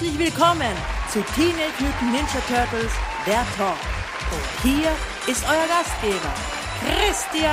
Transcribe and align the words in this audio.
Herzlich 0.00 0.18
willkommen 0.18 0.74
zu 1.12 1.20
Teenage 1.34 1.74
Mutant 1.78 2.12
Ninja 2.12 2.40
Turtles, 2.48 2.90
der 3.26 3.44
Talk. 3.58 3.76
Und 4.32 4.62
hier 4.62 4.88
ist 5.26 5.44
euer 5.44 5.66
Gastgeber, 5.68 6.32
Christian. 6.80 7.52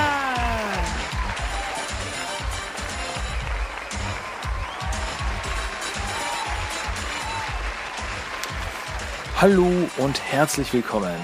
Hallo 9.42 9.70
und 9.98 10.22
herzlich 10.22 10.72
willkommen 10.72 11.20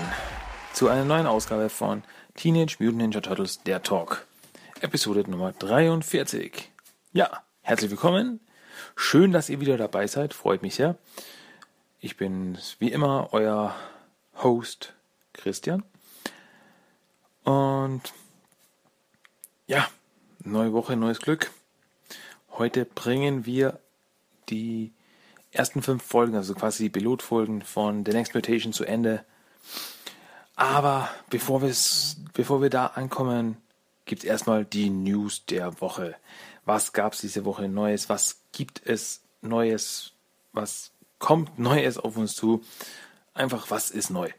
zu 0.73 0.90
einer 0.90 1.05
neuen 1.05 1.26
Ausgabe 1.26 1.70
von 1.70 2.03
Teenage 2.36 2.76
Mutant 2.80 2.98
Ninja 2.98 3.22
Turtles, 3.22 3.64
der 3.64 3.81
Talk. 3.81 4.28
Episode 4.81 5.23
Nummer 5.31 5.53
43. 5.53 6.70
Ja, 7.14 7.44
herzlich 7.62 7.92
willkommen. 7.92 8.42
Schön, 8.95 9.31
dass 9.31 9.49
ihr 9.49 9.59
wieder 9.59 9.77
dabei 9.77 10.08
seid. 10.08 10.33
Freut 10.33 10.61
mich 10.61 10.75
sehr. 10.75 10.97
Ich 11.99 12.17
bin 12.17 12.58
wie 12.80 12.91
immer 12.91 13.30
euer 13.31 13.75
Host 14.36 14.94
Christian. 15.33 15.83
Und 17.44 18.02
ja, 19.67 19.88
neue 20.44 20.73
Woche, 20.73 20.95
neues 20.95 21.19
Glück. 21.19 21.52
Heute 22.52 22.86
bringen 22.86 23.45
wir 23.45 23.80
die 24.49 24.91
ersten 25.52 25.81
fünf 25.81 26.03
Folgen, 26.03 26.36
also 26.36 26.53
quasi 26.53 26.83
die 26.83 26.89
Pilotfolgen 26.89 27.61
von 27.61 28.05
The 28.05 28.11
Next 28.11 28.36
Mutation 28.36 28.73
zu 28.73 28.86
Ende. 28.86 29.23
Aber 30.55 31.09
bevor, 31.30 31.61
bevor 32.33 32.61
wir 32.61 32.69
da 32.69 32.88
ankommen, 32.88 33.58
gibt 34.05 34.23
es 34.23 34.30
erstmal 34.30 34.66
die 34.66 34.89
News 34.89 35.45
der 35.45 35.81
Woche. 35.81 36.16
Was 36.66 36.94
gab 36.94 37.14
es 37.14 37.22
diese 37.22 37.45
Woche 37.45 37.67
Neues? 37.67 38.09
Was 38.09 38.42
gibt 38.52 38.81
es 38.86 39.22
Neues? 39.42 40.14
Was 40.53 40.92
kommt 41.20 41.59
Neues 41.59 41.97
auf 41.97 42.17
uns 42.17 42.36
zu? 42.36 42.64
Einfach, 43.33 43.72
was 43.72 43.89
ist 43.89 44.09
neu? 44.09 44.30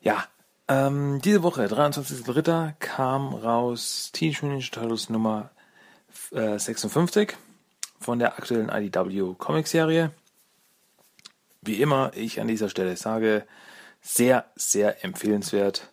Ja, 0.00 0.26
ähm, 0.68 1.20
diese 1.22 1.42
Woche, 1.42 1.66
23.03., 1.66 2.74
kam 2.78 3.34
raus 3.34 4.10
Teenage 4.12 4.44
Mutant 4.44 4.72
Turtles 4.72 5.08
Nummer 5.08 5.50
äh, 6.32 6.58
56 6.58 7.36
von 8.00 8.18
der 8.18 8.38
aktuellen 8.38 8.68
IDW 8.68 9.34
Comic 9.38 9.66
Serie. 9.66 10.10
Wie 11.62 11.80
immer, 11.80 12.12
ich 12.14 12.40
an 12.40 12.48
dieser 12.48 12.68
Stelle 12.68 12.96
sage, 12.96 13.46
sehr, 14.00 14.44
sehr 14.54 15.04
empfehlenswert. 15.04 15.90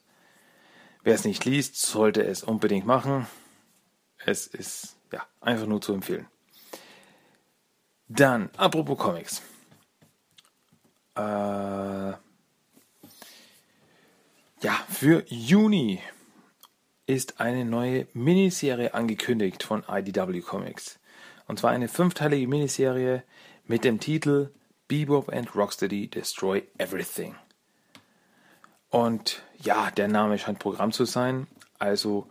Wer 1.03 1.15
es 1.15 1.25
nicht 1.25 1.45
liest, 1.45 1.77
sollte 1.77 2.23
es 2.23 2.43
unbedingt 2.43 2.85
machen. 2.85 3.27
Es 4.25 4.47
ist 4.47 4.95
ja 5.13 5.25
einfach 5.39 5.67
nur 5.67 5.81
zu 5.81 5.93
empfehlen. 5.93 6.27
Dann, 8.07 8.49
apropos 8.57 8.97
Comics. 8.97 9.41
Äh, 11.15 11.21
ja, 11.21 12.19
für 14.89 15.23
Juni 15.27 16.01
ist 17.07 17.39
eine 17.39 17.65
neue 17.65 18.07
Miniserie 18.13 18.93
angekündigt 18.93 19.63
von 19.63 19.83
IDW 19.87 20.41
Comics. 20.41 20.99
Und 21.47 21.59
zwar 21.59 21.71
eine 21.71 21.87
fünfteilige 21.87 22.47
Miniserie 22.47 23.23
mit 23.65 23.83
dem 23.83 23.99
Titel 23.99 24.53
Bebop 24.87 25.29
and 25.33 25.55
Rocksteady 25.55 26.09
Destroy 26.09 26.63
Everything. 26.77 27.35
Und 28.89 29.41
ja, 29.61 29.89
der 29.91 30.09
Name 30.09 30.37
scheint 30.37 30.59
Programm 30.59 30.91
zu 30.91 31.05
sein. 31.05 31.47
Also 31.79 32.27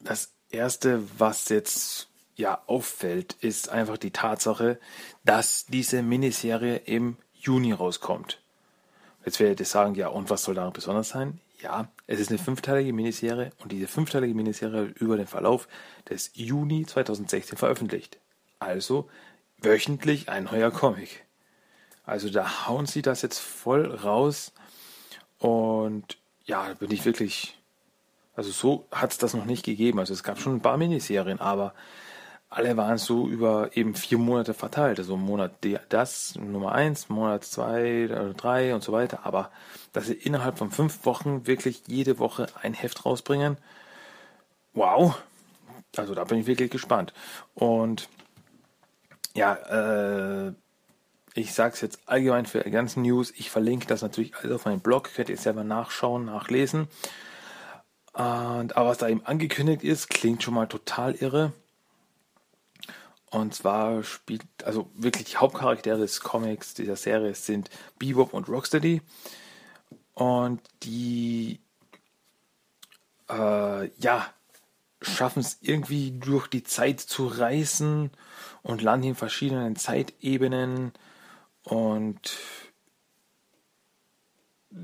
das 0.00 0.35
erste, 0.50 1.02
was 1.18 1.48
jetzt 1.48 2.08
ja 2.36 2.60
auffällt, 2.66 3.34
ist 3.40 3.68
einfach 3.68 3.98
die 3.98 4.10
Tatsache, 4.10 4.78
dass 5.24 5.66
diese 5.66 6.02
Miniserie 6.02 6.76
im 6.76 7.16
Juni 7.34 7.72
rauskommt. 7.72 8.40
Jetzt 9.24 9.40
werdet 9.40 9.60
ihr 9.60 9.66
sagen, 9.66 9.94
ja, 9.94 10.08
und 10.08 10.30
was 10.30 10.44
soll 10.44 10.54
daran 10.54 10.72
besonders 10.72 11.08
sein? 11.08 11.40
Ja, 11.60 11.88
es 12.06 12.20
ist 12.20 12.28
eine 12.28 12.38
fünfteilige 12.38 12.92
Miniserie 12.92 13.50
und 13.58 13.72
diese 13.72 13.88
fünfteilige 13.88 14.34
Miniserie 14.34 14.88
wird 14.88 14.98
über 14.98 15.16
den 15.16 15.26
Verlauf 15.26 15.66
des 16.08 16.30
Juni 16.34 16.84
2016 16.84 17.56
veröffentlicht. 17.56 18.18
Also 18.58 19.08
wöchentlich 19.58 20.28
ein 20.28 20.44
neuer 20.44 20.70
Comic. 20.70 21.24
Also 22.04 22.30
da 22.30 22.66
hauen 22.66 22.86
sie 22.86 23.02
das 23.02 23.22
jetzt 23.22 23.38
voll 23.38 23.86
raus. 23.86 24.52
Und 25.38 26.18
ja, 26.44 26.68
da 26.68 26.74
bin 26.74 26.90
ich 26.92 27.04
wirklich. 27.04 27.55
Also 28.36 28.50
so 28.50 28.86
hat 28.92 29.12
es 29.12 29.18
das 29.18 29.34
noch 29.34 29.46
nicht 29.46 29.64
gegeben. 29.64 29.98
Also 29.98 30.12
es 30.12 30.22
gab 30.22 30.38
schon 30.38 30.56
ein 30.56 30.62
paar 30.62 30.76
Miniserien, 30.76 31.40
aber 31.40 31.74
alle 32.48 32.76
waren 32.76 32.98
so 32.98 33.26
über 33.26 33.76
eben 33.76 33.94
vier 33.94 34.18
Monate 34.18 34.54
verteilt. 34.54 34.98
Also 34.98 35.16
Monat 35.16 35.52
das, 35.88 36.36
Nummer 36.36 36.72
eins, 36.72 37.08
Monat 37.08 37.44
zwei, 37.44 38.08
drei 38.36 38.74
und 38.74 38.84
so 38.84 38.92
weiter. 38.92 39.20
Aber 39.24 39.50
dass 39.92 40.06
sie 40.06 40.14
innerhalb 40.14 40.58
von 40.58 40.70
fünf 40.70 41.04
Wochen 41.04 41.46
wirklich 41.46 41.82
jede 41.86 42.18
Woche 42.18 42.46
ein 42.62 42.74
Heft 42.74 43.04
rausbringen, 43.04 43.56
wow. 44.74 45.20
Also 45.96 46.14
da 46.14 46.24
bin 46.24 46.38
ich 46.38 46.46
wirklich 46.46 46.70
gespannt. 46.70 47.14
Und 47.54 48.08
ja, 49.34 49.54
äh, 50.48 50.52
ich 51.34 51.52
sage 51.52 51.74
es 51.74 51.80
jetzt 51.80 52.00
allgemein 52.06 52.46
für 52.46 52.60
die 52.60 52.70
ganzen 52.70 53.02
News. 53.02 53.32
Ich 53.36 53.50
verlinke 53.50 53.86
das 53.86 54.02
natürlich 54.02 54.36
alles 54.36 54.52
auf 54.52 54.64
meinem 54.64 54.80
Blog. 54.80 55.10
Könnt 55.14 55.28
ihr 55.28 55.36
selber 55.36 55.64
nachschauen, 55.64 56.26
nachlesen. 56.26 56.88
Und, 58.16 58.74
aber 58.76 58.88
was 58.88 58.98
da 58.98 59.08
eben 59.08 59.26
angekündigt 59.26 59.84
ist, 59.84 60.08
klingt 60.08 60.42
schon 60.42 60.54
mal 60.54 60.66
total 60.66 61.14
irre. 61.16 61.52
Und 63.30 63.54
zwar 63.54 64.02
spielt, 64.04 64.42
also 64.64 64.90
wirklich 64.94 65.26
die 65.26 65.36
Hauptcharaktere 65.36 65.98
des 65.98 66.20
Comics, 66.20 66.72
dieser 66.72 66.96
Serie 66.96 67.34
sind 67.34 67.68
Bebop 67.98 68.32
und 68.32 68.48
Rocksteady. 68.48 69.02
Und 70.14 70.62
die, 70.82 71.60
äh, 73.28 73.90
ja, 73.98 74.32
schaffen 75.02 75.40
es 75.40 75.58
irgendwie 75.60 76.12
durch 76.12 76.46
die 76.46 76.62
Zeit 76.62 77.00
zu 77.00 77.26
reißen 77.26 78.10
und 78.62 78.80
landen 78.80 79.08
in 79.08 79.14
verschiedenen 79.14 79.76
Zeitebenen 79.76 80.92
und 81.64 82.38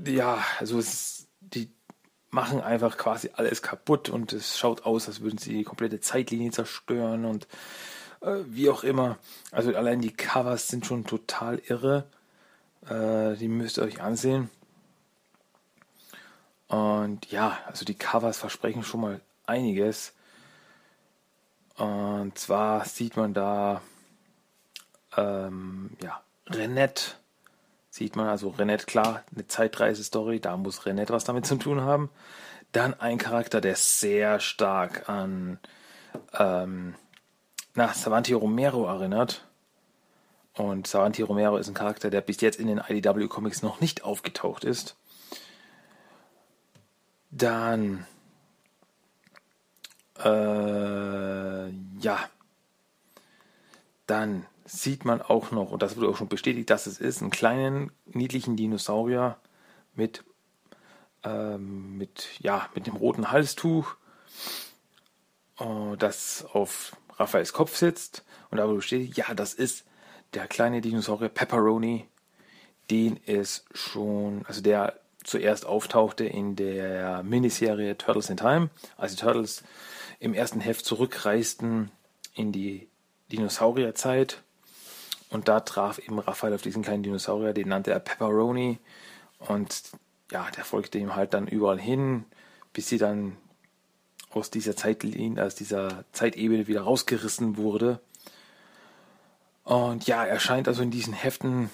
ja, 0.05 0.43
also 0.59 0.77
es, 0.77 1.27
die 1.39 1.71
machen 2.33 2.61
einfach 2.61 2.97
quasi 2.97 3.29
alles 3.35 3.61
kaputt 3.61 4.09
und 4.09 4.33
es 4.33 4.57
schaut 4.57 4.85
aus, 4.85 5.07
als 5.07 5.21
würden 5.21 5.37
sie 5.37 5.53
die 5.53 5.63
komplette 5.63 5.99
Zeitlinie 5.99 6.51
zerstören 6.51 7.25
und 7.25 7.47
äh, 8.21 8.39
wie 8.47 8.69
auch 8.69 8.83
immer. 8.83 9.17
Also 9.51 9.75
allein 9.75 10.01
die 10.01 10.11
Covers 10.11 10.67
sind 10.67 10.85
schon 10.85 11.05
total 11.05 11.59
irre. 11.59 12.05
Äh, 12.89 13.35
die 13.35 13.47
müsst 13.47 13.77
ihr 13.77 13.83
euch 13.83 14.01
ansehen. 14.01 14.49
Und 16.67 17.31
ja, 17.31 17.59
also 17.67 17.85
die 17.85 17.95
Covers 17.95 18.39
versprechen 18.39 18.83
schon 18.83 19.01
mal 19.01 19.21
einiges. 19.45 20.13
Und 21.77 22.37
zwar 22.37 22.85
sieht 22.85 23.15
man 23.15 23.33
da 23.33 23.81
ähm, 25.15 25.91
ja, 26.01 26.21
Renette 26.47 27.13
sieht 27.93 28.15
man, 28.15 28.27
also 28.27 28.49
Renette, 28.49 28.87
klar, 28.87 29.21
eine 29.35 29.45
Zeitreise-Story, 29.45 30.39
da 30.39 30.57
muss 30.57 30.87
Renette 30.87 31.13
was 31.13 31.25
damit 31.25 31.45
zu 31.45 31.57
tun 31.57 31.81
haben. 31.81 32.09
Dann 32.71 32.99
ein 32.99 33.19
Charakter, 33.19 33.61
der 33.61 33.75
sehr 33.75 34.39
stark 34.39 35.07
an 35.07 35.59
ähm, 36.33 36.95
na, 37.75 37.93
Savanti 37.93 38.33
Romero 38.33 38.87
erinnert. 38.87 39.45
Und 40.55 40.87
Savanti 40.87 41.21
Romero 41.21 41.57
ist 41.57 41.67
ein 41.67 41.75
Charakter, 41.75 42.09
der 42.09 42.21
bis 42.21 42.41
jetzt 42.41 42.59
in 42.59 42.65
den 42.65 42.79
IDW 42.79 43.27
Comics 43.27 43.61
noch 43.61 43.79
nicht 43.79 44.03
aufgetaucht 44.03 44.63
ist. 44.63 44.95
Dann 47.29 48.07
äh, 50.17 51.69
ja. 51.99 52.19
Dann 54.07 54.47
sieht 54.65 55.05
man 55.05 55.21
auch 55.21 55.51
noch, 55.51 55.71
und 55.71 55.81
das 55.81 55.97
wurde 55.97 56.09
auch 56.09 56.17
schon 56.17 56.29
bestätigt, 56.29 56.69
dass 56.69 56.87
es 56.87 56.99
ist, 56.99 57.21
einen 57.21 57.31
kleinen, 57.31 57.91
niedlichen 58.05 58.55
Dinosaurier 58.55 59.37
mit, 59.95 60.23
ähm, 61.23 61.97
mit, 61.97 62.29
ja, 62.39 62.69
mit 62.75 62.87
dem 62.87 62.95
roten 62.95 63.31
Halstuch. 63.31 63.95
äh, 65.59 65.97
das 65.97 66.45
auf 66.53 66.95
Raphaels 67.17 67.53
Kopf 67.53 67.75
sitzt 67.75 68.23
und 68.49 68.57
da 68.57 68.67
wo 68.67 68.79
steht, 68.81 69.15
ja, 69.15 69.33
das 69.33 69.53
ist 69.53 69.85
der 70.33 70.47
kleine 70.47 70.81
Dinosaurier 70.81 71.29
Pepperoni, 71.29 72.07
den 72.89 73.19
es 73.25 73.65
schon, 73.73 74.45
also 74.47 74.61
der 74.61 74.99
zuerst 75.23 75.65
auftauchte 75.65 76.25
in 76.25 76.55
der 76.55 77.23
Miniserie 77.23 77.97
Turtles 77.97 78.29
in 78.29 78.37
Time, 78.37 78.69
als 78.97 79.15
die 79.15 79.21
Turtles 79.21 79.63
im 80.19 80.33
ersten 80.33 80.59
Heft 80.59 80.85
zurückreisten 80.85 81.91
in 82.33 82.51
die 82.51 82.89
Dinosaurierzeit. 83.31 84.43
Und 85.33 85.47
da 85.47 85.61
traf 85.61 85.97
eben 85.97 86.19
Raphael 86.19 86.53
auf 86.53 86.61
diesen 86.61 86.83
kleinen 86.83 87.01
Dinosaurier, 87.01 87.53
den 87.53 87.67
nannte 87.67 87.91
er 87.91 87.99
Pepperoni. 87.99 88.77
Und 89.39 89.81
ja, 90.31 90.47
der 90.55 90.63
folgte 90.63 90.99
ihm 90.99 91.15
halt 91.15 91.33
dann 91.33 91.47
überall 91.47 91.79
hin, 91.79 92.25
bis 92.71 92.87
sie 92.87 92.99
dann 92.99 93.35
aus 94.29 94.51
dieser 94.51 94.75
Zeitlinie, 94.75 95.43
aus 95.43 95.55
dieser 95.55 96.05
Zeitebene 96.11 96.67
wieder 96.67 96.81
rausgerissen 96.81 97.57
wurde. 97.57 97.99
Und 99.63 100.05
ja, 100.05 100.23
er 100.23 100.39
scheint 100.39 100.67
also 100.67 100.83
in 100.83 100.91
diesen 100.91 101.13
Heften 101.13 101.71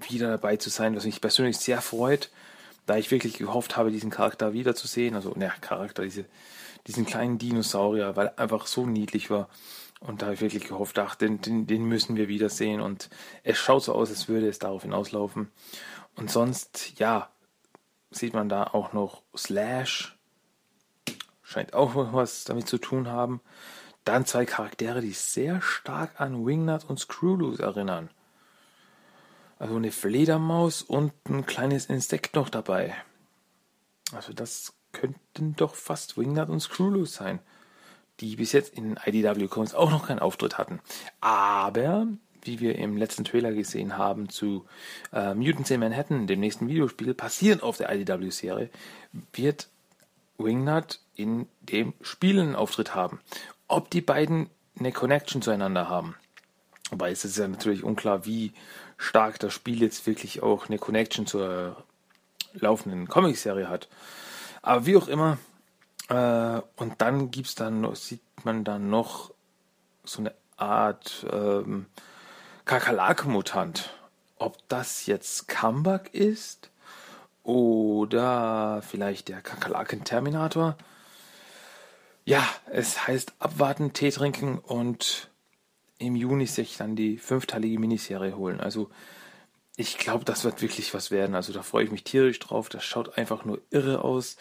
wieder 0.00 0.28
dabei 0.28 0.56
zu 0.56 0.68
sein, 0.68 0.96
was 0.96 1.04
mich 1.04 1.20
persönlich 1.20 1.58
sehr 1.58 1.80
freut, 1.80 2.28
da 2.86 2.96
ich 2.96 3.12
wirklich 3.12 3.38
gehofft 3.38 3.76
habe, 3.76 3.92
diesen 3.92 4.10
Charakter 4.10 4.52
wiederzusehen. 4.52 5.14
Also, 5.14 5.32
ne, 5.36 5.52
Charakter, 5.60 6.02
diese, 6.02 6.24
diesen 6.88 7.06
kleinen 7.06 7.38
Dinosaurier, 7.38 8.16
weil 8.16 8.28
er 8.28 8.38
einfach 8.40 8.66
so 8.66 8.84
niedlich 8.84 9.30
war. 9.30 9.48
Und 10.06 10.20
da 10.20 10.26
habe 10.26 10.34
ich 10.34 10.40
wirklich 10.40 10.64
gehofft, 10.64 10.98
ach, 10.98 11.14
den, 11.14 11.40
den, 11.40 11.66
den 11.66 11.84
müssen 11.84 12.16
wir 12.16 12.28
wiedersehen. 12.28 12.80
Und 12.80 13.08
es 13.44 13.58
schaut 13.58 13.84
so 13.84 13.94
aus, 13.94 14.10
als 14.10 14.28
würde 14.28 14.48
es 14.48 14.58
darauf 14.58 14.82
hinauslaufen. 14.82 15.50
Und 16.16 16.30
sonst, 16.30 16.98
ja, 16.98 17.30
sieht 18.10 18.34
man 18.34 18.48
da 18.48 18.64
auch 18.64 18.92
noch 18.92 19.22
Slash. 19.36 20.18
Scheint 21.42 21.74
auch 21.74 21.94
was 22.12 22.44
damit 22.44 22.66
zu 22.66 22.78
tun 22.78 23.08
haben. 23.08 23.40
Dann 24.04 24.26
zwei 24.26 24.44
Charaktere, 24.44 25.00
die 25.00 25.12
sehr 25.12 25.62
stark 25.62 26.20
an 26.20 26.44
Wingnut 26.44 26.84
und 26.84 26.98
Screwloose 26.98 27.62
erinnern. 27.62 28.10
Also 29.58 29.76
eine 29.76 29.92
Fledermaus 29.92 30.82
und 30.82 31.12
ein 31.28 31.46
kleines 31.46 31.86
Insekt 31.86 32.34
noch 32.34 32.48
dabei. 32.48 32.96
Also 34.12 34.32
das 34.32 34.74
könnten 34.90 35.54
doch 35.54 35.76
fast 35.76 36.18
Wingnut 36.18 36.48
und 36.48 36.60
Screwloose 36.60 37.12
sein, 37.12 37.38
die 38.20 38.36
bis 38.36 38.52
jetzt 38.52 38.74
in 38.74 38.98
IDW 39.04 39.48
Comics 39.48 39.74
auch 39.74 39.90
noch 39.90 40.06
keinen 40.06 40.20
Auftritt 40.20 40.58
hatten. 40.58 40.80
Aber, 41.20 42.06
wie 42.42 42.60
wir 42.60 42.76
im 42.76 42.96
letzten 42.96 43.24
Trailer 43.24 43.52
gesehen 43.52 43.96
haben 43.98 44.28
zu 44.28 44.66
äh, 45.12 45.34
Mutants 45.34 45.70
in 45.70 45.80
Manhattan, 45.80 46.26
dem 46.26 46.40
nächsten 46.40 46.68
Videospiel, 46.68 47.14
basierend 47.14 47.62
auf 47.62 47.76
der 47.76 47.92
IDW-Serie, 47.92 48.70
wird 49.32 49.68
Wingnut 50.38 51.00
in 51.14 51.46
dem 51.60 51.94
Spiel 52.00 52.40
einen 52.40 52.56
Auftritt 52.56 52.94
haben. 52.94 53.20
Ob 53.68 53.90
die 53.90 54.00
beiden 54.00 54.50
eine 54.78 54.92
Connection 54.92 55.42
zueinander 55.42 55.88
haben. 55.88 56.14
Wobei 56.90 57.10
es 57.10 57.24
ist 57.24 57.38
ja 57.38 57.48
natürlich 57.48 57.84
unklar, 57.84 58.26
wie 58.26 58.52
stark 58.96 59.38
das 59.38 59.52
Spiel 59.52 59.80
jetzt 59.80 60.06
wirklich 60.06 60.42
auch 60.42 60.68
eine 60.68 60.78
Connection 60.78 61.26
zur 61.26 61.82
laufenden 62.54 63.08
Comicserie 63.08 63.68
hat. 63.68 63.88
Aber 64.62 64.86
wie 64.86 64.96
auch 64.96 65.08
immer, 65.08 65.38
äh, 66.08 66.60
und 66.76 67.00
dann 67.00 67.30
gibt's 67.30 67.54
dann, 67.54 67.94
sieht 67.94 68.22
man 68.44 68.64
dann 68.64 68.90
noch 68.90 69.32
so 70.04 70.20
eine 70.20 70.34
Art 70.56 71.26
ähm, 71.30 71.86
Kakerlake-Mutant. 72.64 73.90
Ob 74.38 74.56
das 74.68 75.06
jetzt 75.06 75.48
Comeback 75.48 76.12
ist 76.14 76.70
oder 77.44 78.82
vielleicht 78.82 79.28
der 79.28 79.40
Kakerlaken-Terminator. 79.40 80.76
Ja, 82.24 82.46
es 82.70 83.06
heißt 83.06 83.34
abwarten, 83.38 83.92
Tee 83.92 84.10
trinken 84.10 84.58
und 84.58 85.28
im 85.98 86.16
Juni 86.16 86.46
sich 86.46 86.76
dann 86.76 86.96
die 86.96 87.18
fünfteilige 87.18 87.78
Miniserie 87.78 88.36
holen. 88.36 88.60
Also 88.60 88.90
ich 89.76 89.98
glaube, 89.98 90.24
das 90.24 90.44
wird 90.44 90.62
wirklich 90.62 90.92
was 90.94 91.10
werden. 91.10 91.34
Also 91.34 91.52
da 91.52 91.62
freue 91.62 91.84
ich 91.84 91.90
mich 91.90 92.04
tierisch 92.04 92.38
drauf. 92.38 92.68
Das 92.68 92.84
schaut 92.84 93.16
einfach 93.16 93.44
nur 93.44 93.60
irre 93.70 94.04
aus. 94.04 94.36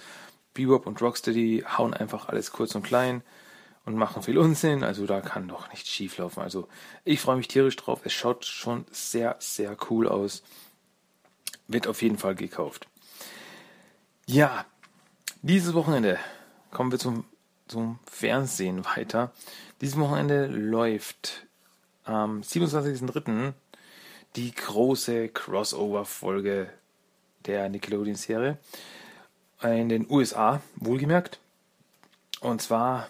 Bebop 0.53 0.86
und 0.88 1.01
Rocksteady 1.01 1.63
hauen 1.77 1.94
einfach 1.94 2.27
alles 2.27 2.51
kurz 2.51 2.75
und 2.75 2.83
klein 2.83 3.24
und 3.86 3.95
machen 3.95 4.24
viel 4.24 4.38
Unsinn. 4.38 4.83
Also 4.83 5.06
da 5.06 5.21
kann 5.21 5.48
doch 5.48 5.69
nichts 5.69 5.89
schief 5.89 6.18
laufen. 6.18 6.42
Also 6.42 6.68
ich 7.03 7.19
freue 7.19 7.38
mich 7.38 7.48
tierisch 7.48 7.75
drauf. 7.75 8.01
Es 8.03 8.13
schaut 8.13 8.45
schon 8.45 8.86
sehr, 8.92 9.36
sehr 9.39 9.75
cool 9.89 10.07
aus. 10.07 10.44
Wird 11.68 11.88
auf 11.88 12.01
jeden 12.01 12.18
Fall 12.18 12.36
gekauft. 12.36 12.88
Ja, 14.25 14.65
dieses 15.42 15.74
Wochenende 15.74 16.19
kommen 16.69 16.92
wir 16.92 17.00
zum, 17.00 17.25
zum 17.68 18.00
Fernsehen 18.09 18.86
weiter. 18.86 19.31
Dieses 19.81 19.97
Wochenende 19.97 20.47
läuft 20.47 21.47
am 22.04 22.42
27.03. 22.42 23.54
die 24.36 24.54
große 24.54 25.30
Crossover-Folge 25.30 26.69
der 27.45 27.69
Nickelodeon-Serie 27.69 28.57
in 29.63 29.90
den 29.90 30.10
USA, 30.10 30.62
wohlgemerkt. 30.75 31.40
Und 32.40 32.62
zwar 32.62 33.10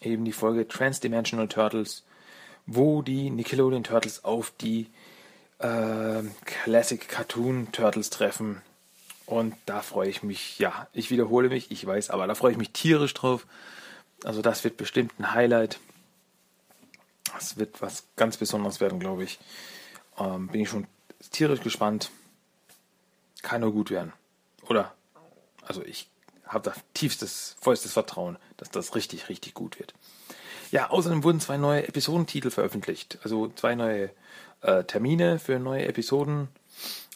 eben 0.00 0.24
die 0.24 0.32
Folge 0.32 0.68
Transdimensional 0.68 1.48
Turtles, 1.48 2.04
wo 2.66 3.02
die 3.02 3.30
Nickelodeon 3.30 3.84
Turtles 3.84 4.24
auf 4.24 4.52
die 4.60 4.88
äh, 5.58 6.22
Classic 6.44 7.08
Cartoon 7.08 7.72
Turtles 7.72 8.10
treffen. 8.10 8.62
Und 9.26 9.54
da 9.66 9.80
freue 9.80 10.08
ich 10.08 10.22
mich, 10.22 10.58
ja, 10.58 10.88
ich 10.92 11.10
wiederhole 11.10 11.48
mich, 11.48 11.70
ich 11.70 11.86
weiß, 11.86 12.10
aber 12.10 12.26
da 12.26 12.34
freue 12.34 12.52
ich 12.52 12.58
mich 12.58 12.70
tierisch 12.70 13.14
drauf. 13.14 13.46
Also 14.24 14.42
das 14.42 14.64
wird 14.64 14.76
bestimmt 14.76 15.12
ein 15.18 15.32
Highlight. 15.32 15.78
Das 17.32 17.56
wird 17.56 17.80
was 17.80 18.04
ganz 18.16 18.36
Besonderes 18.36 18.80
werden, 18.80 18.98
glaube 18.98 19.24
ich. 19.24 19.38
Ähm, 20.18 20.48
bin 20.48 20.62
ich 20.62 20.68
schon 20.68 20.86
tierisch 21.30 21.60
gespannt. 21.60 22.10
Kann 23.42 23.60
nur 23.60 23.72
gut 23.72 23.90
werden. 23.90 24.12
Oder? 24.68 24.92
Also 25.70 25.84
ich 25.84 26.08
habe 26.46 26.68
da 26.68 26.74
tiefstes, 26.94 27.54
vollstes 27.60 27.92
Vertrauen, 27.92 28.38
dass 28.56 28.72
das 28.72 28.96
richtig, 28.96 29.28
richtig 29.28 29.54
gut 29.54 29.78
wird. 29.78 29.94
Ja, 30.72 30.90
außerdem 30.90 31.22
wurden 31.22 31.38
zwei 31.38 31.58
neue 31.58 31.86
Episodentitel 31.86 32.50
veröffentlicht. 32.50 33.20
Also 33.22 33.52
zwei 33.54 33.76
neue 33.76 34.10
äh, 34.62 34.82
Termine 34.82 35.38
für 35.38 35.60
neue 35.60 35.86
Episoden 35.86 36.48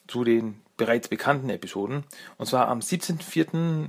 zu 0.07 0.23
den 0.23 0.63
bereits 0.77 1.09
bekannten 1.09 1.51
Episoden. 1.51 2.05
Und 2.39 2.47
zwar 2.47 2.69
am 2.69 2.79
17.04. 2.79 3.89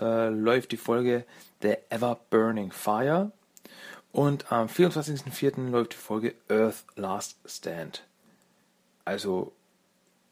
Äh, 0.00 0.30
läuft 0.30 0.72
die 0.72 0.78
Folge 0.78 1.26
The 1.60 1.74
Ever 1.90 2.18
Burning 2.30 2.72
Fire 2.72 3.30
und 4.10 4.50
am 4.50 4.68
24.04. 4.68 5.68
läuft 5.68 5.92
die 5.92 5.98
Folge 5.98 6.34
Earth 6.48 6.84
Last 6.96 7.36
Stand. 7.44 8.04
Also 9.04 9.52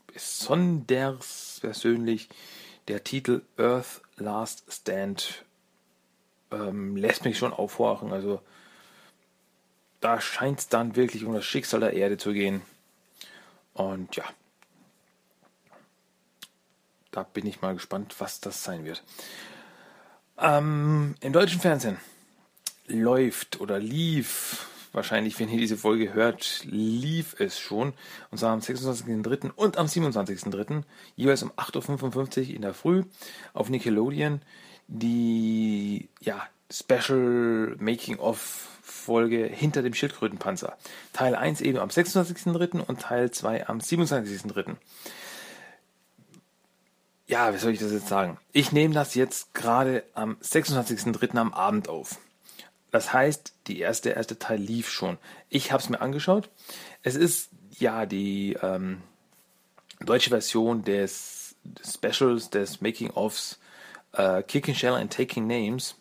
besonders 0.06 1.58
persönlich 1.60 2.30
der 2.90 3.04
Titel 3.04 3.42
Earth 3.56 4.02
Last 4.16 4.64
Stand 4.68 5.44
ähm, 6.50 6.96
lässt 6.96 7.24
mich 7.24 7.38
schon 7.38 7.52
aufhorchen. 7.52 8.12
Also 8.12 8.42
da 10.00 10.20
scheint 10.20 10.58
es 10.58 10.68
dann 10.68 10.96
wirklich 10.96 11.24
um 11.24 11.32
das 11.32 11.44
Schicksal 11.44 11.78
der 11.78 11.92
Erde 11.92 12.18
zu 12.18 12.32
gehen. 12.32 12.62
Und 13.74 14.16
ja, 14.16 14.24
da 17.12 17.22
bin 17.22 17.46
ich 17.46 17.60
mal 17.60 17.74
gespannt, 17.74 18.16
was 18.18 18.40
das 18.40 18.64
sein 18.64 18.84
wird. 18.84 19.04
Ähm, 20.36 21.14
Im 21.20 21.32
deutschen 21.32 21.60
Fernsehen 21.60 21.98
läuft 22.88 23.60
oder 23.60 23.78
lief, 23.78 24.66
wahrscheinlich, 24.92 25.38
wenn 25.38 25.48
ihr 25.48 25.58
diese 25.58 25.76
Folge 25.76 26.14
hört, 26.14 26.64
lief 26.64 27.36
es 27.38 27.58
schon. 27.58 27.92
Und 28.30 28.38
zwar 28.38 28.52
am 28.52 28.60
26.03. 28.60 29.50
und 29.50 29.78
am 29.78 29.86
27.03. 29.86 30.82
jeweils 31.16 31.42
um 31.42 31.52
8.55 31.52 32.48
Uhr 32.48 32.54
in 32.54 32.62
der 32.62 32.74
Früh 32.74 33.04
auf 33.52 33.68
Nickelodeon 33.68 34.40
die 34.90 36.08
ja, 36.20 36.42
Special 36.70 37.76
Making-of 37.78 38.68
Folge 38.82 39.46
hinter 39.46 39.82
dem 39.82 39.94
Schildkrötenpanzer. 39.94 40.76
Teil 41.12 41.34
1 41.34 41.60
eben 41.60 41.78
am 41.78 41.88
26.03. 41.88 42.80
und 42.80 43.00
Teil 43.00 43.30
2 43.30 43.68
am 43.68 43.78
27.03. 43.78 44.76
Ja, 47.26 47.54
wie 47.54 47.58
soll 47.58 47.72
ich 47.72 47.78
das 47.78 47.92
jetzt 47.92 48.08
sagen? 48.08 48.38
Ich 48.52 48.72
nehme 48.72 48.92
das 48.92 49.14
jetzt 49.14 49.54
gerade 49.54 50.02
am 50.14 50.36
26.03. 50.42 51.36
am 51.36 51.54
Abend 51.54 51.88
auf. 51.88 52.18
Das 52.90 53.12
heißt, 53.12 53.52
die 53.66 53.80
erste, 53.80 54.10
erste 54.10 54.38
Teil 54.38 54.58
lief 54.58 54.90
schon. 54.90 55.18
Ich 55.48 55.72
habe 55.72 55.82
es 55.82 55.88
mir 55.88 56.00
angeschaut. 56.00 56.48
Es 57.02 57.14
ist 57.14 57.50
ja 57.78 58.06
die 58.06 58.56
ähm, 58.62 59.02
deutsche 60.00 60.30
Version 60.30 60.82
des, 60.84 61.54
des 61.64 61.94
Specials, 61.94 62.50
des 62.50 62.80
Making-ofs 62.80 63.58
äh, 64.12 64.42
Kicking 64.42 64.74
Shell 64.74 64.94
and 64.94 65.12
Taking 65.12 65.46
Names, 65.46 65.94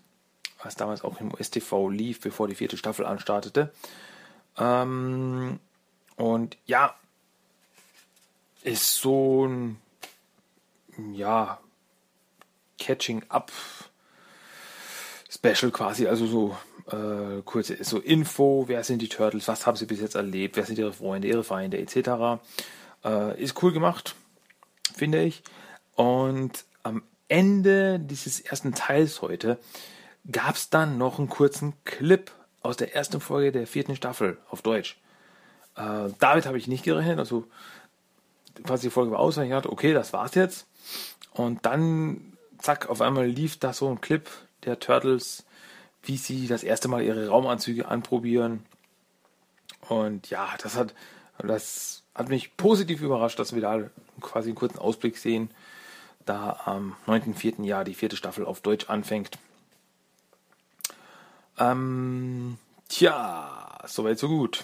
was 0.63 0.75
damals 0.75 1.03
auch 1.03 1.19
im 1.19 1.31
STV 1.39 1.89
lief, 1.89 2.21
bevor 2.21 2.47
die 2.47 2.55
vierte 2.55 2.77
Staffel 2.77 3.05
anstartete. 3.05 3.71
Ähm, 4.57 5.59
und 6.15 6.57
ja, 6.65 6.95
ist 8.63 8.97
so 8.97 9.45
ein 9.45 9.79
ja, 11.13 11.59
Catching 12.77 13.23
Up 13.29 13.51
Special 15.29 15.71
quasi, 15.71 16.07
also 16.07 16.25
so 16.25 16.57
äh, 16.91 17.41
kurze 17.43 17.83
so 17.83 17.99
Info, 17.99 18.65
wer 18.67 18.83
sind 18.83 19.01
die 19.01 19.09
Turtles, 19.09 19.47
was 19.47 19.65
haben 19.65 19.77
sie 19.77 19.85
bis 19.85 20.01
jetzt 20.01 20.15
erlebt, 20.15 20.57
wer 20.57 20.65
sind 20.65 20.79
ihre 20.79 20.93
Freunde, 20.93 21.27
ihre 21.27 21.43
Feinde 21.43 21.77
etc. 21.77 22.41
Äh, 23.03 23.41
ist 23.41 23.61
cool 23.61 23.71
gemacht, 23.71 24.15
finde 24.95 25.23
ich. 25.23 25.43
Und 25.95 26.65
am 26.83 27.03
Ende 27.27 27.99
dieses 27.99 28.39
ersten 28.39 28.73
Teils 28.73 29.21
heute 29.21 29.59
gab 30.31 30.55
es 30.55 30.69
dann 30.69 30.97
noch 30.97 31.19
einen 31.19 31.29
kurzen 31.29 31.73
Clip 31.85 32.31
aus 32.61 32.77
der 32.77 32.95
ersten 32.95 33.21
Folge 33.21 33.51
der 33.51 33.67
vierten 33.67 33.95
Staffel 33.95 34.37
auf 34.49 34.61
Deutsch. 34.61 34.97
Äh, 35.75 36.09
damit 36.19 36.45
habe 36.45 36.57
ich 36.57 36.67
nicht 36.67 36.83
gerechnet, 36.83 37.19
also 37.19 37.45
quasi 38.63 38.87
die 38.87 38.91
Folge 38.91 39.11
war 39.11 39.19
aus, 39.19 39.37
und 39.37 39.43
ich 39.43 39.49
dachte, 39.49 39.71
okay, 39.71 39.93
das 39.93 40.13
war's 40.13 40.35
jetzt. 40.35 40.67
Und 41.31 41.65
dann, 41.65 42.33
zack, 42.57 42.89
auf 42.89 43.01
einmal 43.01 43.27
lief 43.27 43.57
da 43.57 43.73
so 43.73 43.89
ein 43.89 44.01
Clip 44.01 44.29
der 44.65 44.79
Turtles, 44.79 45.45
wie 46.03 46.17
sie 46.17 46.47
das 46.47 46.63
erste 46.63 46.87
Mal 46.87 47.03
ihre 47.03 47.27
Raumanzüge 47.27 47.87
anprobieren. 47.87 48.65
Und 49.87 50.29
ja, 50.29 50.49
das 50.61 50.75
hat, 50.75 50.93
das 51.39 52.03
hat 52.15 52.29
mich 52.29 52.55
positiv 52.57 53.01
überrascht, 53.01 53.39
dass 53.39 53.53
wir 53.53 53.61
da 53.61 53.89
quasi 54.21 54.49
einen 54.49 54.55
kurzen 54.55 54.79
Ausblick 54.79 55.17
sehen, 55.17 55.49
da 56.25 56.59
am 56.65 56.95
9.4. 57.07 57.63
Jahr 57.63 57.83
die 57.83 57.95
vierte 57.95 58.15
Staffel 58.15 58.45
auf 58.45 58.61
Deutsch 58.61 58.89
anfängt. 58.89 59.37
Ähm, 61.57 62.57
tja, 62.87 63.79
soweit 63.85 64.19
so 64.19 64.27
gut. 64.27 64.63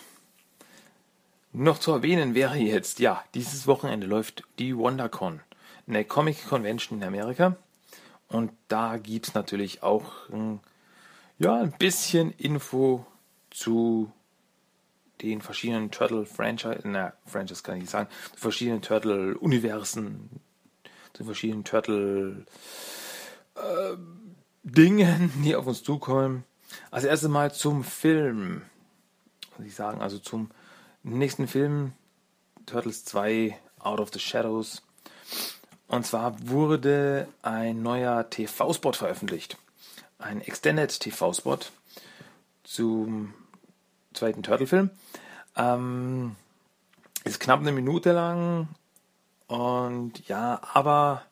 Noch 1.52 1.80
zu 1.80 1.92
erwähnen 1.92 2.36
wäre 2.36 2.58
jetzt, 2.58 3.00
ja, 3.00 3.24
dieses 3.34 3.66
Wochenende 3.66 4.08
läuft 4.08 4.44
die 4.60 4.76
WonderCon, 4.76 5.40
eine 5.88 6.04
Comic 6.04 6.48
Convention 6.48 7.00
in 7.00 7.08
Amerika. 7.08 7.56
Und 8.28 8.52
da 8.68 8.98
gibt 8.98 9.28
es 9.30 9.34
natürlich 9.34 9.84
auch 9.84 10.30
ein, 10.30 10.60
ja, 11.40 11.56
ein 11.56 11.72
bisschen 11.78 12.32
Info 12.32 13.06
zu 13.50 14.12
den 15.22 15.42
verschiedenen 15.42 15.92
Turtle-Franchise, 15.92 16.82
na, 16.84 17.14
Franchise 17.26 17.64
kann 17.64 17.76
ich 17.76 17.84
nicht 17.84 17.92
sagen, 17.92 18.10
zu 18.34 18.40
verschiedenen 18.40 18.82
Turtle-Universen, 18.82 20.30
zu 21.14 21.24
verschiedenen 21.24 21.64
Turtle- 21.64 22.46
äh, 23.56 23.98
Dingen, 24.64 25.32
die 25.44 25.56
auf 25.56 25.68
uns 25.68 25.84
zukommen. 25.84 26.44
Also 26.90 27.08
erst 27.08 27.24
einmal 27.24 27.54
zum 27.54 27.84
Film, 27.84 28.64
muss 29.58 29.68
ich 29.68 29.76
sagen, 29.76 30.02
also 30.02 30.18
zum 30.18 30.50
nächsten 31.04 31.48
Film, 31.48 31.94
Turtles 32.66 33.06
2, 33.06 33.58
Out 33.80 34.00
of 34.00 34.10
the 34.12 34.20
Shadows. 34.20 34.82
Und 35.88 36.06
zwar 36.06 36.36
wurde 36.48 37.28
ein 37.44 37.84
neuer 37.84 38.28
TV-Spot 38.30 38.94
veröffentlicht. 38.94 39.58
Ein 40.18 40.42
Extended 40.42 41.00
TV-Spot 41.00 41.60
zum 42.64 43.34
zweiten 44.14 44.44
Turtle-Film. 44.44 44.90
Ähm, 45.56 46.36
ist 47.24 47.40
knapp 47.40 47.60
eine 47.60 47.72
Minute 47.72 48.12
lang. 48.14 48.68
Und 49.48 50.28
ja, 50.28 50.62
aber 50.74 51.24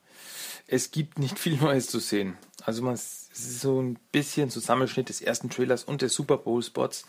es 0.66 0.90
gibt 0.90 1.18
nicht 1.18 1.38
viel 1.38 1.56
Neues 1.60 1.86
zu 1.88 1.98
sehen. 1.98 2.36
Also 2.64 2.82
man, 2.82 2.94
es 2.94 3.30
ist 3.32 3.60
so 3.60 3.80
ein 3.80 3.98
bisschen 4.12 4.50
Zusammenschnitt 4.50 5.08
des 5.08 5.20
ersten 5.20 5.50
Trailers 5.50 5.84
und 5.84 6.02
des 6.02 6.14
Super 6.14 6.38
Bowl 6.38 6.62
Spots 6.62 7.04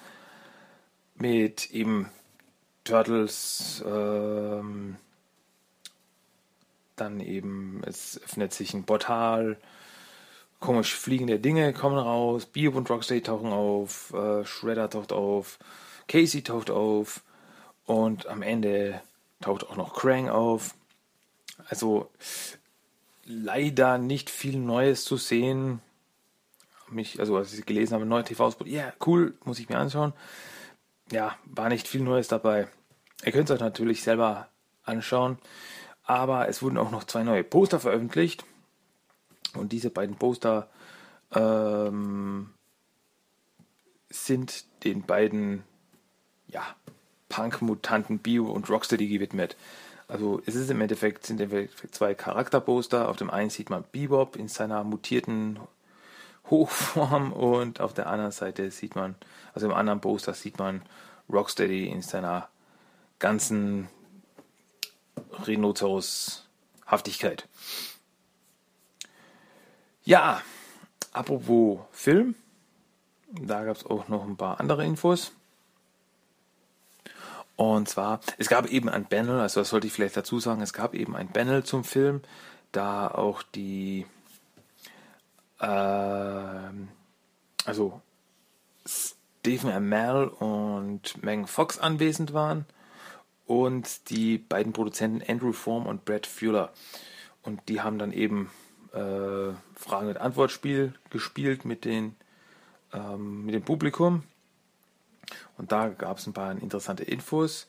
mit 1.15 1.71
eben 1.71 2.09
Turtles, 2.83 3.83
ähm, 3.85 4.97
dann 6.95 7.19
eben, 7.19 7.81
es 7.85 8.21
öffnet 8.23 8.53
sich 8.53 8.73
ein 8.73 8.83
Portal, 8.83 9.57
komisch 10.59 10.95
fliegende 10.95 11.39
Dinge 11.39 11.73
kommen 11.73 11.97
raus, 11.97 12.45
Bebop 12.45 12.75
und 12.75 12.89
Rocksteady 12.89 13.21
tauchen 13.21 13.51
auf, 13.51 14.13
äh, 14.13 14.45
Shredder 14.45 14.89
taucht 14.89 15.11
auf, 15.11 15.59
Casey 16.07 16.43
taucht 16.43 16.69
auf 16.69 17.23
und 17.85 18.27
am 18.27 18.41
Ende 18.41 19.01
taucht 19.41 19.67
auch 19.67 19.75
noch 19.75 19.93
Krang 19.93 20.29
auf. 20.29 20.75
Also 21.69 22.09
leider 23.25 23.97
nicht 23.97 24.29
viel 24.29 24.57
Neues 24.57 25.03
zu 25.03 25.17
sehen. 25.17 25.81
Mich, 26.89 27.19
also 27.19 27.37
als 27.37 27.53
ich 27.53 27.65
gelesen 27.65 27.95
habe, 27.95 28.05
neuer 28.05 28.23
TV-Spot, 28.23 28.65
ja, 28.65 28.83
yeah, 28.83 28.93
cool, 29.05 29.33
muss 29.43 29.59
ich 29.59 29.69
mir 29.69 29.77
anschauen. 29.77 30.13
Ja, 31.11 31.35
war 31.45 31.69
nicht 31.69 31.87
viel 31.87 32.01
Neues 32.01 32.27
dabei. 32.27 32.67
Ihr 33.23 33.31
könnt 33.31 33.49
es 33.49 33.55
euch 33.55 33.61
natürlich 33.61 34.03
selber 34.03 34.49
anschauen. 34.83 35.39
Aber 36.03 36.47
es 36.47 36.61
wurden 36.61 36.77
auch 36.77 36.91
noch 36.91 37.03
zwei 37.05 37.23
neue 37.23 37.43
Poster 37.43 37.79
veröffentlicht. 37.79 38.45
Und 39.55 39.71
diese 39.71 39.89
beiden 39.89 40.15
Poster 40.15 40.67
ähm, 41.33 42.49
sind 44.09 44.65
den 44.83 45.03
beiden 45.03 45.63
ja, 46.47 46.63
Punk-Mutanten 47.29 48.19
Bio 48.19 48.45
und 48.45 48.69
Rocksteady 48.69 49.07
gewidmet. 49.07 49.55
Also 50.07 50.41
es 50.45 50.53
ist 50.55 50.69
im 50.69 50.81
Endeffekt, 50.81 51.25
sind 51.25 51.41
im 51.41 51.51
Endeffekt 51.51 51.95
zwei 51.95 52.13
Charakterposter. 52.13 53.09
Auf 53.09 53.17
dem 53.17 53.31
einen 53.31 53.49
sieht 53.49 53.69
man 53.69 53.83
Bebop 53.91 54.35
in 54.35 54.47
seiner 54.47 54.83
mutierten 54.83 55.59
Hochform 56.49 57.33
und 57.33 57.81
auf 57.81 57.93
der 57.93 58.07
anderen 58.07 58.31
Seite 58.31 58.71
sieht 58.71 58.95
man, 58.95 59.15
also 59.53 59.65
im 59.65 59.73
anderen 59.73 60.01
Poster 60.01 60.33
sieht 60.33 60.59
man 60.59 60.83
Rocksteady 61.31 61.87
in 61.87 62.03
seiner 62.03 62.49
ganzen 63.17 63.87
Rhinoceros-Haftigkeit. 65.45 67.47
Ja, 70.07 70.43
apropos 71.13 71.79
Film, 71.91 72.35
da 73.31 73.63
gab 73.63 73.75
es 73.75 73.85
auch 73.87 74.07
noch 74.07 74.23
ein 74.23 74.37
paar 74.37 74.59
andere 74.59 74.85
Infos. 74.85 75.31
Und 77.55 77.89
zwar, 77.89 78.19
es 78.37 78.47
gab 78.47 78.67
eben 78.67 78.87
ein 78.87 79.07
Panel, 79.07 79.39
also 79.39 79.61
das 79.61 79.69
sollte 79.69 79.87
ich 79.87 79.93
vielleicht 79.93 80.15
dazu 80.15 80.39
sagen, 80.39 80.61
es 80.61 80.73
gab 80.73 80.93
eben 80.93 81.15
ein 81.15 81.29
Panel 81.29 81.63
zum 81.63 81.83
Film, 81.83 82.21
da 82.71 83.07
auch 83.07 83.41
die, 83.41 84.05
äh, 85.59 85.65
also 87.65 87.99
Stephen 88.85 89.71
Amell 89.71 90.27
und 90.27 91.23
Megan 91.23 91.47
Fox 91.47 91.79
anwesend 91.79 92.31
waren 92.31 92.67
und 93.47 94.11
die 94.11 94.37
beiden 94.37 94.71
Produzenten 94.71 95.27
Andrew 95.27 95.51
Form 95.51 95.87
und 95.87 96.05
Brad 96.05 96.27
Fuller. 96.27 96.73
Und 97.41 97.69
die 97.69 97.81
haben 97.81 97.97
dann 97.97 98.11
eben 98.11 98.51
äh, 98.95 99.53
Fragen- 99.75 100.07
und 100.07 100.17
Antwortspiel 100.17 100.93
gespielt 101.09 101.65
mit, 101.65 101.85
den, 101.85 102.15
ähm, 102.93 103.45
mit 103.45 103.53
dem 103.53 103.63
Publikum. 103.63 104.23
Und 105.57 105.71
da 105.71 105.89
gab 105.89 106.17
es 106.17 106.27
ein 106.27 106.33
paar 106.33 106.51
interessante 106.51 107.03
Infos. 107.03 107.67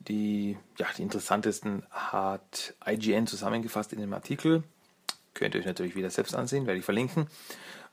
Die, 0.00 0.56
ja, 0.76 0.86
die 0.96 1.02
interessantesten 1.02 1.84
hat 1.90 2.74
IGN 2.86 3.26
zusammengefasst 3.26 3.92
in 3.92 4.00
dem 4.00 4.12
Artikel. 4.12 4.62
Könnt 5.34 5.54
ihr 5.54 5.60
euch 5.60 5.66
natürlich 5.66 5.96
wieder 5.96 6.10
selbst 6.10 6.34
ansehen, 6.34 6.66
werde 6.66 6.78
ich 6.78 6.84
verlinken. 6.84 7.26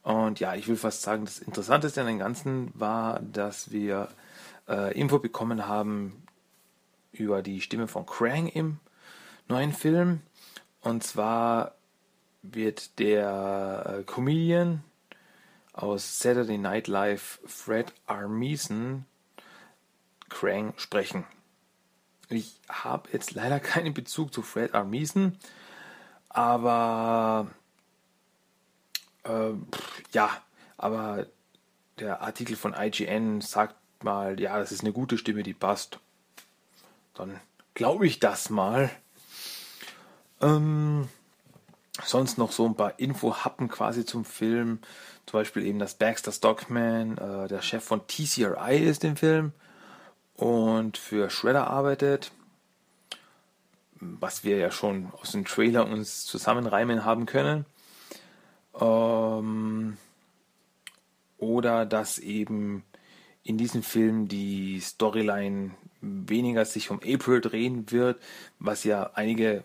Und 0.03 0.39
ja, 0.39 0.53
ich 0.53 0.67
will 0.67 0.75
fast 0.75 1.01
sagen, 1.01 1.25
das 1.25 1.39
Interessanteste 1.39 2.01
an 2.01 2.07
dem 2.07 2.19
Ganzen 2.19 2.71
war, 2.75 3.21
dass 3.21 3.71
wir 3.71 4.09
äh, 4.67 4.97
Info 4.99 5.19
bekommen 5.19 5.67
haben 5.67 6.23
über 7.11 7.41
die 7.41 7.61
Stimme 7.61 7.87
von 7.87 8.05
Krang 8.05 8.47
im 8.47 8.79
neuen 9.47 9.73
Film. 9.73 10.21
Und 10.81 11.03
zwar 11.03 11.75
wird 12.53 12.99
der 12.99 13.99
äh, 13.99 14.03
Comedian 14.03 14.83
aus 15.73 16.19
Saturday 16.19 16.57
Night 16.57 16.87
Live 16.87 17.39
Fred 17.45 17.93
Armisen 18.07 19.05
Krang 20.29 20.73
sprechen. 20.77 21.25
Ich 22.29 22.59
habe 22.69 23.09
jetzt 23.11 23.33
leider 23.33 23.59
keinen 23.59 23.93
Bezug 23.93 24.33
zu 24.33 24.41
Fred 24.41 24.73
Armisen, 24.73 25.37
aber 26.29 27.47
äh, 29.23 29.51
ja, 30.11 30.29
aber 30.77 31.27
der 31.99 32.21
Artikel 32.21 32.55
von 32.55 32.73
IGN 32.77 33.41
sagt 33.41 33.75
mal, 34.03 34.39
ja, 34.39 34.57
das 34.57 34.71
ist 34.71 34.81
eine 34.81 34.91
gute 34.91 35.17
Stimme, 35.17 35.43
die 35.43 35.53
passt. 35.53 35.99
Dann 37.13 37.39
glaube 37.73 38.05
ich 38.07 38.19
das 38.19 38.49
mal. 38.49 38.89
Ähm, 40.41 41.07
sonst 42.03 42.37
noch 42.37 42.51
so 42.51 42.65
ein 42.65 42.75
paar 42.75 42.99
Info-Happen 42.99 43.67
quasi 43.67 44.05
zum 44.05 44.25
Film. 44.25 44.79
Zum 45.25 45.39
Beispiel 45.39 45.65
eben, 45.65 45.79
dass 45.79 45.95
Baxter 45.95 46.31
Stockman 46.31 47.17
äh, 47.17 47.47
der 47.47 47.61
Chef 47.61 47.83
von 47.83 48.07
TCRI 48.07 48.77
ist 48.77 49.03
im 49.03 49.15
Film 49.15 49.53
und 50.35 50.97
für 50.97 51.29
Shredder 51.29 51.67
arbeitet. 51.67 52.31
Was 53.99 54.43
wir 54.43 54.57
ja 54.57 54.71
schon 54.71 55.11
aus 55.21 55.31
dem 55.31 55.45
Trailer 55.45 55.87
uns 55.87 56.25
zusammenreimen 56.25 57.05
haben 57.05 57.25
können. 57.25 57.65
Ähm, 58.79 59.97
oder 61.37 61.85
dass 61.85 62.19
eben 62.19 62.83
in 63.43 63.57
diesem 63.57 63.83
Film 63.83 64.27
die 64.27 64.79
Storyline 64.79 65.71
weniger 66.01 66.65
sich 66.65 66.91
um 66.91 66.99
April 66.99 67.41
drehen 67.41 67.91
wird, 67.91 68.21
was 68.59 68.83
ja 68.83 69.11
einige 69.13 69.63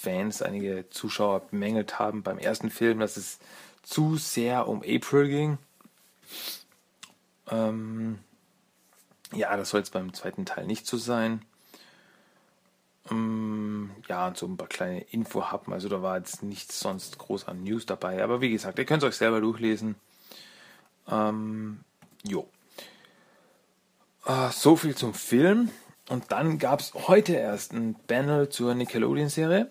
Fans, 0.00 0.40
einige 0.40 0.88
Zuschauer 0.88 1.40
bemängelt 1.50 1.98
haben 1.98 2.22
beim 2.22 2.38
ersten 2.38 2.70
Film, 2.70 3.00
dass 3.00 3.18
es 3.18 3.38
zu 3.82 4.16
sehr 4.16 4.66
um 4.66 4.78
April 4.82 5.28
ging. 5.28 5.58
Ähm, 7.50 8.18
ja, 9.34 9.56
das 9.56 9.70
soll 9.70 9.80
jetzt 9.80 9.92
beim 9.92 10.14
zweiten 10.14 10.46
Teil 10.46 10.66
nicht 10.66 10.86
so 10.86 10.96
sein. 10.96 11.42
Ähm, 13.10 13.90
ja, 14.08 14.26
und 14.26 14.38
so 14.38 14.46
ein 14.46 14.56
paar 14.56 14.68
kleine 14.68 15.00
Info 15.02 15.50
haben. 15.50 15.72
Also 15.72 15.90
da 15.90 16.00
war 16.00 16.16
jetzt 16.16 16.42
nichts 16.42 16.80
sonst 16.80 17.18
groß 17.18 17.46
an 17.48 17.62
News 17.62 17.84
dabei. 17.84 18.22
Aber 18.22 18.40
wie 18.40 18.50
gesagt, 18.50 18.78
ihr 18.78 18.86
könnt 18.86 19.02
es 19.02 19.08
euch 19.08 19.16
selber 19.16 19.42
durchlesen. 19.42 19.96
Ähm, 21.08 21.80
jo. 22.22 22.48
Äh, 24.24 24.50
so 24.50 24.76
viel 24.76 24.94
zum 24.94 25.12
Film. 25.12 25.70
Und 26.08 26.32
dann 26.32 26.58
gab 26.58 26.80
es 26.80 26.94
heute 26.94 27.34
erst 27.34 27.72
ein 27.72 27.96
Panel 28.06 28.48
zur 28.48 28.74
Nickelodeon-Serie. 28.74 29.70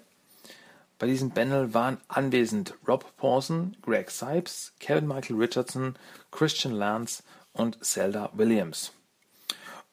Bei 0.99 1.07
diesem 1.07 1.31
Panel 1.31 1.73
waren 1.73 1.97
anwesend 2.09 2.75
Rob 2.85 3.15
Pawson, 3.15 3.77
Greg 3.81 4.11
Sipes, 4.11 4.73
Kevin 4.81 5.07
Michael 5.07 5.37
Richardson, 5.37 5.97
Christian 6.29 6.73
Lance 6.73 7.23
und 7.53 7.83
Zelda 7.83 8.29
Williams. 8.33 8.91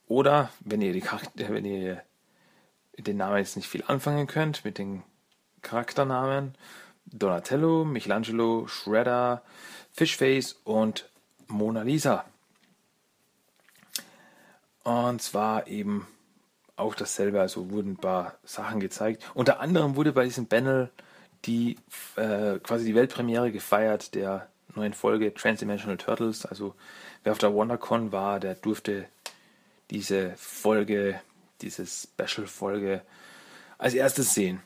Oder, 0.08 0.50
wenn 0.60 0.82
ihr, 0.82 0.92
die 0.92 1.00
Charakter, 1.00 1.48
wenn 1.50 1.64
ihr 1.64 2.02
den 2.98 3.18
Namen 3.18 3.38
jetzt 3.38 3.56
nicht 3.56 3.68
viel 3.68 3.84
anfangen 3.86 4.26
könnt, 4.26 4.64
mit 4.64 4.78
den 4.78 5.04
Charakternamen, 5.62 6.56
Donatello, 7.04 7.84
Michelangelo, 7.84 8.66
Shredder, 8.66 9.42
Fishface 9.92 10.54
und 10.64 11.08
Mona 11.46 11.82
Lisa. 11.82 12.25
Und 14.82 15.22
zwar 15.22 15.68
eben 15.68 16.08
auch 16.76 16.95
dasselbe, 16.95 17.40
also 17.40 17.71
wurden 17.71 17.92
ein 17.92 17.97
paar 17.97 18.35
Sachen 18.45 18.80
gezeigt. 18.80 19.25
Unter 19.35 19.61
anderem 19.61 19.97
wurde 19.97 20.12
bei 20.12 20.25
diesem 20.25 20.47
Panel 20.47 20.90
die 21.45 21.76
äh, 22.16 22.59
quasi 22.59 22.85
die 22.85 22.95
Weltpremiere 22.95 23.52
gefeiert 23.52 24.14
der 24.14 24.49
neuen 24.75 24.95
Folge 24.95 25.33
Transdimensional 25.33 25.97
Turtles. 25.97 26.45
Also 26.45 26.75
wer 27.23 27.33
auf 27.33 27.38
der 27.38 27.54
WonderCon 27.54 28.12
war, 28.12 28.40
der 28.40 28.54
durfte 28.54 29.06
diese 29.90 30.35
Folge, 30.37 31.21
diese 31.61 31.87
Special-Folge 31.87 33.02
als 33.78 33.95
erstes 33.95 34.35
sehen. 34.35 34.61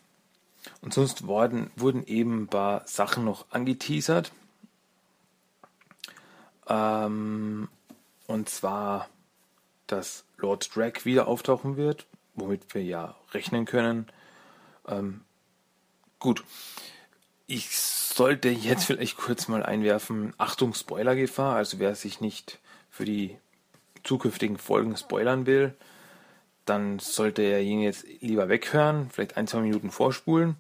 Und 0.83 0.93
sonst 0.93 1.27
wurden, 1.27 1.71
wurden 1.77 2.07
eben 2.07 2.43
ein 2.43 2.49
paar 2.49 2.87
Sachen 2.87 3.25
noch 3.25 3.47
angeteasert. 3.51 4.33
Ähm, 6.69 7.69
und 8.27 8.49
zwar, 8.49 9.09
dass 9.87 10.25
Lord 10.41 10.75
Drag 10.75 11.05
wieder 11.05 11.29
auftauchen 11.29 11.77
wird, 11.77 12.07
womit 12.35 12.75
wir 12.75 12.83
ja 12.83 13.17
rechnen 13.33 13.65
können. 13.65 14.07
Ähm, 14.89 15.23
gut. 16.19 16.45
Ich 17.47 17.77
sollte 17.77 18.49
jetzt 18.49 18.85
vielleicht 18.85 19.17
kurz 19.17 19.49
mal 19.49 19.63
einwerfen, 19.63 20.35
Achtung, 20.39 20.75
Spoilergefahr. 20.75 21.57
Also 21.57 21.79
wer 21.79 21.95
sich 21.95 22.21
nicht 22.21 22.59
für 22.91 23.05
die 23.05 23.37
zukünftigen 24.05 24.57
Folgen 24.57 24.97
spoilern 24.97 25.47
will, 25.47 25.75
dann 26.65 26.99
sollte 26.99 27.43
er 27.43 27.61
ihn 27.61 27.81
jetzt 27.81 28.07
lieber 28.21 28.49
weghören, 28.49 29.11
vielleicht 29.11 29.37
ein, 29.37 29.47
zwei 29.47 29.61
Minuten 29.61 29.91
vorspulen. 29.91 30.57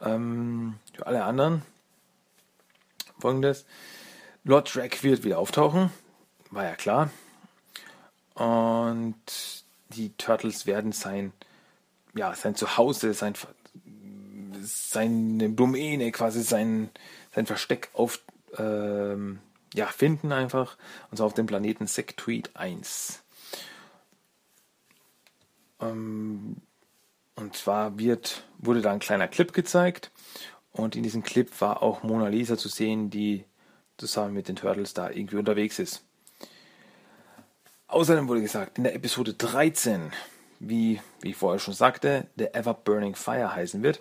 Ähm, 0.00 0.76
für 0.94 1.06
alle 1.06 1.24
anderen 1.24 1.62
folgendes. 3.18 3.66
Lord 4.44 4.74
Drag 4.74 5.02
wird 5.02 5.24
wieder 5.24 5.38
auftauchen, 5.38 5.90
war 6.50 6.64
ja 6.64 6.74
klar. 6.74 7.10
Und 8.34 9.16
die 9.90 10.10
Turtles 10.16 10.66
werden 10.66 10.92
sein, 10.92 11.32
ja, 12.14 12.34
sein 12.34 12.54
Zuhause, 12.54 13.14
sein, 13.14 13.34
seine 14.62 15.50
Domäne, 15.50 16.12
quasi 16.12 16.42
sein, 16.42 16.90
sein 17.34 17.46
Versteck 17.46 17.90
auf, 17.92 18.20
ähm, 18.56 19.40
ja, 19.74 19.86
finden 19.86 20.32
einfach. 20.32 20.76
Und 21.10 21.16
zwar 21.16 21.26
auf 21.26 21.34
dem 21.34 21.46
Planeten 21.46 21.86
Sectweed 21.86 22.50
1. 22.54 23.22
Ähm, 25.80 26.56
und 27.36 27.56
zwar 27.56 27.98
wird, 27.98 28.44
wurde 28.58 28.82
da 28.82 28.92
ein 28.92 28.98
kleiner 28.98 29.28
Clip 29.28 29.52
gezeigt. 29.52 30.10
Und 30.72 30.94
in 30.94 31.02
diesem 31.02 31.22
Clip 31.22 31.48
war 31.60 31.82
auch 31.82 32.02
Mona 32.02 32.28
Lisa 32.28 32.56
zu 32.56 32.68
sehen, 32.68 33.10
die 33.10 33.44
zusammen 33.96 34.34
mit 34.34 34.48
den 34.48 34.56
Turtles 34.56 34.94
da 34.94 35.10
irgendwie 35.10 35.36
unterwegs 35.36 35.78
ist. 35.78 36.04
Außerdem 37.90 38.28
wurde 38.28 38.40
gesagt, 38.40 38.78
in 38.78 38.84
der 38.84 38.94
Episode 38.94 39.34
13, 39.34 40.12
wie, 40.60 41.00
wie 41.22 41.30
ich 41.30 41.36
vorher 41.36 41.58
schon 41.58 41.74
sagte, 41.74 42.28
der 42.36 42.54
Ever 42.54 42.72
Burning 42.72 43.16
Fire 43.16 43.52
heißen 43.52 43.82
wird, 43.82 44.00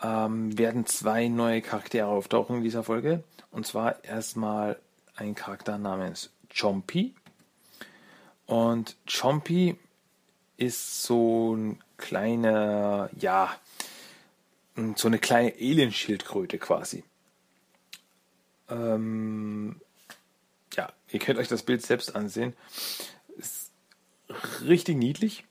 ähm, 0.00 0.56
werden 0.56 0.86
zwei 0.86 1.26
neue 1.26 1.60
Charaktere 1.60 2.06
auftauchen 2.06 2.58
in 2.58 2.62
dieser 2.62 2.84
Folge. 2.84 3.24
Und 3.50 3.66
zwar 3.66 4.04
erstmal 4.04 4.78
ein 5.16 5.34
Charakter 5.34 5.76
namens 5.76 6.30
Chompy. 6.56 7.16
Und 8.46 8.96
Chompy 9.08 9.76
ist 10.56 11.02
so 11.02 11.56
ein 11.56 11.80
kleiner, 11.96 13.10
ja, 13.18 13.56
so 14.94 15.08
eine 15.08 15.18
kleine 15.18 15.52
Alienschildkröte 15.54 16.58
quasi. 16.58 17.02
Ähm, 18.68 19.80
ja, 20.74 20.92
ihr 21.08 21.18
könnt 21.18 21.38
euch 21.38 21.48
das 21.48 21.62
Bild 21.62 21.82
selbst 21.82 22.14
ansehen. 22.14 22.54
Ist 23.36 23.70
richtig 24.64 24.96
niedlich. 24.96 25.44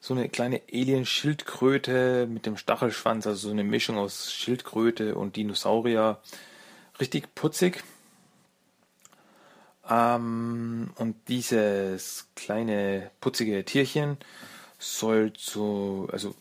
So 0.00 0.14
eine 0.14 0.28
kleine 0.28 0.62
Alien-Schildkröte 0.72 2.26
mit 2.26 2.46
dem 2.46 2.56
Stachelschwanz, 2.56 3.26
also 3.26 3.48
so 3.48 3.50
eine 3.50 3.64
Mischung 3.64 3.98
aus 3.98 4.32
Schildkröte 4.32 5.14
und 5.14 5.36
Dinosaurier. 5.36 6.20
Richtig 7.00 7.34
putzig. 7.34 7.82
Ähm, 9.88 10.90
und 10.96 11.16
dieses 11.28 12.28
kleine 12.36 13.10
putzige 13.20 13.64
Tierchen 13.64 14.16
soll 14.78 15.32
zu, 15.34 16.08
also 16.12 16.34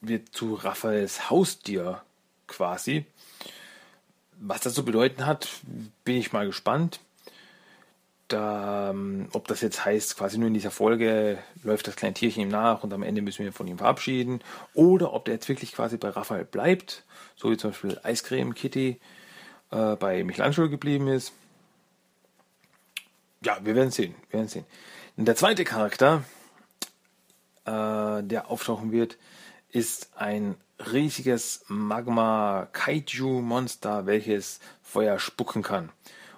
wird 0.00 0.34
zu 0.34 0.54
Raphaels 0.54 1.30
Haustier 1.30 2.02
quasi. 2.46 3.06
Was 4.40 4.60
das 4.60 4.74
zu 4.74 4.84
bedeuten 4.84 5.26
hat, 5.26 5.48
bin 6.04 6.16
ich 6.16 6.32
mal 6.32 6.46
gespannt. 6.46 7.00
Da, 8.28 8.90
ähm, 8.90 9.28
ob 9.32 9.48
das 9.48 9.62
jetzt 9.62 9.84
heißt, 9.84 10.16
quasi 10.16 10.36
nur 10.38 10.48
in 10.48 10.54
dieser 10.54 10.70
Folge 10.70 11.38
läuft 11.62 11.88
das 11.88 11.96
kleine 11.96 12.14
Tierchen 12.14 12.42
ihm 12.42 12.50
nach 12.50 12.84
und 12.84 12.92
am 12.92 13.02
Ende 13.02 13.22
müssen 13.22 13.42
wir 13.42 13.52
von 13.52 13.66
ihm 13.66 13.78
verabschieden. 13.78 14.40
Oder 14.74 15.14
ob 15.14 15.24
der 15.24 15.34
jetzt 15.34 15.48
wirklich 15.48 15.72
quasi 15.72 15.96
bei 15.96 16.10
Raphael 16.10 16.44
bleibt, 16.44 17.04
so 17.36 17.50
wie 17.50 17.56
zum 17.56 17.70
Beispiel 17.70 17.98
Eiscreme 18.02 18.54
Kitty 18.54 19.00
äh, 19.70 19.96
bei 19.96 20.22
Michelangelo 20.24 20.68
geblieben 20.68 21.08
ist. 21.08 21.32
Ja, 23.42 23.58
wir 23.62 23.74
werden 23.74 23.90
sehen. 23.90 24.14
Wir 24.30 24.40
werden 24.40 24.48
sehen. 24.48 24.66
Und 25.16 25.26
der 25.26 25.36
zweite 25.36 25.64
Charakter, 25.64 26.22
äh, 27.64 28.22
der 28.22 28.50
auftauchen 28.50 28.92
wird, 28.92 29.16
ist 29.70 30.16
ein 30.16 30.56
riesiges 30.78 31.64
Magma-Kaiju-Monster, 31.68 34.06
welches 34.06 34.60
Feuer 34.82 35.18
spucken 35.18 35.62
kann. 35.62 35.90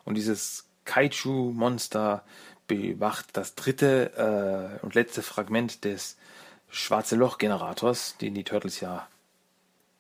Und 0.05 0.15
dieses 0.15 0.69
Kaiju-Monster 0.85 2.25
bewacht 2.67 3.37
das 3.37 3.55
dritte 3.55 4.79
äh, 4.81 4.85
und 4.85 4.95
letzte 4.95 5.23
Fragment 5.23 5.85
des 5.85 6.17
Schwarze 6.69 7.17
Loch-Generators, 7.17 8.17
den 8.19 8.35
die 8.35 8.45
Turtles 8.45 8.81
ja 8.81 9.09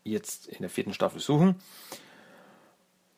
jetzt 0.05 0.47
in 0.47 0.61
der 0.61 0.71
vierten 0.71 0.95
Staffel 0.95 1.21
suchen. 1.21 1.57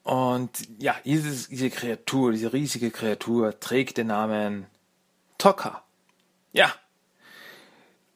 Und 0.02 0.50
ja, 0.78 0.96
dieses, 1.04 1.48
diese 1.48 1.70
Kreatur, 1.70 2.32
diese 2.32 2.52
riesige 2.52 2.90
Kreatur 2.90 3.60
trägt 3.60 3.98
den 3.98 4.08
Namen 4.08 4.66
Tokka. 5.38 5.84
Ja. 6.52 6.74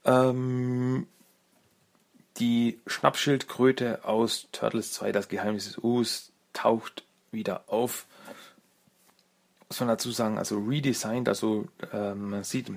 Ähm, 0.04 1.06
die 2.38 2.80
Schnappschildkröte 2.86 4.04
aus 4.04 4.48
Turtles 4.52 4.92
2, 4.92 5.12
das 5.12 5.28
Geheimnis 5.28 5.66
des 5.66 5.78
Us, 5.78 6.32
taucht 6.52 7.04
wieder 7.30 7.64
auf. 7.66 8.06
Muss 9.68 9.80
man 9.80 9.88
dazu 9.88 10.10
sagen, 10.10 10.38
also 10.38 10.58
redesigned, 10.58 11.28
also 11.28 11.66
äh, 11.92 12.14
man 12.14 12.44
sieht, 12.44 12.70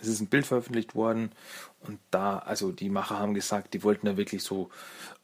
es 0.00 0.08
ist 0.08 0.20
ein 0.20 0.26
Bild 0.26 0.46
veröffentlicht 0.46 0.94
worden 0.94 1.30
und 1.80 2.00
da, 2.10 2.38
also 2.38 2.72
die 2.72 2.90
Macher 2.90 3.18
haben 3.18 3.34
gesagt, 3.34 3.74
die 3.74 3.82
wollten 3.82 4.06
da 4.06 4.16
wirklich 4.16 4.42
so 4.42 4.70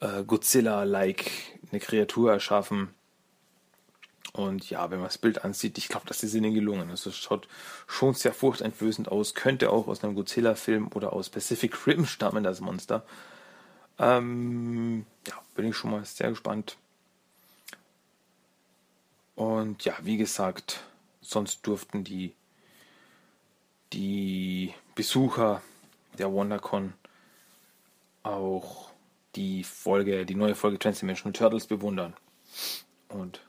äh, 0.00 0.22
Godzilla-like 0.24 1.30
eine 1.70 1.80
Kreatur 1.80 2.32
erschaffen. 2.32 2.94
Und 4.32 4.70
ja, 4.70 4.90
wenn 4.90 4.98
man 4.98 5.08
das 5.08 5.18
Bild 5.18 5.44
ansieht, 5.44 5.78
ich 5.78 5.88
glaube, 5.88 6.06
das 6.06 6.22
ist 6.22 6.34
ihnen 6.34 6.54
gelungen. 6.54 6.90
Also 6.90 7.10
es 7.10 7.16
schaut 7.16 7.48
schon 7.86 8.14
sehr 8.14 8.32
furchteinflößend 8.32 9.08
aus, 9.08 9.34
könnte 9.34 9.70
auch 9.70 9.88
aus 9.88 10.04
einem 10.04 10.14
Godzilla-Film 10.14 10.90
oder 10.94 11.12
aus 11.12 11.28
Pacific 11.28 11.86
Rim 11.86 12.06
stammen, 12.06 12.44
das 12.44 12.60
Monster. 12.60 13.04
Ähm, 13.98 15.06
ja, 15.26 15.34
bin 15.54 15.66
ich 15.66 15.76
schon 15.76 15.90
mal 15.90 16.04
sehr 16.04 16.30
gespannt. 16.30 16.76
Und 19.34 19.84
ja, 19.84 19.94
wie 20.02 20.16
gesagt, 20.16 20.82
sonst 21.20 21.66
durften 21.66 22.04
die, 22.04 22.34
die 23.92 24.74
Besucher 24.94 25.62
der 26.18 26.32
WonderCon 26.32 26.94
auch 28.22 28.90
die 29.36 29.62
Folge, 29.62 30.26
die 30.26 30.34
neue 30.34 30.54
Folge 30.54 30.78
Transdimensional 30.78 31.32
Turtles 31.32 31.66
bewundern. 31.66 32.14
Und 33.08 33.40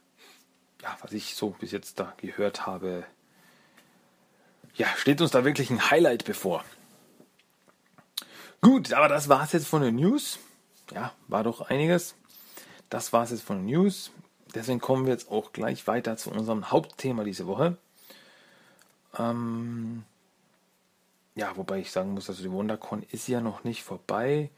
ja, 0.82 0.98
was 1.02 1.12
ich 1.14 1.36
so 1.36 1.52
bis 1.52 1.72
jetzt 1.72 2.00
da 2.00 2.14
gehört 2.18 2.66
habe, 2.66 3.06
ja, 4.76 4.88
steht 4.96 5.22
uns 5.22 5.32
da 5.32 5.44
wirklich 5.44 5.70
ein 5.70 5.90
Highlight 5.90 6.26
bevor. 6.26 6.64
Gut, 8.62 8.94
aber 8.94 9.08
das 9.08 9.30
war 9.30 9.44
es 9.44 9.54
jetzt 9.54 9.68
von 9.68 9.82
den 9.82 9.96
News. 9.96 10.40
Ja, 10.92 11.14
war 11.28 11.44
doch 11.44 11.62
einiges. 11.70 12.16
Das 12.90 13.14
war 13.14 13.24
es 13.24 13.32
jetzt 13.32 13.44
von 13.44 13.58
den 13.58 13.66
News. 13.66 14.12
Deswegen 14.54 14.80
kommen 14.80 15.06
wir 15.06 15.14
jetzt 15.14 15.32
auch 15.32 15.54
gleich 15.54 15.88
weiter 15.88 16.18
zu 16.18 16.32
unserem 16.32 16.72
Hauptthema 16.72 17.24
diese 17.24 17.48
Woche. 17.48 17.78
Ähm, 19.18 20.04
ja, 21.36 21.56
wobei 21.56 21.80
ich 21.80 21.92
sagen 21.92 22.14
muss, 22.14 22.30
also 22.30 22.44
die 22.44 22.52
WonderCon 22.52 23.04
ist 23.12 23.28
ja 23.28 23.42
noch 23.42 23.64
nicht 23.64 23.84
vorbei. 23.84 24.50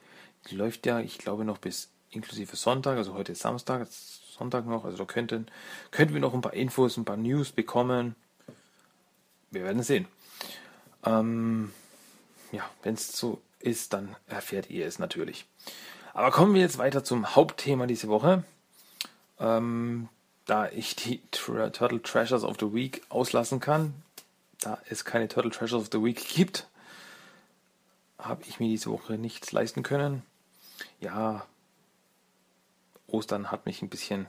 Die 0.50 0.56
läuft 0.56 0.86
ja, 0.86 1.00
ich 1.00 1.18
glaube, 1.18 1.46
noch 1.46 1.58
bis 1.58 1.90
inklusive 2.10 2.56
Sonntag. 2.56 2.98
Also 2.98 3.14
heute 3.14 3.34
ist 3.34 3.42
Samstag, 3.42 3.88
Sonntag 3.88 4.66
noch. 4.66 4.86
Also 4.86 4.98
da 4.98 5.06
könnten, 5.06 5.48
könnten 5.92 6.14
wir 6.14 6.22
noch 6.22 6.34
ein 6.34 6.42
paar 6.42 6.54
Infos, 6.54 6.98
ein 6.98 7.06
paar 7.06 7.18
News 7.18 7.52
bekommen. 7.52 8.16
Wir 9.52 9.64
werden 9.64 9.84
sehen. 9.84 10.08
Ähm, 11.06 11.74
ja, 12.52 12.70
wenn 12.84 12.96
es 12.96 13.16
so 13.16 13.42
ist, 13.62 13.94
dann 13.94 14.16
erfährt 14.28 14.70
ihr 14.70 14.86
es 14.86 15.00
natürlich. 15.00 15.46
Aber 16.14 16.32
kommen 16.32 16.54
wir 16.54 16.62
jetzt 16.62 16.78
weiter 16.78 17.04
zum 17.04 17.36
Hauptthema 17.36 17.88
diese 17.88 18.08
Woche. 18.08 18.44
Ähm, 19.40 20.10
da 20.46 20.70
ich 20.70 20.96
die 20.96 21.22
Turtle 21.32 22.02
Treasures 22.02 22.44
of 22.44 22.58
the 22.60 22.74
Week 22.74 23.02
auslassen 23.10 23.60
kann, 23.60 23.94
da 24.60 24.80
es 24.90 25.06
keine 25.06 25.28
Turtle 25.28 25.52
Treasures 25.52 25.84
of 25.84 25.90
the 25.92 26.04
Week 26.04 26.28
gibt, 26.28 26.68
habe 28.18 28.44
ich 28.48 28.60
mir 28.60 28.68
diese 28.68 28.92
Woche 28.92 29.14
nichts 29.14 29.52
leisten 29.52 29.84
können. 29.84 30.24
Ja, 31.00 31.46
Ostern 33.08 33.52
hat 33.52 33.66
mich 33.66 33.82
ein 33.82 33.90
bisschen 33.90 34.28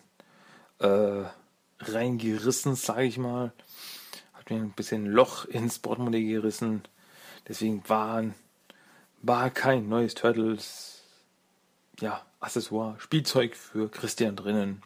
äh, 0.78 1.24
reingerissen, 1.80 2.74
sage 2.74 3.04
ich 3.04 3.18
mal. 3.18 3.52
Hat 4.32 4.50
mir 4.50 4.56
ein 4.56 4.72
bisschen 4.72 5.06
Loch 5.06 5.44
ins 5.44 5.78
Portemonnaie 5.78 6.26
gerissen. 6.26 6.82
Deswegen 7.48 7.88
waren, 7.88 8.34
war 9.22 9.50
kein 9.50 9.88
neues 9.88 10.14
Turtles 10.14 11.02
ja, 12.00 12.22
Accessoire, 12.40 12.96
Spielzeug 12.98 13.56
für 13.56 13.88
Christian 13.88 14.36
drinnen. 14.36 14.82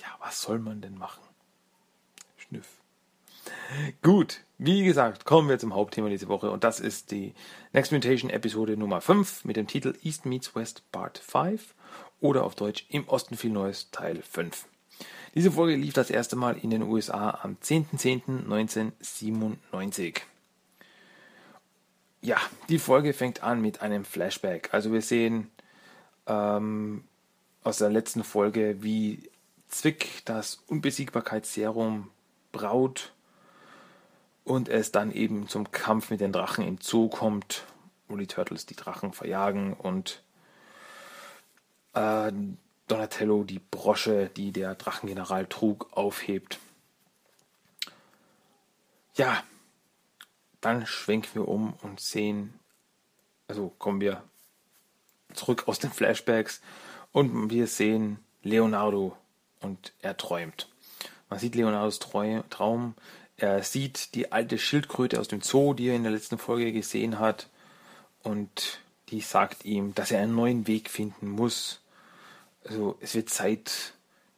Ja, 0.00 0.08
was 0.20 0.42
soll 0.42 0.58
man 0.58 0.80
denn 0.80 0.96
machen? 0.96 1.22
Schnüff. 2.36 2.68
Gut, 4.02 4.40
wie 4.58 4.84
gesagt, 4.84 5.26
kommen 5.26 5.48
wir 5.48 5.58
zum 5.58 5.74
Hauptthema 5.74 6.08
diese 6.08 6.28
Woche 6.28 6.50
und 6.50 6.62
das 6.64 6.80
ist 6.80 7.10
die 7.10 7.34
Next 7.72 7.92
Mutation 7.92 8.30
Episode 8.30 8.76
Nummer 8.76 9.02
5 9.02 9.44
mit 9.44 9.56
dem 9.56 9.66
Titel 9.66 9.94
East 10.02 10.24
Meets 10.24 10.54
West 10.54 10.90
Part 10.92 11.18
5 11.18 11.74
oder 12.20 12.44
auf 12.44 12.54
Deutsch 12.54 12.86
Im 12.88 13.08
Osten 13.08 13.36
viel 13.36 13.50
Neues 13.50 13.90
Teil 13.90 14.22
5. 14.22 14.66
Diese 15.34 15.50
Folge 15.52 15.76
lief 15.76 15.92
das 15.92 16.08
erste 16.10 16.36
Mal 16.36 16.56
in 16.56 16.70
den 16.70 16.82
USA 16.82 17.40
am 17.42 17.58
10.10.1997. 17.62 20.22
Ja, 22.24 22.38
die 22.70 22.78
Folge 22.78 23.12
fängt 23.12 23.42
an 23.42 23.60
mit 23.60 23.82
einem 23.82 24.06
Flashback. 24.06 24.72
Also 24.72 24.90
wir 24.94 25.02
sehen 25.02 25.50
ähm, 26.26 27.04
aus 27.62 27.76
der 27.76 27.90
letzten 27.90 28.24
Folge, 28.24 28.82
wie 28.82 29.28
Zwick 29.68 30.24
das 30.24 30.62
Unbesiegbarkeitsserum 30.66 32.10
braut 32.50 33.12
und 34.42 34.70
es 34.70 34.90
dann 34.90 35.12
eben 35.12 35.48
zum 35.48 35.70
Kampf 35.70 36.08
mit 36.08 36.22
den 36.22 36.32
Drachen 36.32 36.66
im 36.66 36.78
Zoo 36.80 37.10
kommt, 37.10 37.66
wo 38.08 38.16
die 38.16 38.26
Turtles 38.26 38.64
die 38.64 38.76
Drachen 38.76 39.12
verjagen 39.12 39.74
und 39.74 40.22
äh, 41.92 42.32
Donatello 42.88 43.44
die 43.44 43.60
Brosche, 43.70 44.30
die 44.34 44.50
der 44.50 44.76
Drachengeneral 44.76 45.44
trug, 45.44 45.88
aufhebt. 45.92 46.58
Ja, 49.14 49.44
dann 50.64 50.86
schwenken 50.86 51.34
wir 51.34 51.48
um 51.48 51.74
und 51.82 52.00
sehen, 52.00 52.58
also 53.48 53.72
kommen 53.78 54.00
wir 54.00 54.22
zurück 55.34 55.64
aus 55.66 55.78
den 55.78 55.90
Flashbacks 55.90 56.60
und 57.12 57.50
wir 57.50 57.66
sehen 57.66 58.18
Leonardo 58.42 59.16
und 59.60 59.92
er 60.00 60.16
träumt. 60.16 60.68
Man 61.28 61.38
sieht 61.38 61.54
Leonardos 61.54 61.98
Traum. 61.98 62.94
Er 63.36 63.62
sieht 63.62 64.14
die 64.14 64.30
alte 64.30 64.58
Schildkröte 64.58 65.18
aus 65.18 65.28
dem 65.28 65.40
Zoo, 65.40 65.74
die 65.74 65.88
er 65.88 65.96
in 65.96 66.04
der 66.04 66.12
letzten 66.12 66.38
Folge 66.38 66.72
gesehen 66.72 67.18
hat. 67.18 67.48
Und 68.22 68.78
die 69.08 69.20
sagt 69.20 69.64
ihm, 69.64 69.94
dass 69.94 70.12
er 70.12 70.20
einen 70.20 70.34
neuen 70.34 70.66
Weg 70.66 70.88
finden 70.88 71.28
muss. 71.28 71.80
Also 72.64 72.96
es 73.00 73.14
wird 73.14 73.30
Zeit, 73.30 73.94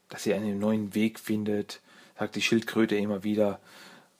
dass 0.08 0.26
er 0.26 0.36
einen 0.36 0.58
neuen 0.58 0.94
Weg 0.94 1.20
findet, 1.20 1.80
sagt 2.18 2.36
die 2.36 2.42
Schildkröte 2.42 2.96
immer 2.96 3.22
wieder. 3.22 3.60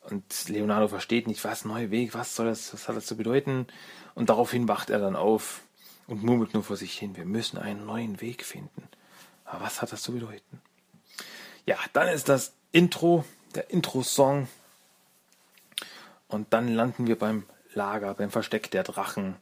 Und 0.09 0.47
Leonardo 0.47 0.87
versteht 0.87 1.27
nicht, 1.27 1.43
was, 1.43 1.65
neuer 1.65 1.91
Weg, 1.91 2.13
was 2.13 2.35
soll 2.35 2.45
das, 2.45 2.73
was 2.73 2.87
hat 2.87 2.95
das 2.95 3.05
zu 3.05 3.17
bedeuten? 3.17 3.67
Und 4.15 4.29
daraufhin 4.29 4.67
wacht 4.67 4.89
er 4.89 4.99
dann 4.99 5.17
auf 5.17 5.61
und 6.07 6.23
murmelt 6.23 6.53
nur 6.53 6.63
vor 6.63 6.77
sich 6.77 6.97
hin, 6.97 7.17
wir 7.17 7.25
müssen 7.25 7.57
einen 7.57 7.85
neuen 7.85 8.21
Weg 8.21 8.45
finden. 8.45 8.87
Aber 9.43 9.65
was 9.65 9.81
hat 9.81 9.91
das 9.91 10.01
zu 10.01 10.13
bedeuten? 10.13 10.61
Ja, 11.65 11.77
dann 11.91 12.07
ist 12.07 12.29
das 12.29 12.53
Intro, 12.71 13.25
der 13.55 13.69
Intro-Song. 13.69 14.47
Und 16.29 16.53
dann 16.53 16.69
landen 16.69 17.07
wir 17.07 17.17
beim 17.17 17.43
Lager, 17.73 18.13
beim 18.13 18.31
Versteck 18.31 18.71
der 18.71 18.83
Drachen. 18.83 19.35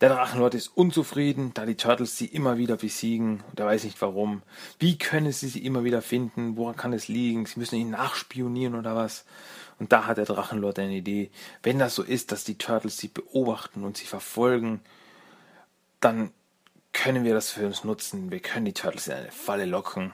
Der 0.00 0.10
Drachenlord 0.10 0.54
ist 0.54 0.68
unzufrieden, 0.68 1.52
da 1.54 1.66
die 1.66 1.74
Turtles 1.74 2.16
sie 2.16 2.26
immer 2.26 2.56
wieder 2.56 2.76
besiegen 2.76 3.42
und 3.50 3.58
er 3.58 3.66
weiß 3.66 3.82
nicht 3.82 4.00
warum. 4.00 4.42
Wie 4.78 4.96
können 4.96 5.32
sie 5.32 5.48
sie 5.48 5.64
immer 5.64 5.82
wieder 5.82 6.02
finden? 6.02 6.56
Woran 6.56 6.76
kann 6.76 6.92
es 6.92 7.08
liegen? 7.08 7.46
Sie 7.46 7.58
müssen 7.58 7.74
ihn 7.74 7.90
nachspionieren 7.90 8.76
oder 8.76 8.94
was? 8.94 9.24
Und 9.78 9.92
da 9.92 10.06
hat 10.06 10.18
der 10.18 10.24
Drachenlord 10.24 10.78
eine 10.78 10.94
Idee. 10.94 11.30
Wenn 11.62 11.78
das 11.78 11.94
so 11.94 12.02
ist, 12.02 12.32
dass 12.32 12.44
die 12.44 12.58
Turtles 12.58 12.98
sie 12.98 13.08
beobachten 13.08 13.84
und 13.84 13.96
sie 13.96 14.06
verfolgen, 14.06 14.80
dann 16.00 16.32
können 16.92 17.24
wir 17.24 17.34
das 17.34 17.50
für 17.50 17.66
uns 17.66 17.84
nutzen. 17.84 18.30
Wir 18.30 18.40
können 18.40 18.64
die 18.64 18.72
Turtles 18.72 19.06
in 19.06 19.14
eine 19.14 19.30
Falle 19.30 19.66
locken. 19.66 20.12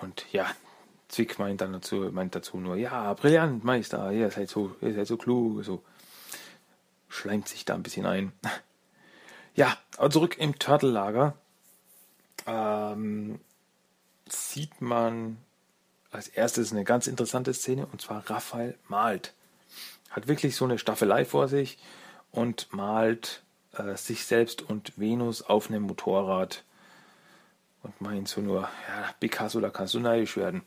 Und 0.00 0.26
ja, 0.32 0.46
Zwick 1.08 1.38
meint 1.38 1.60
dann 1.60 1.72
dazu, 1.72 2.08
meint 2.10 2.34
dazu 2.34 2.56
nur, 2.56 2.76
ja, 2.76 3.12
brillant, 3.14 3.62
Meister, 3.64 4.10
ihr 4.12 4.30
seid 4.30 4.48
so, 4.48 4.74
ihr 4.80 4.94
seid 4.94 5.06
so 5.06 5.16
klug, 5.16 5.64
so 5.64 5.84
schleimt 7.08 7.48
sich 7.48 7.64
da 7.64 7.74
ein 7.74 7.82
bisschen 7.82 8.06
ein. 8.06 8.32
Ja, 9.54 9.76
aber 9.98 10.08
zurück 10.08 10.38
im 10.38 10.58
Turtle-Lager 10.58 11.36
ähm, 12.46 13.38
sieht 14.26 14.80
man 14.80 15.36
als 16.12 16.28
erstes 16.28 16.72
eine 16.72 16.84
ganz 16.84 17.06
interessante 17.06 17.54
Szene 17.54 17.86
und 17.90 18.00
zwar 18.00 18.28
Raphael 18.30 18.76
malt. 18.86 19.32
Hat 20.10 20.28
wirklich 20.28 20.54
so 20.54 20.66
eine 20.66 20.78
Staffelei 20.78 21.24
vor 21.24 21.48
sich 21.48 21.78
und 22.30 22.72
malt 22.72 23.42
äh, 23.72 23.96
sich 23.96 24.26
selbst 24.26 24.62
und 24.62 24.98
Venus 24.98 25.42
auf 25.42 25.68
einem 25.68 25.82
Motorrad 25.84 26.64
und 27.82 28.00
meint 28.00 28.28
so 28.28 28.42
nur, 28.42 28.62
ja, 28.62 29.14
Picasso, 29.18 29.60
da 29.60 29.70
kannst 29.70 29.94
du 29.94 30.00
neidisch 30.00 30.36
werden. 30.36 30.62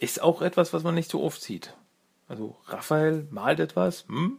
Ist 0.00 0.22
auch 0.22 0.42
etwas, 0.42 0.72
was 0.72 0.82
man 0.82 0.94
nicht 0.94 1.10
so 1.10 1.22
oft 1.22 1.40
sieht. 1.40 1.74
Also 2.26 2.56
Raphael 2.66 3.28
malt 3.30 3.60
etwas, 3.60 4.04
hm? 4.08 4.38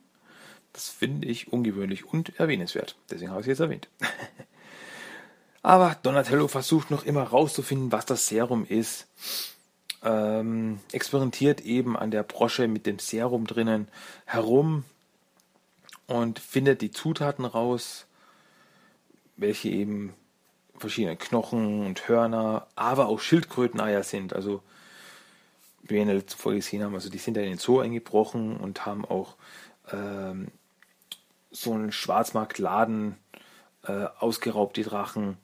das 0.74 0.90
finde 0.90 1.28
ich 1.28 1.54
ungewöhnlich 1.54 2.06
und 2.06 2.40
erwähnenswert. 2.40 2.96
Deswegen 3.10 3.32
habe 3.32 3.42
ich 3.42 3.46
es 3.48 3.52
jetzt 3.52 3.60
erwähnt. 3.60 3.88
Aber 5.62 5.96
Donatello 6.02 6.48
versucht 6.48 6.92
noch 6.92 7.06
immer 7.06 7.24
rauszufinden, 7.24 7.92
was 7.92 8.06
das 8.06 8.28
Serum 8.28 8.66
ist 8.66 9.08
ähm, 10.08 10.80
experimentiert 10.94 11.62
eben 11.62 11.98
an 11.98 12.12
der 12.12 12.24
Brosche 12.24 12.68
mit 12.68 12.86
dem 12.86 12.98
Serum 12.98 13.46
drinnen 13.46 13.90
herum 14.26 14.86
und 16.08 16.40
findet 16.40 16.82
die 16.82 16.92
Zutaten 16.92 17.44
raus, 17.44 18.06
welche 19.36 19.70
eben 19.70 20.14
verschiedene 20.78 21.18
Knochen 21.18 21.86
und 21.86 22.08
Hörner, 22.08 22.68
aber 22.76 23.08
auch 23.08 23.20
Schildkröteneier 23.20 24.04
sind. 24.04 24.34
Also, 24.34 24.62
wie 25.84 25.96
wir 25.96 26.02
in 26.02 26.08
der 26.08 26.18
letzten 26.18 26.40
Folge 26.40 26.60
gesehen 26.60 26.84
haben, 26.84 26.94
also 26.94 27.10
die 27.10 27.18
sind 27.18 27.36
da 27.36 27.42
in 27.42 27.50
den 27.50 27.58
Zoo 27.58 27.80
eingebrochen 27.80 28.56
und 28.58 28.86
haben 28.86 29.04
auch 29.04 29.36
ähm, 29.92 30.48
so 31.52 31.74
einen 31.74 31.92
Schwarzmarktladen 31.92 33.18
äh, 33.84 34.06
ausgeraubt, 34.20 34.78
die 34.78 34.84
Drachen, 34.84 35.38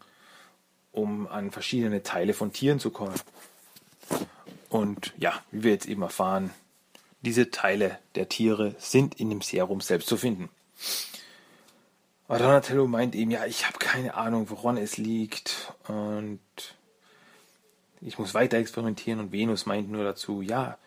um 0.92 1.28
an 1.28 1.52
verschiedene 1.52 2.04
Teile 2.04 2.34
von 2.34 2.54
Tieren 2.54 2.80
zu 2.80 2.92
kommen. 2.92 3.20
Und 4.74 5.14
ja, 5.20 5.40
wie 5.52 5.64
wir 5.64 5.72
jetzt 5.72 5.86
eben 5.86 6.02
erfahren, 6.02 6.50
diese 7.22 7.52
Teile 7.52 8.00
der 8.16 8.28
Tiere 8.28 8.74
sind 8.80 9.20
in 9.20 9.30
dem 9.30 9.42
Serum 9.42 9.82
selbst 9.82 10.10
zu 10.10 10.18
finden. 10.18 10.50
Aber 12.28 12.40
Donatello 12.40 12.88
meint 12.88 13.14
eben, 13.14 13.30
ja, 13.30 13.46
ich 13.46 13.68
habe 13.68 13.78
keine 13.78 14.16
Ahnung, 14.16 14.50
woran 14.50 14.78
es 14.78 14.98
liegt 14.98 15.72
und 15.88 16.40
ich 18.02 18.18
muss 18.18 18.34
weiter 18.34 18.58
experimentieren 18.58 19.20
und 19.20 19.32
Venus 19.32 19.68
meint 19.68 19.92
nur 19.92 20.04
dazu, 20.04 20.42
ja, 20.42 20.80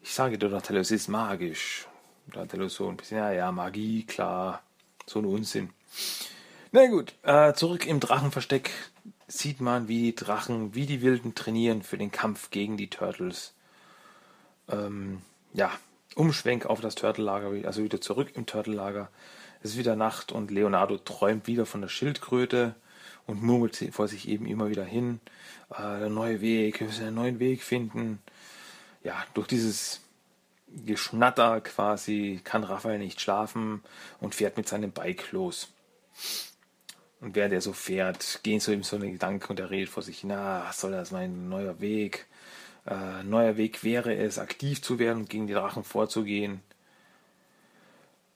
ich 0.00 0.14
sage 0.14 0.38
Donatello, 0.38 0.80
es 0.80 0.90
ist 0.90 1.08
magisch. 1.08 1.86
Donatello 2.28 2.68
so 2.68 2.88
ein 2.88 2.96
bisschen, 2.96 3.18
ja, 3.18 3.32
ja, 3.32 3.52
Magie, 3.52 4.04
klar, 4.04 4.62
so 5.04 5.18
ein 5.18 5.26
Unsinn. 5.26 5.68
Na 6.72 6.86
gut, 6.86 7.14
äh, 7.22 7.52
zurück 7.52 7.86
im 7.86 8.00
Drachenversteck. 8.00 8.70
Sieht 9.28 9.60
man, 9.60 9.88
wie 9.88 10.02
die 10.02 10.14
Drachen, 10.14 10.74
wie 10.74 10.86
die 10.86 11.02
Wilden 11.02 11.34
trainieren 11.34 11.82
für 11.82 11.98
den 11.98 12.10
Kampf 12.10 12.50
gegen 12.50 12.76
die 12.76 12.88
Turtles. 12.88 13.54
Ähm, 14.68 15.22
ja, 15.52 15.70
Umschwenk 16.14 16.66
auf 16.66 16.80
das 16.80 16.94
Turtellager, 16.94 17.66
also 17.66 17.82
wieder 17.82 18.00
zurück 18.00 18.32
im 18.34 18.46
Turtellager. 18.46 19.10
Es 19.62 19.72
ist 19.72 19.78
wieder 19.78 19.96
Nacht 19.96 20.32
und 20.32 20.50
Leonardo 20.50 20.98
träumt 20.98 21.46
wieder 21.46 21.66
von 21.66 21.80
der 21.80 21.88
Schildkröte 21.88 22.74
und 23.26 23.42
murmelt 23.42 23.76
vor 23.92 24.08
sich 24.08 24.28
eben 24.28 24.46
immer 24.46 24.68
wieder 24.68 24.84
hin. 24.84 25.20
Äh, 25.70 25.98
der 25.98 26.08
neue 26.08 26.40
Weg, 26.40 26.80
wir 26.80 26.86
müssen 26.86 27.06
einen 27.06 27.16
neuen 27.16 27.38
Weg 27.38 27.62
finden. 27.62 28.20
Ja, 29.02 29.24
durch 29.34 29.46
dieses 29.48 30.00
Geschnatter 30.84 31.60
quasi 31.60 32.40
kann 32.44 32.64
Raphael 32.64 32.98
nicht 32.98 33.20
schlafen 33.20 33.82
und 34.20 34.34
fährt 34.34 34.56
mit 34.56 34.68
seinem 34.68 34.92
Bike 34.92 35.32
los. 35.32 35.68
Und 37.26 37.34
während 37.34 37.52
er 37.52 37.60
so 37.60 37.72
fährt, 37.72 38.38
gehen 38.44 38.60
so 38.60 38.70
ihm 38.70 38.84
so 38.84 38.94
eine 38.94 39.10
Gedanken 39.10 39.50
und 39.50 39.58
er 39.58 39.68
redet 39.68 39.88
vor 39.88 40.04
sich, 40.04 40.22
na, 40.22 40.62
was 40.64 40.80
soll 40.80 40.92
das 40.92 41.10
mein 41.10 41.48
neuer 41.48 41.80
Weg? 41.80 42.26
Äh, 42.86 43.24
neuer 43.24 43.56
Weg 43.56 43.82
wäre 43.82 44.14
es, 44.14 44.38
aktiv 44.38 44.80
zu 44.80 45.00
werden 45.00 45.22
und 45.22 45.28
gegen 45.28 45.48
die 45.48 45.52
Drachen 45.52 45.82
vorzugehen. 45.82 46.60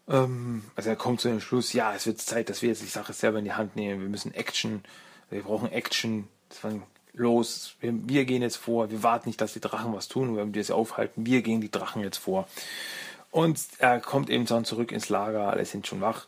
Ähm, 0.09 0.65
also 0.75 0.91
er 0.91 0.97
kommt 0.97 1.21
zu 1.21 1.29
dem 1.29 1.41
Schluss, 1.41 1.73
ja, 1.73 1.95
es 1.95 2.05
wird 2.05 2.21
Zeit, 2.21 2.49
dass 2.49 2.63
wir 2.63 2.71
jetzt 2.71 2.83
die 2.83 2.87
Sache 2.87 3.13
selber 3.13 3.39
in 3.39 3.45
die 3.45 3.53
Hand 3.53 3.77
nehmen. 3.77 4.01
Wir 4.01 4.09
müssen 4.09 4.35
Action, 4.35 4.83
wir 5.31 5.43
brauchen 5.43 5.71
Action. 5.71 6.27
los, 7.13 7.77
wir, 7.79 7.93
wir, 8.09 8.25
gehen 8.25 8.43
jetzt 8.43 8.57
vor, 8.57 8.91
wir 8.91 9.05
warten 9.05 9.29
nicht, 9.29 9.41
dass 9.41 9.53
die 9.53 9.61
Drachen 9.61 9.95
was 9.95 10.09
tun, 10.09 10.37
wenn 10.37 10.53
wir 10.53 10.65
sie 10.65 10.75
aufhalten, 10.75 11.25
wir 11.25 11.43
gehen 11.43 11.61
die 11.61 11.71
Drachen 11.71 12.03
jetzt 12.03 12.19
vor. 12.19 12.49
Und 13.31 13.61
er 13.79 14.01
kommt 14.01 14.31
eben 14.31 14.47
dann 14.47 14.65
zurück 14.65 14.91
ins 14.91 15.11
Lager, 15.11 15.49
alle 15.49 15.65
sind 15.65 15.87
schon 15.87 16.01
wach 16.01 16.27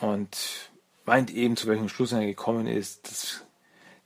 und 0.00 0.70
meint 1.06 1.32
eben, 1.32 1.56
zu 1.56 1.68
welchem 1.68 1.88
Schluss 1.88 2.12
er 2.12 2.26
gekommen 2.26 2.66
ist. 2.66 3.08
Das 3.08 3.44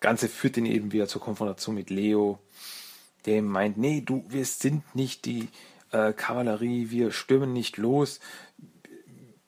Ganze 0.00 0.28
führt 0.28 0.56
ihn 0.56 0.66
eben 0.66 0.92
wieder 0.92 1.08
zur 1.08 1.20
Konfrontation 1.20 1.74
mit 1.74 1.90
Leo, 1.90 2.38
der 3.26 3.42
meint, 3.42 3.76
nee, 3.76 4.00
du, 4.00 4.24
wir 4.28 4.44
sind 4.44 4.94
nicht 4.94 5.26
die 5.26 5.48
äh, 5.92 6.12
Kavallerie, 6.12 6.90
wir 6.90 7.12
stürmen 7.12 7.52
nicht 7.52 7.76
los, 7.76 8.20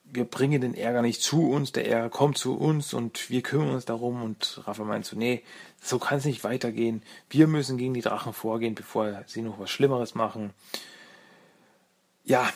wir 0.04 0.24
bringen 0.24 0.60
den 0.60 0.74
Ärger 0.74 1.00
nicht 1.00 1.22
zu 1.22 1.48
uns, 1.50 1.72
der 1.72 1.88
Ärger 1.88 2.10
kommt 2.10 2.36
zu 2.36 2.54
uns 2.54 2.92
und 2.92 3.30
wir 3.30 3.40
kümmern 3.40 3.70
uns 3.70 3.86
darum. 3.86 4.22
Und 4.22 4.60
Rafa 4.66 4.84
meint 4.84 5.06
so, 5.06 5.16
nee, 5.16 5.42
so 5.80 5.98
kann 5.98 6.18
es 6.18 6.26
nicht 6.26 6.44
weitergehen. 6.44 7.02
Wir 7.30 7.46
müssen 7.46 7.78
gegen 7.78 7.94
die 7.94 8.02
Drachen 8.02 8.34
vorgehen, 8.34 8.74
bevor 8.74 9.24
sie 9.26 9.40
noch 9.40 9.58
was 9.58 9.70
Schlimmeres 9.70 10.14
machen. 10.14 10.52
Ja, 12.24 12.46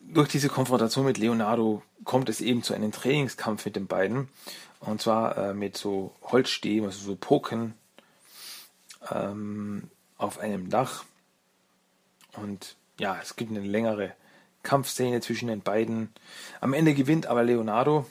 durch 0.00 0.28
diese 0.28 0.48
Konfrontation 0.48 1.04
mit 1.04 1.18
Leonardo 1.18 1.82
kommt 2.04 2.28
es 2.28 2.40
eben 2.40 2.62
zu 2.62 2.74
einem 2.74 2.92
Trainingskampf 2.92 3.64
mit 3.64 3.76
den 3.76 3.86
beiden. 3.86 4.28
Und 4.80 5.02
zwar 5.02 5.36
äh, 5.36 5.54
mit 5.54 5.76
so 5.76 6.14
Holzstäben, 6.22 6.86
also 6.86 6.98
so 7.04 7.16
Poken 7.16 7.74
ähm, 9.10 9.90
auf 10.16 10.38
einem 10.38 10.70
Dach. 10.70 11.04
Und 12.36 12.76
ja, 12.98 13.18
es 13.20 13.36
gibt 13.36 13.50
eine 13.50 13.60
längere 13.60 14.12
Kampfszene 14.62 15.20
zwischen 15.20 15.48
den 15.48 15.62
beiden. 15.62 16.12
Am 16.60 16.72
Ende 16.72 16.94
gewinnt 16.94 17.26
aber 17.26 17.42
Leonardo 17.42 18.06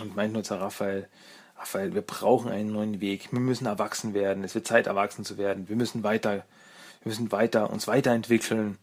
und 0.00 0.14
meint 0.14 0.32
nur 0.32 0.44
zu 0.44 0.54
Raphael, 0.54 1.08
Raphael, 1.58 1.94
wir 1.94 2.02
brauchen 2.02 2.50
einen 2.50 2.72
neuen 2.72 3.00
Weg. 3.00 3.32
Wir 3.32 3.40
müssen 3.40 3.66
erwachsen 3.66 4.14
werden. 4.14 4.44
Es 4.44 4.54
wird 4.54 4.66
Zeit, 4.66 4.86
erwachsen 4.86 5.24
zu 5.24 5.36
werden. 5.36 5.68
Wir 5.68 5.76
müssen 5.76 6.02
weiter, 6.02 6.44
wir 7.02 7.10
müssen 7.10 7.32
weiter, 7.32 7.70
uns 7.70 7.86
weiterentwickeln. 7.86 8.78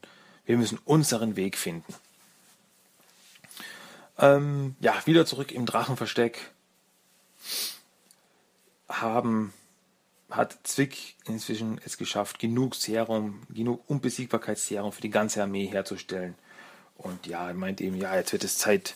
Wir 0.47 0.57
müssen 0.57 0.79
unseren 0.86 1.36
Weg 1.36 1.57
finden. 1.57 1.93
Ähm, 4.17 4.75
ja, 4.79 4.95
wieder 5.05 5.27
zurück 5.27 5.51
im 5.51 5.67
Drachenversteck 5.67 6.51
haben 8.89 9.53
hat 10.29 10.57
Zwick 10.63 11.15
inzwischen 11.25 11.79
es 11.86 11.97
geschafft, 11.97 12.39
genug 12.39 12.75
Serum, 12.75 13.43
genug 13.49 13.83
Unbesiegbarkeitsserum 13.88 14.91
für 14.91 15.01
die 15.01 15.10
ganze 15.10 15.41
Armee 15.41 15.67
herzustellen. 15.67 16.36
Und 16.97 17.27
ja, 17.27 17.47
er 17.47 17.53
meint 17.53 17.79
eben, 17.79 17.95
ja, 17.95 18.15
jetzt 18.15 18.31
wird 18.31 18.43
es 18.43 18.57
Zeit, 18.57 18.95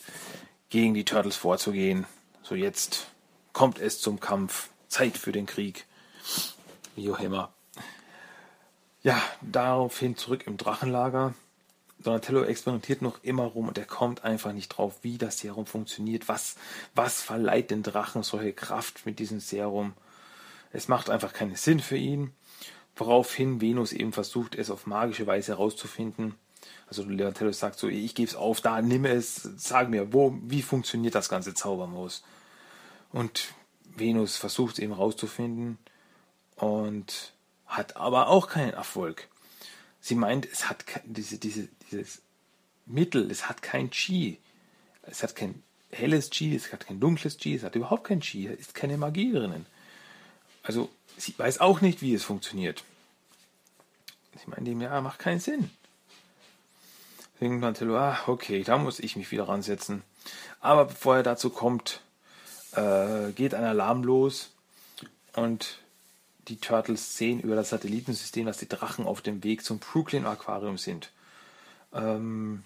gegen 0.70 0.94
die 0.94 1.06
Turtles 1.06 1.36
vorzugehen. 1.36 2.06
So 2.44 2.56
jetzt 2.56 3.12
kommt 3.54 3.78
es 3.80 4.02
zum 4.02 4.20
Kampf. 4.20 4.70
Zeit 4.88 5.18
für 5.18 5.32
den 5.32 5.46
Krieg. 5.46 5.86
Wie 6.96 7.10
auch 7.12 7.20
immer. 7.20 7.54
Ja, 9.04 9.20
daraufhin 9.42 10.16
zurück 10.16 10.46
im 10.46 10.58
Drachenlager. 10.58 11.34
Donatello 12.00 12.44
experimentiert 12.44 13.02
noch 13.02 13.24
immer 13.24 13.44
rum 13.44 13.68
und 13.68 13.78
er 13.78 13.86
kommt 13.86 14.24
einfach 14.24 14.54
nicht 14.54 14.70
drauf, 14.70 15.00
wie 15.02 15.18
das 15.18 15.40
Serum 15.40 15.66
funktioniert. 15.66 16.28
Was, 16.28 16.56
was 16.94 17.22
verleiht 17.22 17.72
den 17.72 17.84
Drachen 17.84 18.22
solche 18.24 18.54
Kraft 18.54 19.06
mit 19.06 19.20
diesem 19.20 19.40
Serum? 19.40 19.94
Es 20.72 20.88
macht 20.88 21.10
einfach 21.10 21.34
keinen 21.34 21.56
Sinn 21.56 21.80
für 21.80 21.98
ihn. 21.98 22.32
Woraufhin 22.96 23.60
Venus 23.60 23.92
eben 23.92 24.14
versucht, 24.14 24.56
es 24.56 24.70
auf 24.70 24.86
magische 24.86 25.26
Weise 25.26 25.54
herauszufinden. 25.54 26.36
Also 26.88 27.04
Leontello 27.04 27.52
sagt 27.52 27.80
so, 27.80 27.88
ich 27.88 28.14
gebe 28.14 28.30
es 28.30 28.36
auf, 28.36 28.62
da 28.62 28.82
nimm 28.82 29.06
es, 29.06 29.50
sag 29.58 29.90
mir, 29.90 30.14
wo, 30.14 30.38
wie 30.44 30.62
funktioniert 30.62 31.16
das 31.16 31.30
ganze 31.30 31.54
Zaubermaus? 31.54 32.24
Und 33.12 33.54
Venus 33.96 34.38
versucht 34.38 34.74
es 34.74 34.80
eben 34.80 34.94
herauszufinden 34.94 35.80
und 36.56 37.34
hat 37.72 37.96
aber 37.96 38.28
auch 38.28 38.48
keinen 38.48 38.74
Erfolg. 38.74 39.28
Sie 40.02 40.16
meint, 40.16 40.48
es 40.52 40.70
hat 40.70 40.84
diese, 41.06 41.38
diese, 41.38 41.70
dieses 41.90 42.22
Mittel, 42.86 43.30
es 43.32 43.48
hat 43.48 43.62
kein 43.62 43.90
Chi. 43.92 44.40
Es 45.04 45.24
hat 45.24 45.36
kein 45.36 45.64
helles 45.92 46.30
Chi, 46.30 46.56
es 46.56 46.72
hat 46.74 46.86
kein 46.88 47.00
dunkles 47.00 47.38
Chi, 47.38 47.56
es 47.56 47.64
hat 47.64 47.76
überhaupt 47.76 48.06
kein 48.06 48.20
Chi, 48.20 48.48
es 48.48 48.60
ist 48.60 48.76
keine 48.76 48.98
Magie 48.98 49.32
drinnen. 49.32 49.66
Also 50.64 50.90
sie 51.18 51.38
weiß 51.38 51.60
auch 51.60 51.82
nicht, 51.82 52.02
wie 52.02 52.14
es 52.14 52.24
funktioniert. 52.24 52.84
Ich 54.36 54.48
meine 54.48 54.66
dem, 54.66 54.82
ja, 54.82 55.00
macht 55.02 55.20
keinen 55.20 55.40
Sinn. 55.40 55.70
Deswegen 57.34 57.60
Mantello, 57.60 57.98
ah, 57.98 58.20
okay, 58.28 58.64
da 58.64 58.78
muss 58.78 59.00
ich 59.00 59.16
mich 59.16 59.32
wieder 59.32 59.48
ransetzen. 59.48 60.04
Aber 60.60 60.86
bevor 60.86 61.18
er 61.18 61.24
dazu 61.24 61.50
kommt, 61.50 62.02
äh, 62.74 63.32
geht 63.32 63.54
ein 63.54 63.64
Alarm 63.64 64.04
los 64.04 64.52
und 65.34 65.80
die 66.48 66.58
Turtles 66.58 67.18
sehen 67.18 67.40
über 67.40 67.56
das 67.56 67.70
Satellitensystem, 67.70 68.46
dass 68.46 68.58
die 68.58 68.70
Drachen 68.70 69.06
auf 69.06 69.22
dem 69.22 69.44
Weg 69.44 69.64
zum 69.64 69.80
Brooklyn 69.80 70.26
Aquarium 70.26 70.78
sind. 70.78 71.12
Ähm, 71.94 72.64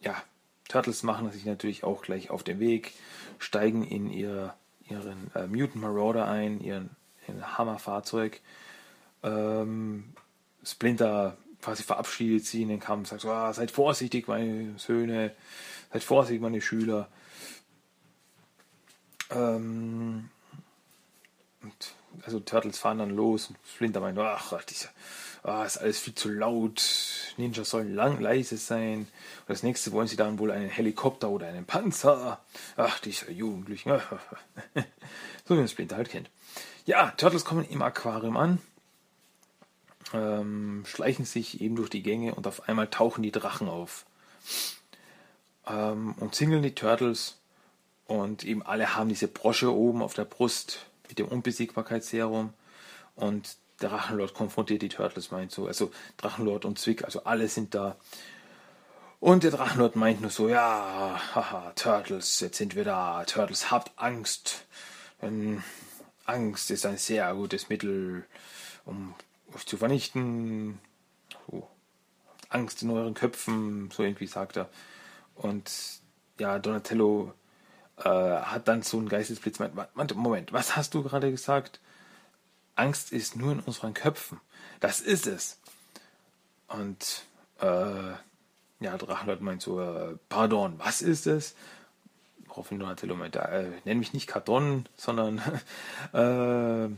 ja, 0.00 0.20
Turtles 0.68 1.02
machen 1.02 1.30
sich 1.30 1.44
natürlich 1.44 1.84
auch 1.84 2.02
gleich 2.02 2.30
auf 2.30 2.42
den 2.42 2.58
Weg, 2.58 2.92
steigen 3.38 3.84
in 3.84 4.10
ihr 4.10 4.54
ihren 4.88 5.30
äh, 5.34 5.46
Mutant 5.46 5.76
Marauder 5.76 6.28
ein, 6.28 6.60
ihren, 6.60 6.90
ihren 7.26 7.58
Hammerfahrzeug. 7.58 8.40
Ähm, 9.22 10.12
Splinter 10.62 11.36
quasi 11.60 11.82
verabschiedet 11.82 12.46
sie 12.46 12.62
in 12.62 12.68
den 12.68 12.80
Kampf, 12.80 13.08
sagt 13.08 13.22
so, 13.22 13.30
ah, 13.30 13.52
seid 13.52 13.70
vorsichtig, 13.70 14.28
meine 14.28 14.78
Söhne, 14.78 15.34
seid 15.92 16.04
vorsichtig, 16.04 16.40
meine 16.40 16.60
Schüler. 16.60 17.08
Ähm, 19.30 20.30
und 21.62 21.95
also 22.24 22.40
Turtles 22.40 22.78
fahren 22.78 22.98
dann 22.98 23.10
los 23.10 23.48
und 23.48 23.58
Splinter 23.68 24.00
meint, 24.00 24.18
ach, 24.18 24.62
diese, 24.64 24.88
ah, 25.42 25.64
ist 25.64 25.78
alles 25.78 25.98
viel 25.98 26.14
zu 26.14 26.28
laut, 26.28 26.82
Ninja 27.36 27.64
sollen 27.64 27.94
lang, 27.94 28.20
leise 28.20 28.56
sein. 28.56 29.00
Und 29.00 29.48
das 29.48 29.62
nächste 29.62 29.92
wollen 29.92 30.08
sie 30.08 30.16
dann 30.16 30.38
wohl 30.38 30.50
einen 30.50 30.68
Helikopter 30.68 31.28
oder 31.28 31.46
einen 31.46 31.64
Panzer. 31.64 32.40
Ach, 32.76 32.98
diese 33.00 33.30
Jugendlichen. 33.30 33.90
so 35.44 35.54
wie 35.54 35.58
man 35.58 35.68
Splinter 35.68 35.96
halt 35.96 36.10
kennt. 36.10 36.30
Ja, 36.84 37.10
Turtles 37.12 37.44
kommen 37.44 37.64
im 37.68 37.82
Aquarium 37.82 38.36
an, 38.36 38.58
ähm, 40.12 40.84
schleichen 40.86 41.24
sich 41.24 41.60
eben 41.60 41.76
durch 41.76 41.90
die 41.90 42.02
Gänge 42.02 42.34
und 42.34 42.46
auf 42.46 42.68
einmal 42.68 42.88
tauchen 42.88 43.22
die 43.22 43.32
Drachen 43.32 43.68
auf. 43.68 44.06
Ähm, 45.66 46.14
und 46.20 46.34
zingeln 46.34 46.62
die 46.62 46.74
Turtles 46.74 47.38
und 48.06 48.44
eben 48.44 48.62
alle 48.62 48.94
haben 48.94 49.08
diese 49.08 49.26
Brosche 49.26 49.74
oben 49.74 50.02
auf 50.02 50.14
der 50.14 50.24
Brust 50.24 50.86
mit 51.08 51.18
dem 51.18 51.28
Unbesiegbarkeitsserum 51.28 52.52
und 53.14 53.56
der 53.80 53.90
Drachenlord 53.90 54.34
konfrontiert 54.34 54.82
die 54.82 54.88
Turtles, 54.88 55.30
meint 55.30 55.52
so. 55.52 55.66
Also 55.66 55.90
Drachenlord 56.16 56.64
und 56.64 56.78
Zwick, 56.78 57.04
also 57.04 57.24
alle 57.24 57.48
sind 57.48 57.74
da. 57.74 57.96
Und 59.20 59.42
der 59.42 59.50
Drachenlord 59.50 59.96
meint 59.96 60.20
nur 60.20 60.30
so, 60.30 60.48
ja, 60.48 61.20
haha, 61.34 61.72
Turtles, 61.74 62.40
jetzt 62.40 62.58
sind 62.58 62.74
wir 62.74 62.84
da. 62.84 63.24
Turtles, 63.24 63.70
habt 63.70 63.92
Angst. 63.96 64.66
Denn 65.20 65.62
Angst 66.24 66.70
ist 66.70 66.86
ein 66.86 66.98
sehr 66.98 67.34
gutes 67.34 67.68
Mittel, 67.68 68.24
um 68.84 69.14
euch 69.54 69.66
zu 69.66 69.76
vernichten. 69.76 70.78
So. 71.50 71.68
Angst 72.48 72.82
in 72.82 72.90
euren 72.90 73.14
Köpfen, 73.14 73.90
so 73.90 74.02
irgendwie 74.02 74.26
sagt 74.26 74.56
er. 74.56 74.68
Und 75.34 75.70
ja, 76.38 76.58
Donatello 76.58 77.32
äh, 77.98 78.08
hat 78.08 78.68
dann 78.68 78.82
so 78.82 78.98
einen 78.98 79.08
Geistesblitz. 79.08 79.58
Moment, 80.14 80.52
was 80.52 80.76
hast 80.76 80.94
du 80.94 81.02
gerade 81.02 81.30
gesagt? 81.30 81.80
Angst 82.74 83.12
ist 83.12 83.36
nur 83.36 83.52
in 83.52 83.60
unseren 83.60 83.94
Köpfen. 83.94 84.40
Das 84.80 85.00
ist 85.00 85.26
es. 85.26 85.58
Und 86.68 87.24
äh, 87.60 88.12
ja, 88.80 88.98
Drachenlord 88.98 89.40
meint 89.40 89.62
so, 89.62 89.80
äh, 89.80 90.16
pardon, 90.28 90.78
was 90.78 91.00
ist 91.00 91.26
es? 91.26 91.54
woraufhin 92.56 92.78
Donatello 92.78 93.14
meinte, 93.14 93.40
äh, 93.40 93.70
nenn 93.84 93.98
mich 93.98 94.12
nicht 94.14 94.26
Karton, 94.26 94.88
sondern 94.96 95.38
äh, 96.12 96.88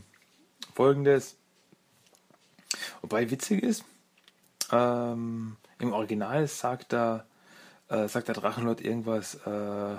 folgendes. 0.75 1.37
Wobei 3.03 3.31
witzig 3.31 3.63
ist, 3.63 3.85
ähm, 4.71 5.57
im 5.79 5.93
Original 5.93 6.47
sagt 6.47 6.93
er, 6.93 7.27
äh, 7.89 8.07
sagt 8.09 8.29
der 8.29 8.35
Drachenlord 8.35 8.81
irgendwas, 8.81 9.35
äh, 9.47 9.97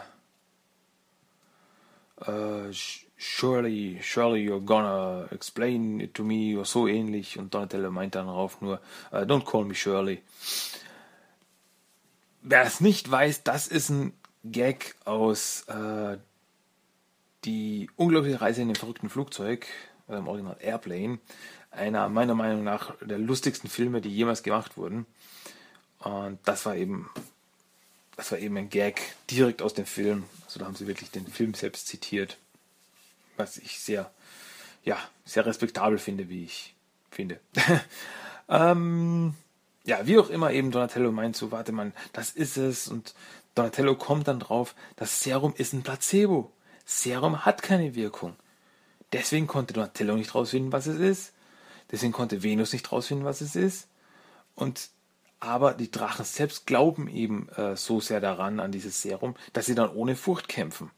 äh, 2.26 2.72
surely, 3.18 4.00
surely 4.02 4.48
you're 4.48 4.64
gonna 4.64 5.28
explain 5.32 6.00
it 6.00 6.14
to 6.14 6.24
me 6.24 6.56
oder 6.56 6.66
so 6.66 6.88
ähnlich 6.88 7.38
und 7.38 7.54
Donatello 7.54 7.92
meint 7.92 8.16
dann 8.16 8.28
darauf 8.28 8.62
nur, 8.62 8.80
uh, 9.12 9.18
don't 9.18 9.46
call 9.46 9.66
me 9.66 9.76
Shirley. 9.76 10.22
Wer 12.42 12.64
es 12.64 12.80
nicht 12.80 13.10
weiß, 13.10 13.44
das 13.44 13.68
ist 13.68 13.90
ein 13.90 14.14
Gag 14.46 14.96
aus 15.04 15.64
äh, 15.68 16.18
die 17.46 17.90
unglaubliche 17.96 18.40
Reise 18.42 18.62
in 18.62 18.70
dem 18.70 18.76
verrückten 18.76 19.10
Flugzeug, 19.10 19.68
oder 20.08 20.18
im 20.18 20.28
Original 20.28 20.58
Airplane, 20.60 21.20
einer 21.72 22.10
meiner 22.10 22.36
Meinung 22.36 22.64
nach 22.64 22.96
der 23.02 23.20
lustigsten 23.20 23.70
Filme, 23.70 24.02
die 24.02 24.10
jemals 24.10 24.44
gemacht 24.44 24.78
wurden. 24.78 25.06
Und 26.00 26.40
das 26.46 26.66
war 26.66 26.76
eben, 26.76 27.10
das 28.20 28.34
war 28.34 28.40
eben 28.40 28.58
ein 28.58 28.70
Gag 28.70 29.16
direkt 29.32 29.62
aus 29.62 29.74
dem 29.74 29.86
Film. 29.86 30.26
Also 30.46 30.60
da 30.60 30.66
haben 30.66 30.76
sie 30.76 30.88
wirklich 30.88 31.10
den 31.10 31.26
Film 31.26 31.54
selbst 31.54 31.88
zitiert, 31.88 32.38
was 33.38 33.56
ich 33.56 33.80
sehr, 33.80 34.12
ja, 34.84 34.98
sehr 35.24 35.46
respektabel 35.46 35.98
finde, 35.98 36.28
wie 36.28 36.44
ich 36.44 36.76
finde. 37.12 37.40
ähm, 38.50 39.36
ja, 39.86 40.06
wie 40.06 40.20
auch 40.20 40.30
immer 40.30 40.52
eben 40.52 40.70
Donatello 40.70 41.14
meint 41.14 41.38
so, 41.38 41.54
warte 41.54 41.72
mal, 41.72 41.94
das 42.12 42.32
ist 42.32 42.58
es 42.58 42.90
und 42.90 43.16
Donatello 43.56 43.96
kommt 43.96 44.28
dann 44.28 44.42
drauf, 44.42 44.76
das 44.98 45.24
Serum 45.24 45.54
ist 45.56 45.72
ein 45.72 45.84
Placebo. 45.84 46.52
Serum 46.84 47.46
hat 47.46 47.62
keine 47.62 47.96
Wirkung. 47.96 48.36
Deswegen 49.14 49.48
konnte 49.48 49.74
Donatello 49.74 50.18
nicht 50.18 50.36
rausfinden, 50.36 50.74
was 50.74 50.88
es 50.88 51.00
ist. 51.00 51.32
Deswegen 51.90 52.12
konnte 52.12 52.44
Venus 52.44 52.74
nicht 52.74 52.92
rausfinden, 52.92 53.26
was 53.26 53.40
es 53.40 53.56
ist. 53.56 53.88
Und 54.56 54.90
aber 55.40 55.74
die 55.74 55.92
Drachen 55.92 56.26
selbst 56.26 56.68
glauben 56.68 57.08
eben 57.08 57.50
äh, 57.50 57.76
so 57.76 58.00
sehr 58.00 58.20
daran, 58.20 58.60
an 58.60 58.72
dieses 58.72 59.02
Serum, 59.02 59.36
dass 59.54 59.66
sie 59.66 59.76
dann 59.76 59.90
ohne 59.90 60.16
Furcht 60.16 60.50
kämpfen. 60.50 60.92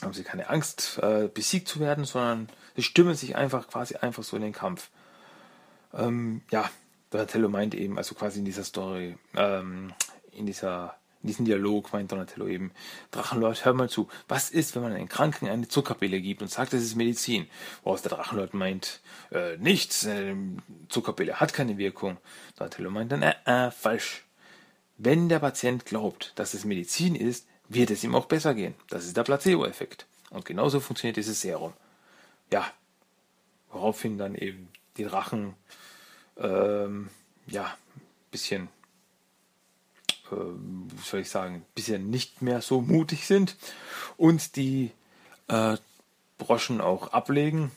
Haben 0.00 0.14
sie 0.14 0.24
keine 0.24 0.48
Angst, 0.48 0.98
äh, 1.02 1.28
besiegt 1.32 1.68
zu 1.68 1.80
werden, 1.80 2.04
sondern 2.04 2.48
sie 2.74 2.82
stimmen 2.82 3.14
sich 3.14 3.36
einfach 3.36 3.68
quasi 3.68 3.96
einfach 3.96 4.22
so 4.22 4.36
in 4.36 4.42
den 4.42 4.52
Kampf. 4.52 4.90
Ähm, 5.92 6.42
ja, 6.50 6.70
Donatello 7.10 7.48
meint 7.48 7.74
eben, 7.74 7.98
also 7.98 8.14
quasi 8.14 8.38
in 8.38 8.44
dieser 8.44 8.64
Story, 8.64 9.18
ähm, 9.36 9.92
in 10.32 10.46
dieser 10.46 10.96
in 11.22 11.26
diesem 11.26 11.44
Dialog 11.44 11.92
meint 11.92 12.10
Donatello 12.12 12.48
eben, 12.48 12.72
Drachenlord, 13.10 13.64
hör 13.64 13.74
mal 13.74 13.90
zu, 13.90 14.08
was 14.26 14.50
ist, 14.50 14.74
wenn 14.74 14.82
man 14.82 14.92
einen 14.92 15.08
Kranken 15.08 15.48
eine 15.48 15.68
Zuckerpille 15.68 16.20
gibt 16.20 16.40
und 16.40 16.48
sagt, 16.48 16.72
das 16.72 16.82
ist 16.82 16.94
Medizin? 16.94 17.46
Woraus 17.82 18.02
der 18.02 18.12
Drachenlord 18.12 18.54
meint, 18.54 19.00
äh, 19.30 19.56
nichts, 19.58 20.04
äh, 20.06 20.34
Zuckerpille 20.88 21.38
hat 21.38 21.52
keine 21.52 21.76
Wirkung. 21.76 22.16
Donatello 22.56 22.90
meint 22.90 23.12
dann, 23.12 23.22
äh, 23.22 23.34
äh, 23.44 23.70
falsch. 23.70 24.24
Wenn 24.96 25.28
der 25.28 25.40
Patient 25.40 25.84
glaubt, 25.84 26.32
dass 26.36 26.54
es 26.54 26.64
Medizin 26.64 27.14
ist, 27.14 27.46
wird 27.68 27.90
es 27.90 28.02
ihm 28.02 28.14
auch 28.14 28.26
besser 28.26 28.54
gehen. 28.54 28.74
Das 28.88 29.04
ist 29.04 29.16
der 29.16 29.22
Placebo-Effekt. 29.22 30.06
Und 30.30 30.44
genauso 30.44 30.80
funktioniert 30.80 31.16
dieses 31.16 31.40
Serum. 31.40 31.72
Ja, 32.52 32.70
woraufhin 33.70 34.18
dann 34.18 34.34
eben 34.34 34.68
die 34.96 35.04
Drachen, 35.04 35.54
ähm, 36.36 37.08
ja, 37.46 37.76
bisschen 38.30 38.68
äh, 40.32 41.02
soll 41.02 41.20
ich 41.20 41.30
sagen, 41.30 41.64
bisher 41.74 41.98
nicht 41.98 42.42
mehr 42.42 42.62
so 42.62 42.80
mutig 42.80 43.26
sind 43.26 43.56
und 44.16 44.56
die 44.56 44.90
äh, 45.48 45.76
Broschen 46.38 46.80
auch 46.80 47.12
ablegen, 47.12 47.70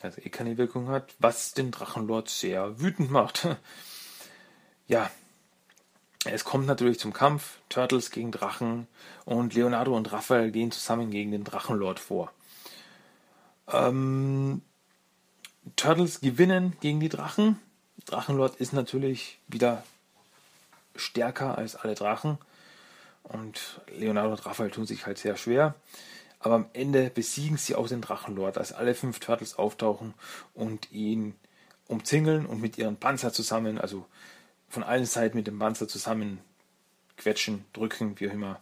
also 0.00 0.20
eh 0.20 0.28
keine 0.28 0.58
Wirkung 0.58 0.88
hat, 0.88 1.14
was 1.18 1.52
den 1.52 1.70
Drachenlord 1.70 2.28
sehr 2.28 2.80
wütend 2.80 3.10
macht. 3.10 3.48
ja, 4.88 5.10
es 6.24 6.44
kommt 6.44 6.66
natürlich 6.66 6.98
zum 6.98 7.12
Kampf, 7.12 7.58
Turtles 7.68 8.10
gegen 8.10 8.32
Drachen 8.32 8.88
und 9.24 9.54
Leonardo 9.54 9.96
und 9.96 10.10
Raphael 10.12 10.50
gehen 10.50 10.70
zusammen 10.70 11.10
gegen 11.10 11.30
den 11.30 11.44
Drachenlord 11.44 12.00
vor. 12.00 12.32
Ähm, 13.68 14.62
Turtles 15.76 16.20
gewinnen 16.20 16.76
gegen 16.80 17.00
die 17.00 17.08
Drachen. 17.08 17.58
Drachenlord 18.06 18.56
ist 18.56 18.72
natürlich 18.72 19.38
wieder 19.48 19.84
stärker 20.98 21.56
als 21.56 21.76
alle 21.76 21.94
Drachen. 21.94 22.38
Und 23.22 23.80
Leonardo 23.90 24.30
und 24.30 24.46
Raphael 24.46 24.70
tun 24.70 24.86
sich 24.86 25.06
halt 25.06 25.18
sehr 25.18 25.36
schwer. 25.36 25.74
Aber 26.40 26.54
am 26.54 26.66
Ende 26.72 27.10
besiegen 27.10 27.56
sie 27.56 27.74
auch 27.74 27.88
den 27.88 28.00
Drachenlord, 28.00 28.58
als 28.58 28.72
alle 28.72 28.94
fünf 28.94 29.18
Turtles 29.18 29.58
auftauchen 29.58 30.14
und 30.54 30.90
ihn 30.92 31.34
umzingeln 31.88 32.46
und 32.46 32.60
mit 32.60 32.78
ihren 32.78 32.96
Panzer 32.96 33.32
zusammen, 33.32 33.78
also 33.78 34.06
von 34.68 34.82
allen 34.82 35.06
Seiten 35.06 35.36
mit 35.36 35.46
dem 35.46 35.58
Panzer 35.58 35.88
zusammen 35.88 36.38
quetschen, 37.16 37.64
drücken, 37.72 38.20
wie 38.20 38.28
auch 38.28 38.34
immer. 38.34 38.60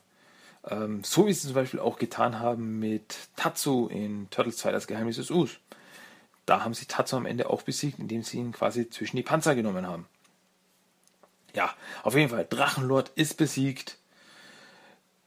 Ähm, 0.65 1.05
so 1.05 1.27
wie 1.27 1.33
sie 1.33 1.49
zum 1.49 1.55
Beispiel 1.55 1.81
auch 1.81 1.99
getan 1.99 2.41
haben 2.41 2.79
mit 2.79 3.17
Tatsu 3.37 3.89
in 3.89 4.31
Turtles 4.31 4.57
2, 4.59 4.73
das 4.73 4.87
Geheimnis 4.87 5.17
des 5.17 5.31
Us. 5.31 5.59
Da 6.47 6.65
haben 6.65 6.75
sie 6.75 6.87
Tatsu 6.87 7.17
am 7.17 7.27
Ende 7.27 7.51
auch 7.51 7.63
besiegt, 7.63 7.99
indem 7.99 8.23
sie 8.23 8.39
ihn 8.39 8.53
quasi 8.53 8.89
zwischen 8.89 9.17
die 9.17 9.23
Panzer 9.23 9.55
genommen 9.55 9.87
haben 9.87 10.07
ja, 11.57 11.75
auf 12.03 12.15
jeden 12.15 12.29
Fall, 12.29 12.47
Drachenlord 12.49 13.11
ist 13.15 13.39
besiegt. 13.39 13.97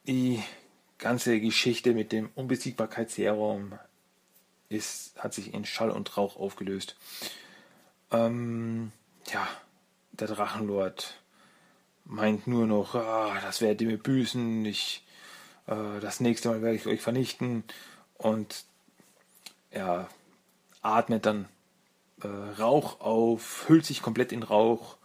Die 0.05 0.41
ganze 0.99 1.39
Geschichte 1.41 1.93
mit 1.93 2.11
dem 2.11 2.29
Unbesiegbarkeitsserum 2.35 3.77
ist, 4.69 5.17
hat 5.17 5.33
sich 5.33 5.53
in 5.53 5.65
Schall 5.65 5.89
und 5.89 6.15
Rauch 6.15 6.37
aufgelöst. 6.37 6.95
Ähm, 8.11 8.91
ja, 9.33 9.47
der 10.11 10.27
Drachenlord 10.27 11.19
meint 12.05 12.45
nur 12.45 12.67
noch, 12.67 12.93
ah, 12.93 13.39
das 13.41 13.61
werdet 13.61 13.81
ihr 13.81 13.87
mir 13.87 13.97
büßen, 13.97 14.63
ich, 14.65 15.03
äh, 15.65 15.99
das 15.99 16.19
nächste 16.19 16.49
Mal 16.49 16.61
werde 16.61 16.75
ich 16.75 16.85
euch 16.85 17.01
vernichten 17.01 17.63
und 18.17 18.65
er 19.71 20.07
atmet 20.83 21.25
dann 21.25 21.47
äh, 22.21 22.27
Rauch 22.27 23.01
auf, 23.01 23.67
hüllt 23.67 23.85
sich 23.85 24.03
komplett 24.03 24.31
in 24.31 24.43
Rauch 24.43 24.98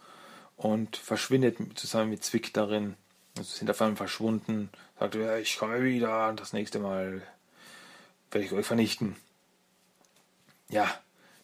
und 0.57 0.97
verschwindet 0.97 1.57
zusammen 1.75 2.09
mit 2.09 2.23
Zwick 2.23 2.53
darin. 2.53 2.95
Also 3.37 3.55
sind 3.57 3.69
auf 3.69 3.81
einmal 3.81 3.97
verschwunden, 3.97 4.69
sagt, 4.97 5.15
ja, 5.15 5.37
ich 5.37 5.57
komme 5.57 5.83
wieder 5.83 6.29
und 6.29 6.39
das 6.39 6.53
nächste 6.53 6.79
Mal 6.79 7.21
werde 8.31 8.45
ich 8.45 8.53
euch 8.53 8.65
vernichten. 8.65 9.15
Ja, 10.69 10.89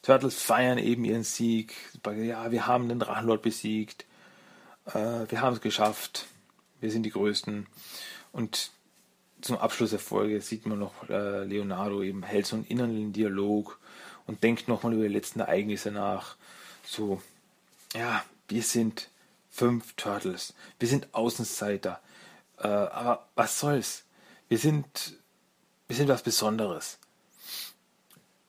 Turtles 0.01 0.41
feiern 0.41 0.77
eben 0.77 1.05
ihren 1.05 1.23
Sieg. 1.23 1.75
Ja, 2.05 2.51
wir 2.51 2.65
haben 2.65 2.89
den 2.89 2.99
Drachenlord 2.99 3.41
besiegt. 3.41 4.05
Äh, 4.85 5.29
wir 5.29 5.41
haben 5.41 5.53
es 5.53 5.61
geschafft. 5.61 6.27
Wir 6.79 6.91
sind 6.91 7.03
die 7.03 7.11
Größten. 7.11 7.67
Und 8.31 8.71
zum 9.41 9.57
Abschluss 9.57 9.91
der 9.91 9.99
Folge 9.99 10.41
sieht 10.41 10.65
man 10.65 10.79
noch 10.79 11.09
äh, 11.09 11.43
Leonardo 11.43 12.01
eben 12.01 12.23
hält 12.23 12.45
so 12.45 12.55
einen 12.55 12.65
inneren 12.65 13.13
Dialog 13.13 13.79
und 14.25 14.43
denkt 14.43 14.67
nochmal 14.67 14.93
über 14.93 15.03
die 15.03 15.13
letzten 15.13 15.39
Ereignisse 15.39 15.91
nach. 15.91 16.35
So, 16.83 17.21
ja, 17.93 18.23
wir 18.51 18.63
sind 18.63 19.09
fünf 19.49 19.93
Turtles. 19.93 20.53
Wir 20.77 20.87
sind 20.87 21.13
Außenseiter. 21.13 22.01
Äh, 22.57 22.67
aber 22.67 23.27
was 23.35 23.59
soll's? 23.59 24.03
Wir 24.49 24.57
sind, 24.57 25.17
wir 25.87 25.95
sind 25.95 26.09
was 26.09 26.21
Besonderes. 26.21 26.99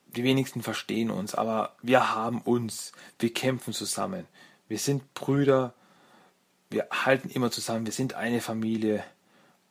Die 0.07 0.23
wenigsten 0.23 0.61
verstehen 0.61 1.09
uns, 1.09 1.33
aber 1.33 1.75
wir 1.81 2.13
haben 2.13 2.41
uns. 2.41 2.91
Wir 3.17 3.33
kämpfen 3.33 3.73
zusammen. 3.73 4.27
Wir 4.67 4.77
sind 4.77 5.13
Brüder. 5.13 5.73
Wir 6.69 6.87
halten 6.91 7.29
immer 7.29 7.49
zusammen. 7.49 7.85
Wir 7.85 7.93
sind 7.93 8.13
eine 8.13 8.41
Familie. 8.41 9.03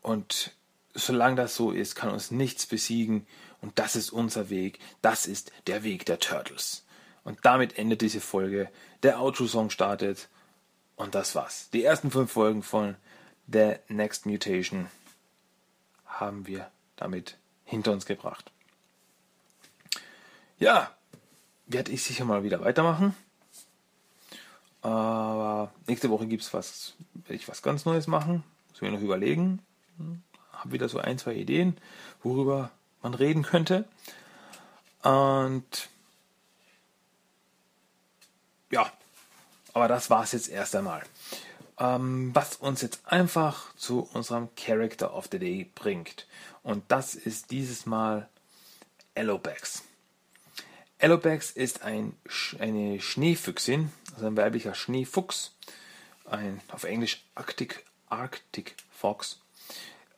Und 0.00 0.52
solange 0.94 1.36
das 1.36 1.54
so 1.54 1.70
ist, 1.70 1.94
kann 1.94 2.11
uns 2.11 2.30
nichts 2.30 2.66
besiegen. 2.66 3.26
Und 3.61 3.78
das 3.78 3.96
ist 3.96 4.11
unser 4.11 4.48
Weg. 4.48 4.78
Das 5.02 5.26
ist 5.26 5.52
der 5.66 5.84
Weg 5.84 6.07
der 6.07 6.18
Turtles. 6.18 6.84
Und 7.24 7.38
damit 7.42 7.78
endet 7.78 8.00
diese 8.00 8.20
Folge. 8.20 8.68
Der 9.02 9.20
Outro-Song 9.20 9.70
startet. 9.70 10.28
Und 10.96 11.14
das 11.14 11.34
war's. 11.34 11.70
Die 11.72 11.84
ersten 11.84 12.10
fünf 12.10 12.32
Folgen 12.32 12.62
von 12.62 12.96
The 13.50 13.76
Next 13.88 14.26
Mutation 14.26 14.88
haben 16.06 16.46
wir 16.46 16.70
damit 16.96 17.36
hinter 17.64 17.92
uns 17.92 18.06
gebracht. 18.06 18.50
Ja, 20.58 20.94
werde 21.66 21.90
ich 21.92 22.02
sicher 22.02 22.24
mal 22.24 22.44
wieder 22.44 22.60
weitermachen. 22.60 23.16
Aber 24.82 25.72
nächste 25.86 26.10
Woche 26.10 26.26
gibt's 26.26 26.52
was, 26.52 26.94
werde 27.14 27.34
ich 27.34 27.48
was 27.48 27.62
ganz 27.62 27.84
Neues 27.84 28.06
machen. 28.06 28.44
Muss 28.70 28.80
mir 28.80 28.90
noch 28.90 29.00
überlegen. 29.00 29.60
Habe 30.52 30.72
wieder 30.72 30.88
so 30.88 30.98
ein, 30.98 31.18
zwei 31.18 31.34
Ideen, 31.34 31.76
worüber 32.22 32.70
man 33.02 33.14
reden 33.14 33.42
könnte. 33.42 33.84
Und 35.02 35.88
ja, 38.72 38.90
aber 39.72 39.86
das 39.86 40.10
war 40.10 40.24
es 40.24 40.32
jetzt 40.32 40.48
erst 40.48 40.74
einmal. 40.74 41.02
Ähm, 41.78 42.34
was 42.34 42.56
uns 42.56 42.82
jetzt 42.82 43.00
einfach 43.06 43.74
zu 43.76 44.08
unserem 44.12 44.48
Character 44.56 45.14
of 45.14 45.28
the 45.30 45.38
Day 45.38 45.70
bringt. 45.74 46.26
Und 46.62 46.84
das 46.88 47.14
ist 47.14 47.50
dieses 47.50 47.86
Mal 47.86 48.28
Allobax. 49.14 49.82
Allobax 50.98 51.50
ist 51.50 51.82
ein, 51.82 52.14
eine 52.58 53.00
Schneefüchsin, 53.00 53.92
also 54.14 54.26
ein 54.26 54.36
weiblicher 54.36 54.74
Schneefuchs, 54.74 55.54
ein 56.24 56.60
auf 56.68 56.84
Englisch 56.84 57.24
Arctic, 57.34 57.84
Arctic 58.08 58.76
Fox, 58.90 59.40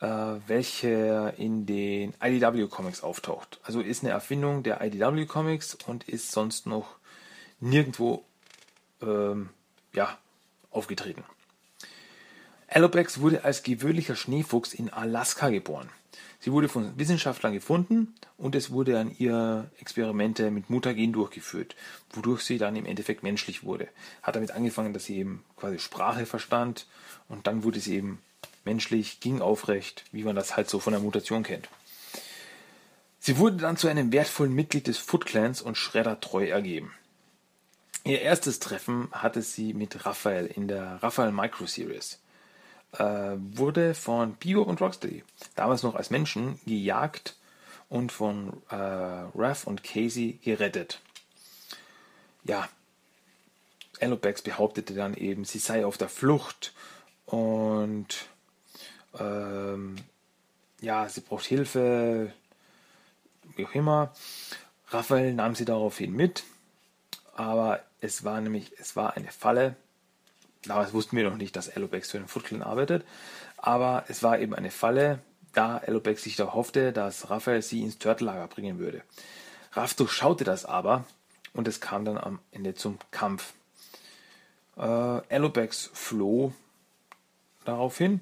äh, 0.01 0.07
welche 0.47 1.35
in 1.39 1.65
den 1.65 2.15
IDW 2.23 2.69
Comics 2.69 3.03
auftaucht. 3.03 3.59
Also 3.63 3.81
ist 3.81 4.03
eine 4.05 4.13
Erfindung 4.13 4.63
der 4.63 4.83
IDW 4.83 5.25
Comics 5.27 5.75
und 5.87 6.09
ist 6.09 6.33
sonst 6.33 6.67
noch 6.67 6.97
nirgendwo 7.61 8.25
ähm, 9.03 9.51
ja, 9.93 10.19
aufgetreten. 10.71 11.25
Allobax 12.69 13.21
wurde 13.21 13.45
als 13.45 13.63
gewöhnlicher 13.63 14.17
Schneefuchs 14.17 14.75
in 14.75 14.91
Alaska 14.91 15.49
geboren. 15.49 15.89
Sie 16.41 16.53
wurde 16.53 16.69
von 16.69 16.99
Wissenschaftlern 16.99 17.55
gefunden 17.55 18.15
und 18.37 18.55
es 18.55 18.71
wurde 18.71 18.99
an 18.99 19.15
ihr 19.17 19.71
Experimente 19.79 20.51
mit 20.51 20.69
Mutagen 20.69 21.13
durchgeführt, 21.13 21.75
wodurch 22.11 22.43
sie 22.43 22.59
dann 22.59 22.77
im 22.77 22.85
Endeffekt 22.85 23.23
menschlich 23.23 23.65
wurde. 23.65 23.89
Hat 24.23 24.37
damit 24.37 24.51
angefangen, 24.51 24.93
dass 24.93 25.05
sie 25.05 25.17
eben 25.17 25.43
quasi 25.57 25.79
Sprache 25.79 26.27
verstand 26.27 26.87
und 27.29 27.47
dann 27.47 27.63
wurde 27.63 27.81
sie 27.81 27.97
eben 27.97 28.19
menschlich, 28.65 29.21
ging 29.21 29.41
aufrecht, 29.41 30.05
wie 30.13 30.25
man 30.25 30.37
das 30.37 30.57
halt 30.57 30.69
so 30.69 30.81
von 30.81 30.93
der 30.93 31.01
Mutation 31.01 31.45
kennt. 31.45 31.69
Sie 33.21 33.39
wurde 33.39 33.57
dann 33.57 33.79
zu 33.79 33.89
einem 33.89 34.13
wertvollen 34.13 34.53
Mitglied 34.53 34.87
des 34.87 34.99
Foot 34.99 35.25
Clans 35.25 35.63
und 35.63 35.79
Shredder 35.79 36.21
treu 36.21 36.47
ergeben. 36.47 36.93
Ihr 38.05 38.21
erstes 38.21 38.61
Treffen 38.61 39.09
hatte 39.13 39.43
sie 39.43 39.73
mit 39.75 40.05
Raphael 40.05 40.47
in 40.47 40.69
der 40.69 41.03
Raphael 41.03 41.33
Micro 41.33 41.67
Series 41.67 42.21
äh, 42.99 43.37
wurde 43.39 43.95
von 43.95 44.35
Bio 44.35 44.63
und 44.63 44.81
Rocksteady, 44.81 45.25
damals 45.55 45.83
noch 45.83 45.95
als 45.95 46.11
Menschen, 46.11 46.61
gejagt 46.67 47.37
und 47.89 48.13
von 48.13 48.63
äh, 48.71 48.75
Raph 48.75 49.67
und 49.67 49.83
Casey 49.83 50.39
gerettet. 50.43 51.01
Ja, 52.45 52.69
Allobax 54.01 54.43
behauptete 54.43 54.95
dann 54.95 55.15
eben, 55.15 55.45
sie 55.45 55.59
sei 55.59 55.85
auf 55.87 55.97
der 55.97 56.09
Flucht 56.09 56.75
und 57.27 58.27
ähm, 59.19 59.97
ja, 60.81 61.09
sie 61.09 61.21
braucht 61.21 61.45
Hilfe, 61.45 62.33
wie 63.57 63.65
auch 63.65 63.75
immer. 63.75 64.13
Raphael 64.89 65.33
nahm 65.33 65.55
sie 65.55 65.65
daraufhin 65.65 66.13
mit, 66.13 66.45
aber 67.35 67.83
es 68.01 68.25
war 68.25 68.41
nämlich, 68.41 68.73
es 68.79 68.97
war 68.97 69.17
eine 69.17 69.31
Falle 69.31 69.77
Damals 70.67 70.93
wussten 70.93 71.17
wir 71.17 71.29
noch 71.29 71.37
nicht, 71.37 71.55
dass 71.57 71.75
Allobex 71.75 72.11
für 72.11 72.19
den 72.19 72.29
Foot 72.29 72.45
Clan 72.45 72.63
arbeitet, 72.63 73.05
aber 73.57 74.05
es 74.09 74.23
war 74.23 74.39
eben 74.39 74.55
eine 74.55 74.71
Falle, 74.71 75.21
da 75.53 75.77
Allobex 75.79 76.23
sich 76.23 76.37
da 76.37 76.55
hoffte, 76.55 76.93
dass 76.93 77.31
Raphael 77.31 77.63
sie 77.63 77.83
ins 77.83 77.99
Turtellager 77.99 78.49
bringen 78.49 78.79
würde. 78.79 79.03
Raff 79.73 79.95
durchschaute 79.95 80.45
das 80.45 80.65
aber 80.65 81.05
und 81.53 81.69
es 81.69 81.81
kam 81.81 82.05
dann 82.05 82.19
am 82.19 82.39
Ende 82.51 82.75
zum 82.75 82.99
Kampf. 83.11 83.53
Äh, 84.77 84.81
Allobex 84.81 85.91
floh 85.93 86.53
daraufhin, 87.65 88.21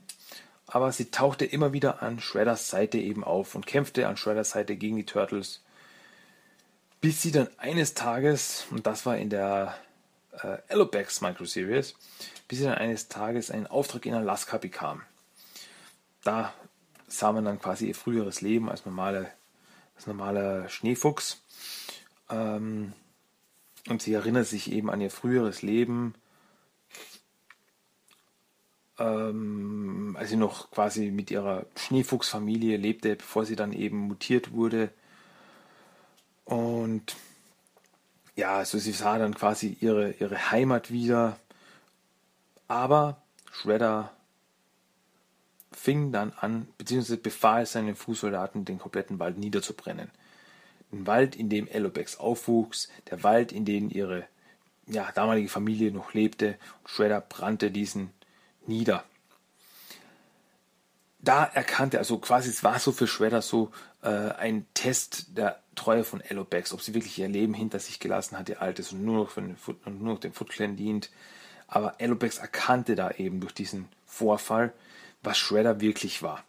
aber 0.66 0.92
sie 0.92 1.10
tauchte 1.10 1.44
immer 1.44 1.72
wieder 1.72 2.02
an 2.02 2.20
Shredders 2.20 2.68
Seite 2.68 2.98
eben 2.98 3.24
auf 3.24 3.54
und 3.54 3.66
kämpfte 3.66 4.08
an 4.08 4.16
Shredders 4.16 4.50
Seite 4.50 4.76
gegen 4.76 4.96
die 4.96 5.06
Turtles, 5.06 5.62
bis 7.02 7.20
sie 7.20 7.32
dann 7.32 7.48
eines 7.58 7.94
Tages, 7.94 8.64
und 8.70 8.86
das 8.86 9.04
war 9.04 9.18
in 9.18 9.28
der 9.28 9.76
äh, 10.40 10.58
Allobex 10.68 11.20
Micro 11.20 11.44
Series, 11.44 11.96
bis 12.46 12.58
sie 12.58 12.64
dann 12.64 12.78
eines 12.78 13.08
Tages 13.08 13.50
einen 13.50 13.66
Auftrag 13.66 14.06
in 14.06 14.14
Alaska 14.14 14.56
bekam. 14.56 15.02
Da 16.22 16.54
sah 17.08 17.32
man 17.32 17.44
dann 17.44 17.60
quasi 17.60 17.88
ihr 17.88 17.96
früheres 17.96 18.40
Leben 18.40 18.70
als 18.70 18.86
normale, 18.86 19.32
als 19.96 20.06
normaler 20.06 20.68
Schneefuchs. 20.68 21.42
Ähm, 22.30 22.92
und 23.88 24.00
sie 24.00 24.14
erinnert 24.14 24.46
sich 24.46 24.70
eben 24.70 24.88
an 24.88 25.00
ihr 25.00 25.10
früheres 25.10 25.62
Leben, 25.62 26.14
ähm, 29.00 30.16
als 30.16 30.30
sie 30.30 30.36
noch 30.36 30.70
quasi 30.70 31.10
mit 31.10 31.32
ihrer 31.32 31.66
Schneefuchsfamilie 31.74 32.76
lebte, 32.76 33.16
bevor 33.16 33.44
sie 33.44 33.56
dann 33.56 33.72
eben 33.72 33.98
mutiert 33.98 34.52
wurde. 34.52 34.90
Und 36.52 37.16
ja, 38.36 38.58
also 38.58 38.76
sie 38.76 38.92
sah 38.92 39.16
dann 39.16 39.34
quasi 39.34 39.78
ihre, 39.80 40.10
ihre 40.12 40.50
Heimat 40.50 40.90
wieder. 40.90 41.38
Aber 42.68 43.22
Shredder 43.50 44.12
fing 45.72 46.12
dann 46.12 46.32
an, 46.32 46.68
beziehungsweise 46.76 47.16
befahl 47.16 47.64
seinen 47.64 47.96
Fußsoldaten, 47.96 48.66
den 48.66 48.78
kompletten 48.78 49.18
Wald 49.18 49.38
niederzubrennen. 49.38 50.10
Den 50.92 51.06
Wald, 51.06 51.36
in 51.36 51.48
dem 51.48 51.66
Elobex 51.68 52.18
aufwuchs, 52.18 52.90
der 53.08 53.22
Wald, 53.22 53.50
in 53.50 53.64
dem 53.64 53.88
ihre 53.88 54.26
ja, 54.86 55.10
damalige 55.10 55.48
Familie 55.48 55.90
noch 55.90 56.12
lebte. 56.12 56.58
Und 56.82 56.90
Shredder 56.90 57.22
brannte 57.22 57.70
diesen 57.70 58.10
nieder. 58.66 59.04
Da 61.18 61.44
erkannte, 61.44 61.96
also 61.96 62.18
quasi 62.18 62.50
es 62.50 62.62
war 62.62 62.78
so 62.78 62.92
für 62.92 63.06
Shredder 63.06 63.40
so 63.40 63.70
äh, 64.02 64.08
ein 64.08 64.66
Test 64.74 65.38
der 65.38 65.61
Treue 65.74 66.04
von 66.04 66.20
Elobex, 66.20 66.72
ob 66.72 66.82
sie 66.82 66.94
wirklich 66.94 67.18
ihr 67.18 67.28
Leben 67.28 67.54
hinter 67.54 67.78
sich 67.78 67.98
gelassen 67.98 68.38
hat, 68.38 68.48
ihr 68.48 68.60
altes 68.60 68.92
und 68.92 69.04
nur 69.04 69.24
noch, 69.24 69.34
den 69.34 69.56
Foot, 69.56 69.78
und 69.86 70.02
nur 70.02 70.14
noch 70.14 70.20
dem 70.20 70.32
Foot 70.32 70.50
Clan 70.50 70.76
dient. 70.76 71.10
Aber 71.66 71.94
Elobex 71.98 72.38
erkannte 72.38 72.94
da 72.94 73.10
eben 73.12 73.40
durch 73.40 73.54
diesen 73.54 73.88
Vorfall, 74.06 74.72
was 75.22 75.38
Shredder 75.38 75.80
wirklich 75.80 76.22
war. 76.22 76.44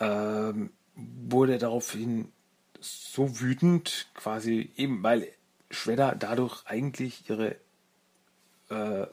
Ähm, 0.00 0.70
wurde 0.94 1.58
daraufhin 1.58 2.30
so 2.80 3.40
wütend, 3.40 4.08
quasi 4.14 4.70
eben, 4.76 5.02
weil 5.02 5.28
Shredder 5.70 6.14
dadurch 6.18 6.66
eigentlich 6.66 7.28
ihre, 7.28 7.56
äh, 8.70 9.06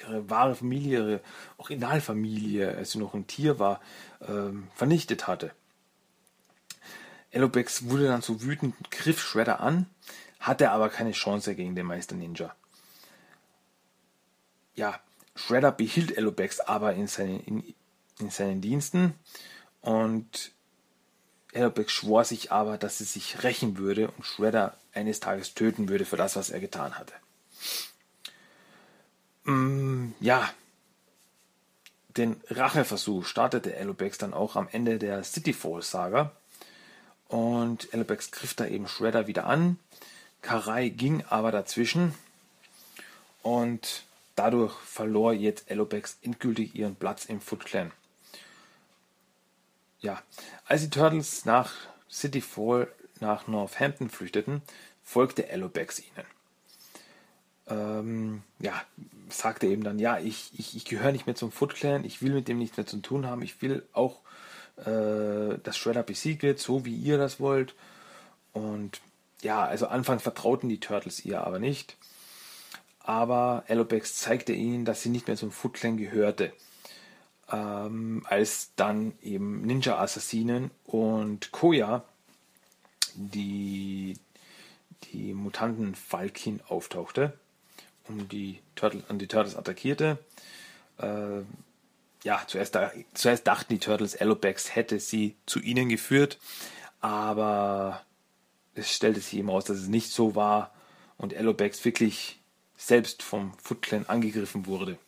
ihre 0.00 0.30
wahre 0.30 0.54
Familie, 0.54 0.98
ihre 0.98 1.20
Originalfamilie, 1.58 2.76
als 2.76 2.92
sie 2.92 2.98
noch 2.98 3.14
ein 3.14 3.26
Tier 3.26 3.58
war, 3.58 3.80
ähm, 4.26 4.68
vernichtet 4.74 5.26
hatte. 5.26 5.52
Elobex 7.30 7.84
wurde 7.88 8.06
dann 8.06 8.22
so 8.22 8.42
wütend, 8.42 8.74
griff 8.90 9.20
Shredder 9.20 9.60
an, 9.60 9.86
hatte 10.40 10.70
aber 10.70 10.88
keine 10.88 11.12
Chance 11.12 11.54
gegen 11.54 11.74
den 11.74 11.86
Meister 11.86 12.14
Ninja. 12.14 12.54
Ja, 14.74 15.00
Shredder 15.34 15.72
behielt 15.72 16.16
Elobex 16.16 16.60
aber 16.60 16.94
in 16.94 17.06
seinen, 17.06 17.40
in, 17.40 17.74
in 18.18 18.30
seinen 18.30 18.60
Diensten 18.60 19.14
und 19.80 20.52
Elobex 21.52 21.92
schwor 21.92 22.24
sich 22.24 22.52
aber, 22.52 22.78
dass 22.78 22.98
sie 22.98 23.04
sich 23.04 23.42
rächen 23.42 23.78
würde 23.78 24.10
und 24.10 24.24
Shredder 24.24 24.76
eines 24.92 25.20
Tages 25.20 25.54
töten 25.54 25.88
würde 25.88 26.04
für 26.04 26.16
das, 26.16 26.36
was 26.36 26.50
er 26.50 26.60
getan 26.60 26.98
hatte. 26.98 27.14
Mm, 29.44 30.12
ja, 30.20 30.48
den 32.16 32.40
Racheversuch 32.48 33.24
startete 33.24 33.74
Elobex 33.74 34.18
dann 34.18 34.34
auch 34.34 34.56
am 34.56 34.68
Ende 34.70 34.98
der 34.98 35.22
Cityfall-Saga 35.22 36.32
und 37.28 37.92
Elobex 37.92 38.30
griff 38.30 38.54
da 38.54 38.66
eben 38.66 38.88
Shredder 38.88 39.26
wieder 39.26 39.46
an. 39.46 39.78
Karai 40.42 40.88
ging 40.88 41.24
aber 41.28 41.52
dazwischen 41.52 42.14
und 43.42 44.04
dadurch 44.34 44.74
verlor 44.80 45.32
jetzt 45.32 45.70
Elobex 45.70 46.18
endgültig 46.22 46.74
ihren 46.74 46.94
Platz 46.96 47.24
im 47.24 47.40
Foot 47.40 47.64
Clan. 47.64 47.90
Ja, 50.00 50.22
als 50.66 50.82
die 50.82 50.90
Turtles 50.90 51.44
nach 51.44 51.72
City 52.10 52.40
Fall 52.40 52.88
nach 53.20 53.48
Northampton 53.48 54.10
flüchteten, 54.10 54.62
folgte 55.02 55.48
Elobex 55.48 55.98
ihnen. 56.00 56.26
Ähm, 57.66 58.42
ja, 58.60 58.80
sagte 59.28 59.66
eben 59.66 59.82
dann, 59.82 59.98
ja, 59.98 60.18
ich, 60.18 60.52
ich, 60.56 60.76
ich 60.76 60.84
gehöre 60.84 61.12
nicht 61.12 61.26
mehr 61.26 61.34
zum 61.34 61.50
Foot 61.50 61.74
Clan, 61.74 62.04
ich 62.04 62.22
will 62.22 62.32
mit 62.32 62.48
dem 62.48 62.58
nichts 62.58 62.76
mehr 62.76 62.86
zu 62.86 62.98
tun 62.98 63.26
haben, 63.26 63.42
ich 63.42 63.60
will 63.60 63.86
auch 63.92 64.20
äh, 64.84 65.58
das 65.62 65.76
Shredder 65.76 66.02
besiegt 66.02 66.58
so 66.58 66.84
wie 66.84 66.94
ihr 66.94 67.18
das 67.18 67.40
wollt. 67.40 67.74
Und 68.52 69.00
ja, 69.42 69.64
also 69.64 69.86
Anfang 69.86 70.18
vertrauten 70.18 70.68
die 70.68 70.80
Turtles 70.80 71.24
ihr 71.24 71.46
aber 71.46 71.58
nicht. 71.58 71.96
Aber 73.00 73.64
Allobex 73.68 74.16
zeigte 74.16 74.52
ihnen, 74.52 74.84
dass 74.84 75.02
sie 75.02 75.08
nicht 75.08 75.28
mehr 75.28 75.36
zum 75.36 75.50
Foot 75.50 75.74
Clan 75.74 75.96
gehörte. 75.96 76.52
Ähm, 77.50 78.22
als 78.28 78.72
dann 78.76 79.14
eben 79.22 79.62
Ninja-Assassinen 79.62 80.70
und 80.84 81.50
Koya 81.50 82.04
die, 83.14 84.18
die 85.04 85.32
Mutanten 85.32 85.94
Falkin 85.94 86.60
auftauchte, 86.68 87.32
um 88.06 88.28
die 88.28 88.60
Turtle, 88.74 89.02
an 89.08 89.18
die 89.18 89.26
Turtles 89.26 89.56
attackierte. 89.56 90.18
Äh, 90.98 91.40
ja, 92.24 92.42
zuerst, 92.46 92.76
zuerst 93.14 93.46
dachten 93.46 93.74
die 93.74 93.80
Turtles, 93.80 94.16
Allobex 94.16 94.74
hätte 94.74 95.00
sie 95.00 95.36
zu 95.46 95.60
ihnen 95.60 95.88
geführt, 95.88 96.38
aber 97.00 98.04
es 98.74 98.92
stellte 98.92 99.20
sich 99.20 99.38
eben 99.38 99.50
raus, 99.50 99.64
dass 99.64 99.78
es 99.78 99.88
nicht 99.88 100.10
so 100.10 100.34
war 100.34 100.72
und 101.16 101.34
Allobex 101.34 101.84
wirklich 101.84 102.40
selbst 102.76 103.22
vom 103.22 103.52
Foot 103.58 103.82
Clan 103.82 104.06
angegriffen 104.06 104.66
wurde. 104.66 104.98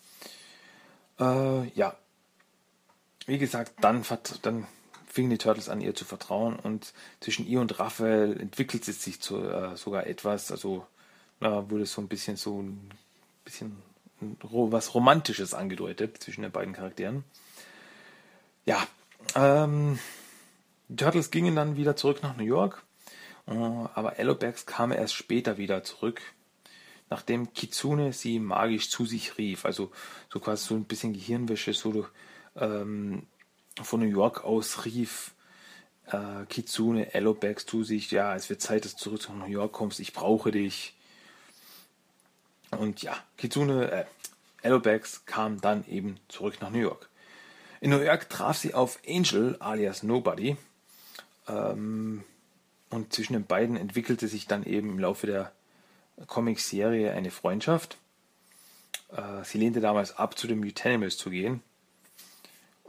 Äh, 1.18 1.68
ja. 1.70 1.96
Wie 3.26 3.38
gesagt, 3.38 3.72
dann, 3.80 4.04
dann 4.42 4.66
fingen 5.06 5.30
die 5.30 5.38
Turtles 5.38 5.68
an, 5.68 5.80
ihr 5.80 5.94
zu 5.94 6.04
vertrauen 6.04 6.56
und 6.56 6.92
zwischen 7.20 7.46
ihr 7.46 7.60
und 7.60 7.78
Raphael 7.78 8.40
entwickelt 8.40 8.88
es 8.88 9.02
sich 9.02 9.20
zu, 9.20 9.38
äh, 9.38 9.76
sogar 9.76 10.06
etwas. 10.06 10.50
Also 10.50 10.86
da 11.38 11.70
wurde 11.70 11.86
so 11.86 12.00
ein 12.00 12.08
bisschen 12.08 12.36
so 12.36 12.60
ein 12.60 12.90
bisschen 13.44 13.76
was 14.20 14.94
Romantisches 14.94 15.54
angedeutet 15.54 16.22
zwischen 16.22 16.42
den 16.42 16.52
beiden 16.52 16.74
Charakteren. 16.74 17.24
Ja, 18.64 18.86
ähm, 19.34 19.98
die 20.88 20.96
Turtles 20.96 21.30
gingen 21.30 21.56
dann 21.56 21.76
wieder 21.76 21.96
zurück 21.96 22.22
nach 22.22 22.36
New 22.36 22.44
York, 22.44 22.82
äh, 23.46 23.52
aber 23.52 24.18
Allobax 24.18 24.66
kam 24.66 24.92
erst 24.92 25.14
später 25.14 25.56
wieder 25.56 25.82
zurück, 25.82 26.20
nachdem 27.08 27.52
Kitsune 27.52 28.12
sie 28.12 28.38
magisch 28.38 28.90
zu 28.90 29.06
sich 29.06 29.38
rief. 29.38 29.64
Also 29.64 29.90
so 30.32 30.40
quasi 30.40 30.66
so 30.66 30.74
ein 30.74 30.84
bisschen 30.84 31.12
Gehirnwäsche, 31.12 31.72
so 31.72 32.06
ähm, 32.56 33.26
von 33.82 34.00
New 34.00 34.06
York 34.06 34.44
aus 34.44 34.84
rief 34.84 35.34
äh, 36.06 36.44
Kitsune 36.48 37.08
Allobax 37.14 37.66
zu 37.66 37.84
sich, 37.84 38.10
ja, 38.10 38.34
es 38.34 38.50
wird 38.50 38.60
Zeit, 38.60 38.84
dass 38.84 38.96
du 38.96 38.98
zurück 38.98 39.28
nach 39.28 39.46
New 39.46 39.52
York 39.52 39.72
kommst, 39.72 40.00
ich 40.00 40.12
brauche 40.12 40.50
dich. 40.50 40.96
Und 42.70 43.02
ja, 43.02 43.16
Kitsune, 43.36 43.90
äh, 43.90 44.04
Allobax 44.62 45.24
kam 45.26 45.60
dann 45.60 45.86
eben 45.88 46.18
zurück 46.28 46.58
nach 46.60 46.70
New 46.70 46.78
York. 46.78 47.08
In 47.80 47.90
New 47.90 48.00
York 48.00 48.28
traf 48.28 48.58
sie 48.58 48.74
auf 48.74 48.98
Angel 49.08 49.56
alias 49.58 50.02
Nobody. 50.02 50.56
Ähm, 51.48 52.24
und 52.90 53.12
zwischen 53.12 53.32
den 53.32 53.46
beiden 53.46 53.76
entwickelte 53.76 54.28
sich 54.28 54.46
dann 54.46 54.64
eben 54.64 54.90
im 54.90 54.98
Laufe 54.98 55.26
der 55.26 55.52
Comic-Serie 56.26 57.12
eine 57.12 57.30
Freundschaft. 57.30 57.96
Äh, 59.10 59.44
sie 59.44 59.58
lehnte 59.58 59.80
damals 59.80 60.16
ab, 60.16 60.38
zu 60.38 60.46
den 60.46 60.60
Mutanimals 60.60 61.16
zu 61.16 61.30
gehen 61.30 61.62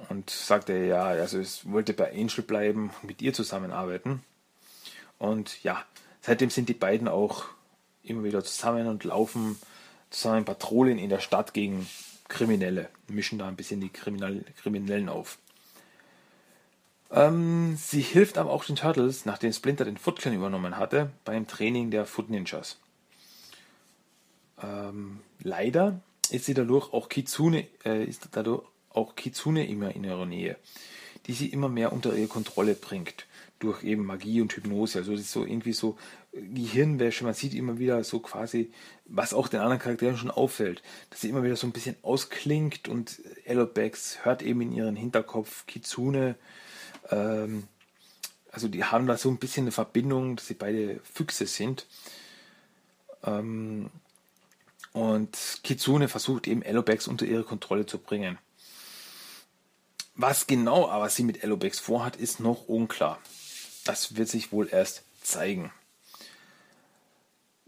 und 0.09 0.29
sagte, 0.29 0.73
ja, 0.73 1.03
also 1.05 1.39
es 1.39 1.69
wollte 1.69 1.93
bei 1.93 2.11
Angel 2.11 2.43
bleiben 2.43 2.91
und 3.01 3.07
mit 3.07 3.21
ihr 3.21 3.33
zusammenarbeiten. 3.33 4.23
Und 5.17 5.63
ja, 5.63 5.85
seitdem 6.21 6.49
sind 6.49 6.69
die 6.69 6.73
beiden 6.73 7.07
auch 7.07 7.45
immer 8.03 8.23
wieder 8.23 8.43
zusammen 8.43 8.87
und 8.87 9.03
laufen 9.03 9.59
zusammen 10.11 10.45
Patrouillen 10.45 10.99
in 10.99 11.09
der 11.09 11.19
Stadt 11.19 11.53
gegen 11.53 11.89
Kriminelle, 12.27 12.89
mischen 13.07 13.39
da 13.39 13.47
ein 13.47 13.55
bisschen 13.55 13.81
die 13.81 13.89
Kriminellen 13.89 15.09
auf. 15.09 15.37
Ähm, 17.09 17.75
sie 17.75 18.01
hilft 18.01 18.37
aber 18.37 18.51
auch 18.51 18.63
den 18.63 18.77
Turtles, 18.77 19.25
nachdem 19.25 19.51
Splinter 19.51 19.83
den 19.83 19.97
Foot 19.97 20.19
Clan 20.19 20.33
übernommen 20.33 20.77
hatte, 20.77 21.11
beim 21.25 21.47
Training 21.47 21.91
der 21.91 22.05
Foot 22.05 22.29
Ninjas. 22.29 22.77
Ähm, 24.63 25.19
leider 25.41 25.99
ist 26.29 26.45
sie 26.45 26.53
dadurch 26.53 26.93
auch 26.93 27.09
Kitsune, 27.09 27.67
äh, 27.83 28.05
ist 28.05 28.29
dadurch 28.31 28.63
auch 28.89 29.15
Kitsune 29.15 29.67
immer 29.67 29.93
in 29.93 30.03
ihrer 30.05 30.25
Nähe, 30.25 30.55
die 31.27 31.33
sie 31.33 31.47
immer 31.47 31.67
mehr 31.67 31.91
unter 31.91 32.13
ihre 32.15 32.27
Kontrolle 32.27 32.75
bringt 32.75 33.25
durch 33.59 33.83
eben 33.83 34.05
Magie 34.05 34.41
und 34.41 34.53
Hypnose. 34.53 34.99
Also 34.99 35.11
das 35.11 35.21
ist 35.21 35.31
so 35.31 35.45
irgendwie 35.45 35.73
so 35.73 35.97
Gehirnwäsche. 36.33 37.23
Man 37.23 37.33
sieht 37.33 37.53
immer 37.53 37.77
wieder 37.77 38.03
so 38.03 38.19
quasi, 38.19 38.71
was 39.05 39.33
auch 39.33 39.47
den 39.47 39.59
anderen 39.59 39.79
Charakteren 39.79 40.17
schon 40.17 40.31
auffällt, 40.31 40.81
dass 41.09 41.21
sie 41.21 41.29
immer 41.29 41.43
wieder 41.43 41.55
so 41.55 41.67
ein 41.67 41.73
bisschen 41.73 41.95
ausklingt 42.01 42.87
und 42.87 43.21
Elobex 43.45 44.23
hört 44.23 44.41
eben 44.41 44.61
in 44.61 44.71
ihren 44.71 44.95
Hinterkopf 44.95 45.65
Kitsune. 45.65 46.35
Ähm, 47.09 47.67
also 48.51 48.67
die 48.67 48.83
haben 48.83 49.07
da 49.07 49.17
so 49.17 49.29
ein 49.29 49.37
bisschen 49.37 49.65
eine 49.65 49.71
Verbindung, 49.71 50.35
dass 50.35 50.47
sie 50.47 50.53
beide 50.53 50.99
Füchse 51.03 51.45
sind. 51.45 51.85
Ähm, 53.23 53.89
und 54.93 55.59
Kitsune 55.63 56.07
versucht 56.07 56.47
eben 56.47 56.61
Elobex 56.61 57.07
unter 57.07 57.25
ihre 57.25 57.43
Kontrolle 57.43 57.85
zu 57.85 57.97
bringen. 57.97 58.37
Was 60.15 60.47
genau 60.47 60.89
aber 60.89 61.09
sie 61.09 61.23
mit 61.23 61.43
Elobex 61.43 61.79
vorhat, 61.79 62.17
ist 62.17 62.39
noch 62.39 62.67
unklar. 62.67 63.19
Das 63.85 64.15
wird 64.17 64.27
sich 64.27 64.51
wohl 64.51 64.67
erst 64.69 65.03
zeigen. 65.21 65.71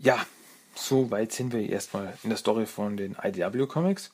Ja, 0.04 0.26
so 0.76 1.12
weit 1.12 1.32
sind 1.32 1.54
wir 1.54 1.70
erstmal 1.70 2.18
in 2.24 2.30
der 2.30 2.38
Story 2.38 2.66
von 2.66 2.98
den 2.98 3.16
IDW 3.24 3.68
Comics. 3.68 4.12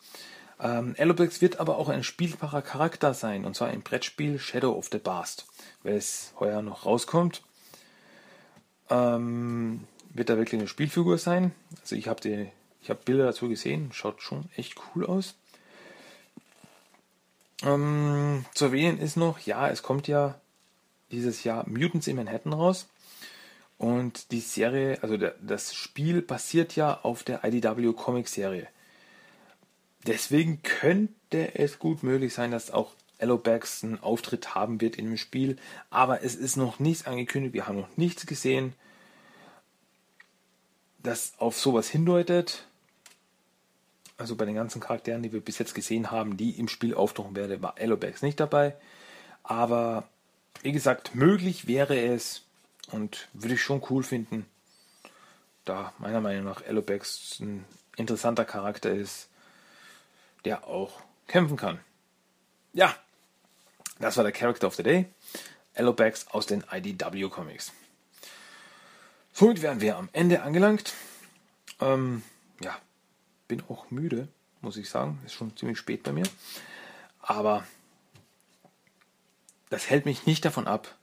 Ähm, 0.60 0.94
Elobex 0.96 1.42
wird 1.42 1.60
aber 1.60 1.80
auch 1.80 1.90
ein 1.90 2.04
spielbarer 2.04 2.62
Charakter 2.62 3.16
sein, 3.16 3.44
und 3.44 3.56
zwar 3.56 3.72
im 3.72 3.82
Brettspiel 3.82 4.38
Shadow 4.38 4.74
of 4.74 4.90
the 4.92 5.00
Bast, 5.00 5.48
es 5.84 6.32
heuer 6.40 6.62
noch 6.62 6.86
rauskommt. 6.86 7.42
Ähm, 8.92 9.88
wird 10.14 10.30
da 10.30 10.38
wirklich 10.38 10.60
eine 10.60 10.68
Spielfigur 10.68 11.18
sein. 11.18 11.54
Also 11.82 11.96
ich 11.96 12.08
habe 12.08 12.22
habe 12.88 13.00
Bilder 13.04 13.26
dazu 13.26 13.50
gesehen, 13.50 13.90
schaut 13.92 14.22
schon 14.22 14.48
echt 14.56 14.76
cool 14.94 15.08
aus. 15.08 15.34
Ähm, 17.64 18.46
zu 18.54 18.66
erwähnen 18.66 19.00
ist 19.00 19.18
noch, 19.18 19.40
ja, 19.40 19.68
es 19.68 19.82
kommt 19.82 20.08
ja 20.08 20.40
dieses 21.12 21.44
Jahr 21.44 21.68
Mutants 21.68 22.06
in 22.06 22.16
Manhattan 22.16 22.54
raus. 22.54 22.86
Und 23.80 24.32
die 24.32 24.42
Serie, 24.42 25.00
also 25.02 25.18
der, 25.18 25.34
das 25.42 25.74
Spiel 25.74 26.22
basiert 26.22 26.76
ja 26.76 27.00
auf 27.02 27.24
der 27.24 27.44
IDW 27.44 27.94
Comic 27.94 28.28
Serie. 28.28 28.68
Deswegen 30.06 30.62
könnte 30.62 31.56
es 31.56 31.80
gut 31.80 32.04
möglich 32.04 32.34
sein, 32.34 32.52
dass 32.52 32.70
auch 32.70 32.94
Allobax 33.18 33.84
einen 33.84 34.00
Auftritt 34.00 34.54
haben 34.54 34.80
wird 34.80 34.98
in 34.98 35.06
dem 35.06 35.18
Spiel. 35.18 35.58
Aber 35.90 36.24
es 36.24 36.36
ist 36.36 36.58
noch 36.58 36.80
nichts 36.80 37.08
angekündigt. 37.08 37.54
Wir 37.54 37.68
haben 37.68 37.80
noch 37.80 37.98
nichts 37.98 38.28
gesehen, 38.28 38.74
das 41.02 41.34
auf 41.38 41.58
sowas 41.58 41.90
hindeutet 41.90 42.68
also 44.20 44.36
bei 44.36 44.46
den 44.46 44.56
ganzen 44.56 44.82
Charakteren, 44.82 45.24
die 45.24 45.32
wir 45.32 45.40
bis 45.40 45.58
jetzt 45.60 45.74
gesehen 45.74 46.12
haben, 46.12 46.36
die 46.36 46.52
im 46.52 46.68
Spiel 46.68 46.94
auftauchen 46.94 47.36
werden, 47.36 47.62
war 47.62 47.76
Allobax 47.80 48.22
nicht 48.22 48.40
dabei. 48.40 48.76
Aber 49.44 50.04
wie 50.62 50.74
gesagt, 50.74 51.16
möglich 51.16 51.68
wäre 51.68 51.98
es 51.98 52.44
und 52.92 53.28
würde 53.34 53.56
ich 53.56 53.62
schon 53.62 53.84
cool 53.90 54.04
finden, 54.04 54.46
da 55.66 55.94
meiner 55.98 56.22
Meinung 56.22 56.46
nach 56.46 56.66
Allobax 56.66 57.40
ein 57.40 57.66
interessanter 57.98 58.46
Charakter 58.46 58.92
ist, 58.92 59.30
der 60.46 60.68
auch 60.68 61.02
kämpfen 61.28 61.58
kann. 61.58 61.80
Ja, 62.74 62.96
das 64.00 64.18
war 64.18 64.24
der 64.24 64.34
Character 64.34 64.68
of 64.68 64.76
the 64.76 64.84
Day. 64.84 65.06
Allobax 65.76 66.28
aus 66.28 66.46
den 66.46 66.64
IDW 66.72 67.30
Comics. 67.30 67.72
Somit 69.34 69.62
wären 69.62 69.82
wir 69.82 69.98
am 69.98 70.10
Ende 70.12 70.42
angelangt. 70.42 70.94
Ähm, 71.80 72.24
ja, 72.62 72.78
bin 73.48 73.64
auch 73.70 73.90
müde, 73.92 74.28
muss 74.62 74.78
ich 74.78 74.90
sagen. 74.90 75.22
Ist 75.26 75.34
schon 75.34 75.56
ziemlich 75.56 75.78
spät 75.78 76.04
bei 76.04 76.12
mir. 76.12 76.26
Aber 77.22 77.66
das 79.70 79.90
hält 79.90 80.06
mich 80.06 80.26
nicht 80.26 80.44
davon 80.44 80.68
ab, 80.68 80.96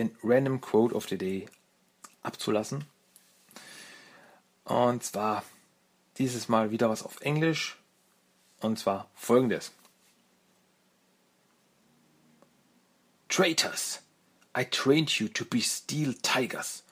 den 0.00 0.16
Random 0.22 0.60
Quote 0.60 0.94
of 0.94 1.08
the 1.08 1.18
Day 1.18 1.46
abzulassen. 2.22 2.84
Und 4.64 5.04
zwar 5.04 5.44
dieses 6.18 6.48
Mal 6.48 6.70
wieder 6.70 6.88
was 6.88 7.02
auf 7.02 7.20
Englisch. 7.20 7.76
Und 8.60 8.78
zwar 8.78 9.08
folgendes. 9.14 9.72
Traitors, 13.28 14.00
I 14.56 14.64
trained 14.64 15.20
you 15.20 15.28
to 15.28 15.44
be 15.44 15.60
steel 15.60 16.14
tigers, 16.14 16.82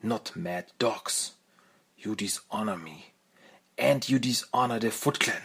not 0.00 0.34
mad 0.34 0.72
dogs. 0.78 1.36
You 1.96 2.14
dishonor 2.14 2.76
me 2.76 3.12
and 3.78 4.08
you 4.08 4.18
dishonor 4.18 4.80
the 4.80 4.90
Foot 4.90 5.20
Clan. 5.20 5.42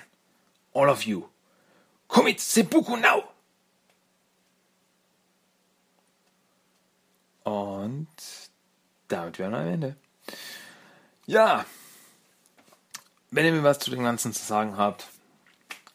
All 0.74 0.89
of 0.89 1.03
you. 1.03 1.30
Commit 2.07 2.39
seppuku 2.39 2.95
now! 2.95 3.26
Und 7.48 8.08
damit 9.08 9.39
wären 9.39 9.54
wir 9.54 9.60
am 9.60 9.68
Ende. 9.68 9.95
Ja, 11.28 11.64
wenn 13.32 13.45
ihr 13.45 13.54
mir 13.54 13.64
was 13.64 13.80
zu 13.80 13.89
dem 13.89 14.04
Ganzen 14.04 14.34
zu 14.34 14.43
sagen 14.43 14.76
habt, 14.76 15.08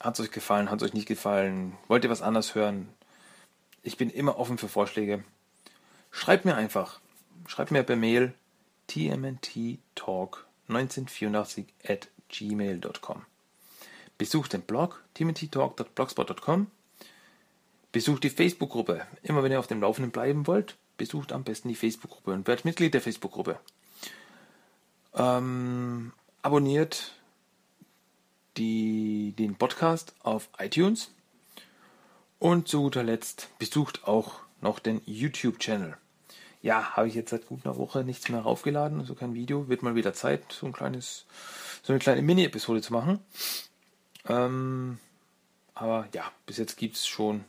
hat 0.00 0.18
es 0.18 0.24
euch 0.24 0.30
gefallen, 0.30 0.70
hat 0.70 0.80
es 0.80 0.88
euch 0.88 0.94
nicht 0.94 1.08
gefallen, 1.08 1.76
wollt 1.88 2.04
ihr 2.04 2.10
was 2.10 2.22
anders 2.22 2.54
hören, 2.54 2.88
ich 3.82 3.98
bin 3.98 4.08
immer 4.08 4.38
offen 4.38 4.56
für 4.56 4.70
Vorschläge. 4.70 5.24
Schreibt 6.10 6.46
mir 6.46 6.54
einfach. 6.54 7.00
Schreibt 7.46 7.70
mir 7.70 7.82
per 7.82 7.96
Mail 7.96 8.32
tmnttalk1984 8.88 11.66
at 11.86 12.08
gmail.com. 12.30 13.26
Besucht 14.16 14.54
den 14.54 14.62
Blog 14.62 15.04
timothytalk.blogspot.com. 15.12 16.68
Besucht 17.90 18.24
die 18.24 18.30
Facebook-Gruppe. 18.30 19.06
Immer 19.22 19.42
wenn 19.42 19.52
ihr 19.52 19.58
auf 19.58 19.66
dem 19.66 19.82
Laufenden 19.82 20.12
bleiben 20.12 20.46
wollt, 20.46 20.78
besucht 21.02 21.32
am 21.32 21.42
besten 21.42 21.68
die 21.68 21.74
Facebook-Gruppe 21.74 22.32
und 22.32 22.46
werdet 22.46 22.64
Mitglied 22.64 22.94
der 22.94 23.00
Facebook-Gruppe. 23.00 23.58
Ähm, 25.14 26.12
abonniert 26.42 27.16
die, 28.56 29.34
den 29.36 29.56
Podcast 29.56 30.14
auf 30.22 30.48
iTunes. 30.60 31.10
Und 32.38 32.68
zu 32.68 32.82
guter 32.82 33.02
Letzt 33.02 33.48
besucht 33.58 34.04
auch 34.06 34.34
noch 34.60 34.78
den 34.78 35.02
YouTube-Channel. 35.04 35.96
Ja, 36.62 36.92
habe 36.96 37.08
ich 37.08 37.14
jetzt 37.14 37.30
seit 37.30 37.48
gut 37.48 37.66
einer 37.66 37.76
Woche 37.76 38.04
nichts 38.04 38.28
mehr 38.28 38.42
raufgeladen, 38.42 39.00
also 39.00 39.16
kein 39.16 39.34
Video. 39.34 39.68
Wird 39.68 39.82
mal 39.82 39.96
wieder 39.96 40.14
Zeit, 40.14 40.52
so 40.52 40.66
ein 40.66 40.72
kleines 40.72 41.26
so 41.82 41.92
eine 41.92 41.98
kleine 41.98 42.22
Mini-Episode 42.22 42.80
zu 42.80 42.92
machen. 42.92 43.18
Ähm, 44.28 45.00
Aber 45.74 46.06
ja, 46.14 46.30
bis 46.46 46.58
jetzt 46.58 46.76
gibt 46.76 46.94
es 46.94 47.08
schon 47.08 47.44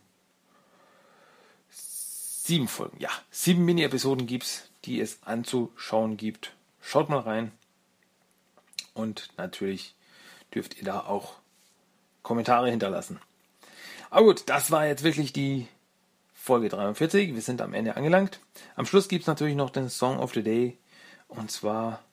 sieben 2.54 2.68
Folgen. 2.68 2.98
Ja, 3.00 3.10
sieben 3.32 3.66
Mini-Episoden 3.66 4.28
gibt 4.28 4.44
es, 4.44 4.70
die 4.86 5.00
es 5.00 5.24
anzuschauen 5.24 6.18
gibt. 6.18 6.54
Schaut 6.82 7.10
mal 7.10 7.22
rein. 7.22 7.52
Und 8.94 9.30
natürlich 9.38 9.96
dürft 10.54 10.78
ihr 10.78 10.84
da 10.84 11.00
auch 11.00 11.38
Kommentare 12.22 12.70
hinterlassen. 12.70 13.20
Aber 14.12 14.26
gut, 14.26 14.44
das 14.46 14.70
war 14.70 14.86
jetzt 14.86 15.04
wirklich 15.04 15.34
die 15.34 15.68
Folge 16.36 16.70
43. 16.70 17.34
Wir 17.34 17.42
sind 17.42 17.60
am 17.60 17.74
Ende 17.74 17.98
angelangt. 17.98 18.40
Am 18.76 18.86
Schluss 18.86 19.08
gibt 19.08 19.22
es 19.22 19.28
natürlich 19.28 19.56
noch 19.56 19.72
den 19.72 19.90
Song 19.90 20.20
of 20.20 20.36
the 20.36 20.44
Day. 20.44 20.78
Und 21.30 21.50
zwar 21.50 22.04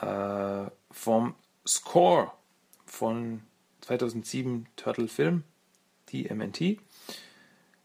äh, 0.00 0.70
vom 0.90 1.34
Score 1.66 2.32
von 2.86 3.42
2007 3.82 4.68
Turtle 4.76 5.08
Film, 5.08 5.44
die 6.08 6.32
MNT. 6.32 6.78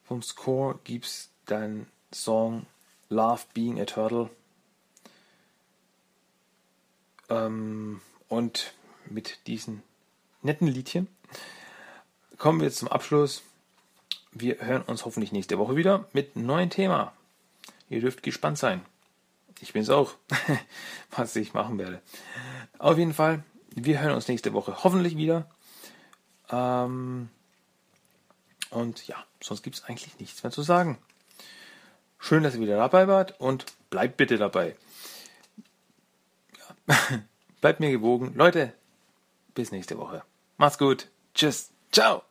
Vom 0.05 0.21
Score 0.21 0.79
gibt 0.85 1.05
es 1.05 1.30
dann 1.51 1.87
Song 2.13 2.65
Love 3.09 3.43
Being 3.53 3.79
a 3.79 3.85
Turtle. 3.85 4.29
Ähm, 7.29 8.01
und 8.29 8.73
mit 9.09 9.45
diesen 9.47 9.83
netten 10.41 10.67
Liedchen 10.67 11.07
kommen 12.37 12.61
wir 12.61 12.71
zum 12.71 12.87
Abschluss. 12.87 13.43
Wir 14.31 14.59
hören 14.61 14.83
uns 14.83 15.05
hoffentlich 15.05 15.31
nächste 15.31 15.59
Woche 15.59 15.75
wieder 15.75 16.07
mit 16.13 16.35
einem 16.35 16.45
neuen 16.45 16.69
Thema. 16.69 17.13
Ihr 17.89 17.99
dürft 17.99 18.23
gespannt 18.23 18.57
sein. 18.57 18.81
Ich 19.59 19.73
bin 19.73 19.81
es 19.81 19.89
auch, 19.89 20.15
was 21.11 21.35
ich 21.35 21.53
machen 21.53 21.77
werde. 21.77 22.01
Auf 22.79 22.97
jeden 22.97 23.13
Fall, 23.13 23.43
wir 23.75 23.99
hören 23.99 24.15
uns 24.15 24.27
nächste 24.27 24.53
Woche 24.53 24.83
hoffentlich 24.83 25.17
wieder. 25.17 25.51
Ähm, 26.49 27.29
und 28.69 29.05
ja, 29.07 29.17
sonst 29.41 29.61
gibt 29.61 29.75
es 29.75 29.83
eigentlich 29.83 30.17
nichts 30.19 30.41
mehr 30.43 30.51
zu 30.51 30.61
sagen. 30.61 30.97
Schön, 32.21 32.43
dass 32.43 32.53
ihr 32.53 32.61
wieder 32.61 32.77
dabei 32.77 33.07
wart 33.07 33.39
und 33.39 33.65
bleibt 33.89 34.15
bitte 34.15 34.37
dabei. 34.37 34.75
Ja. 36.87 36.95
bleibt 37.61 37.79
mir 37.79 37.91
gewogen. 37.91 38.33
Leute, 38.35 38.73
bis 39.55 39.71
nächste 39.71 39.97
Woche. 39.97 40.23
Macht's 40.57 40.77
gut. 40.77 41.07
Tschüss. 41.33 41.71
Ciao. 41.91 42.23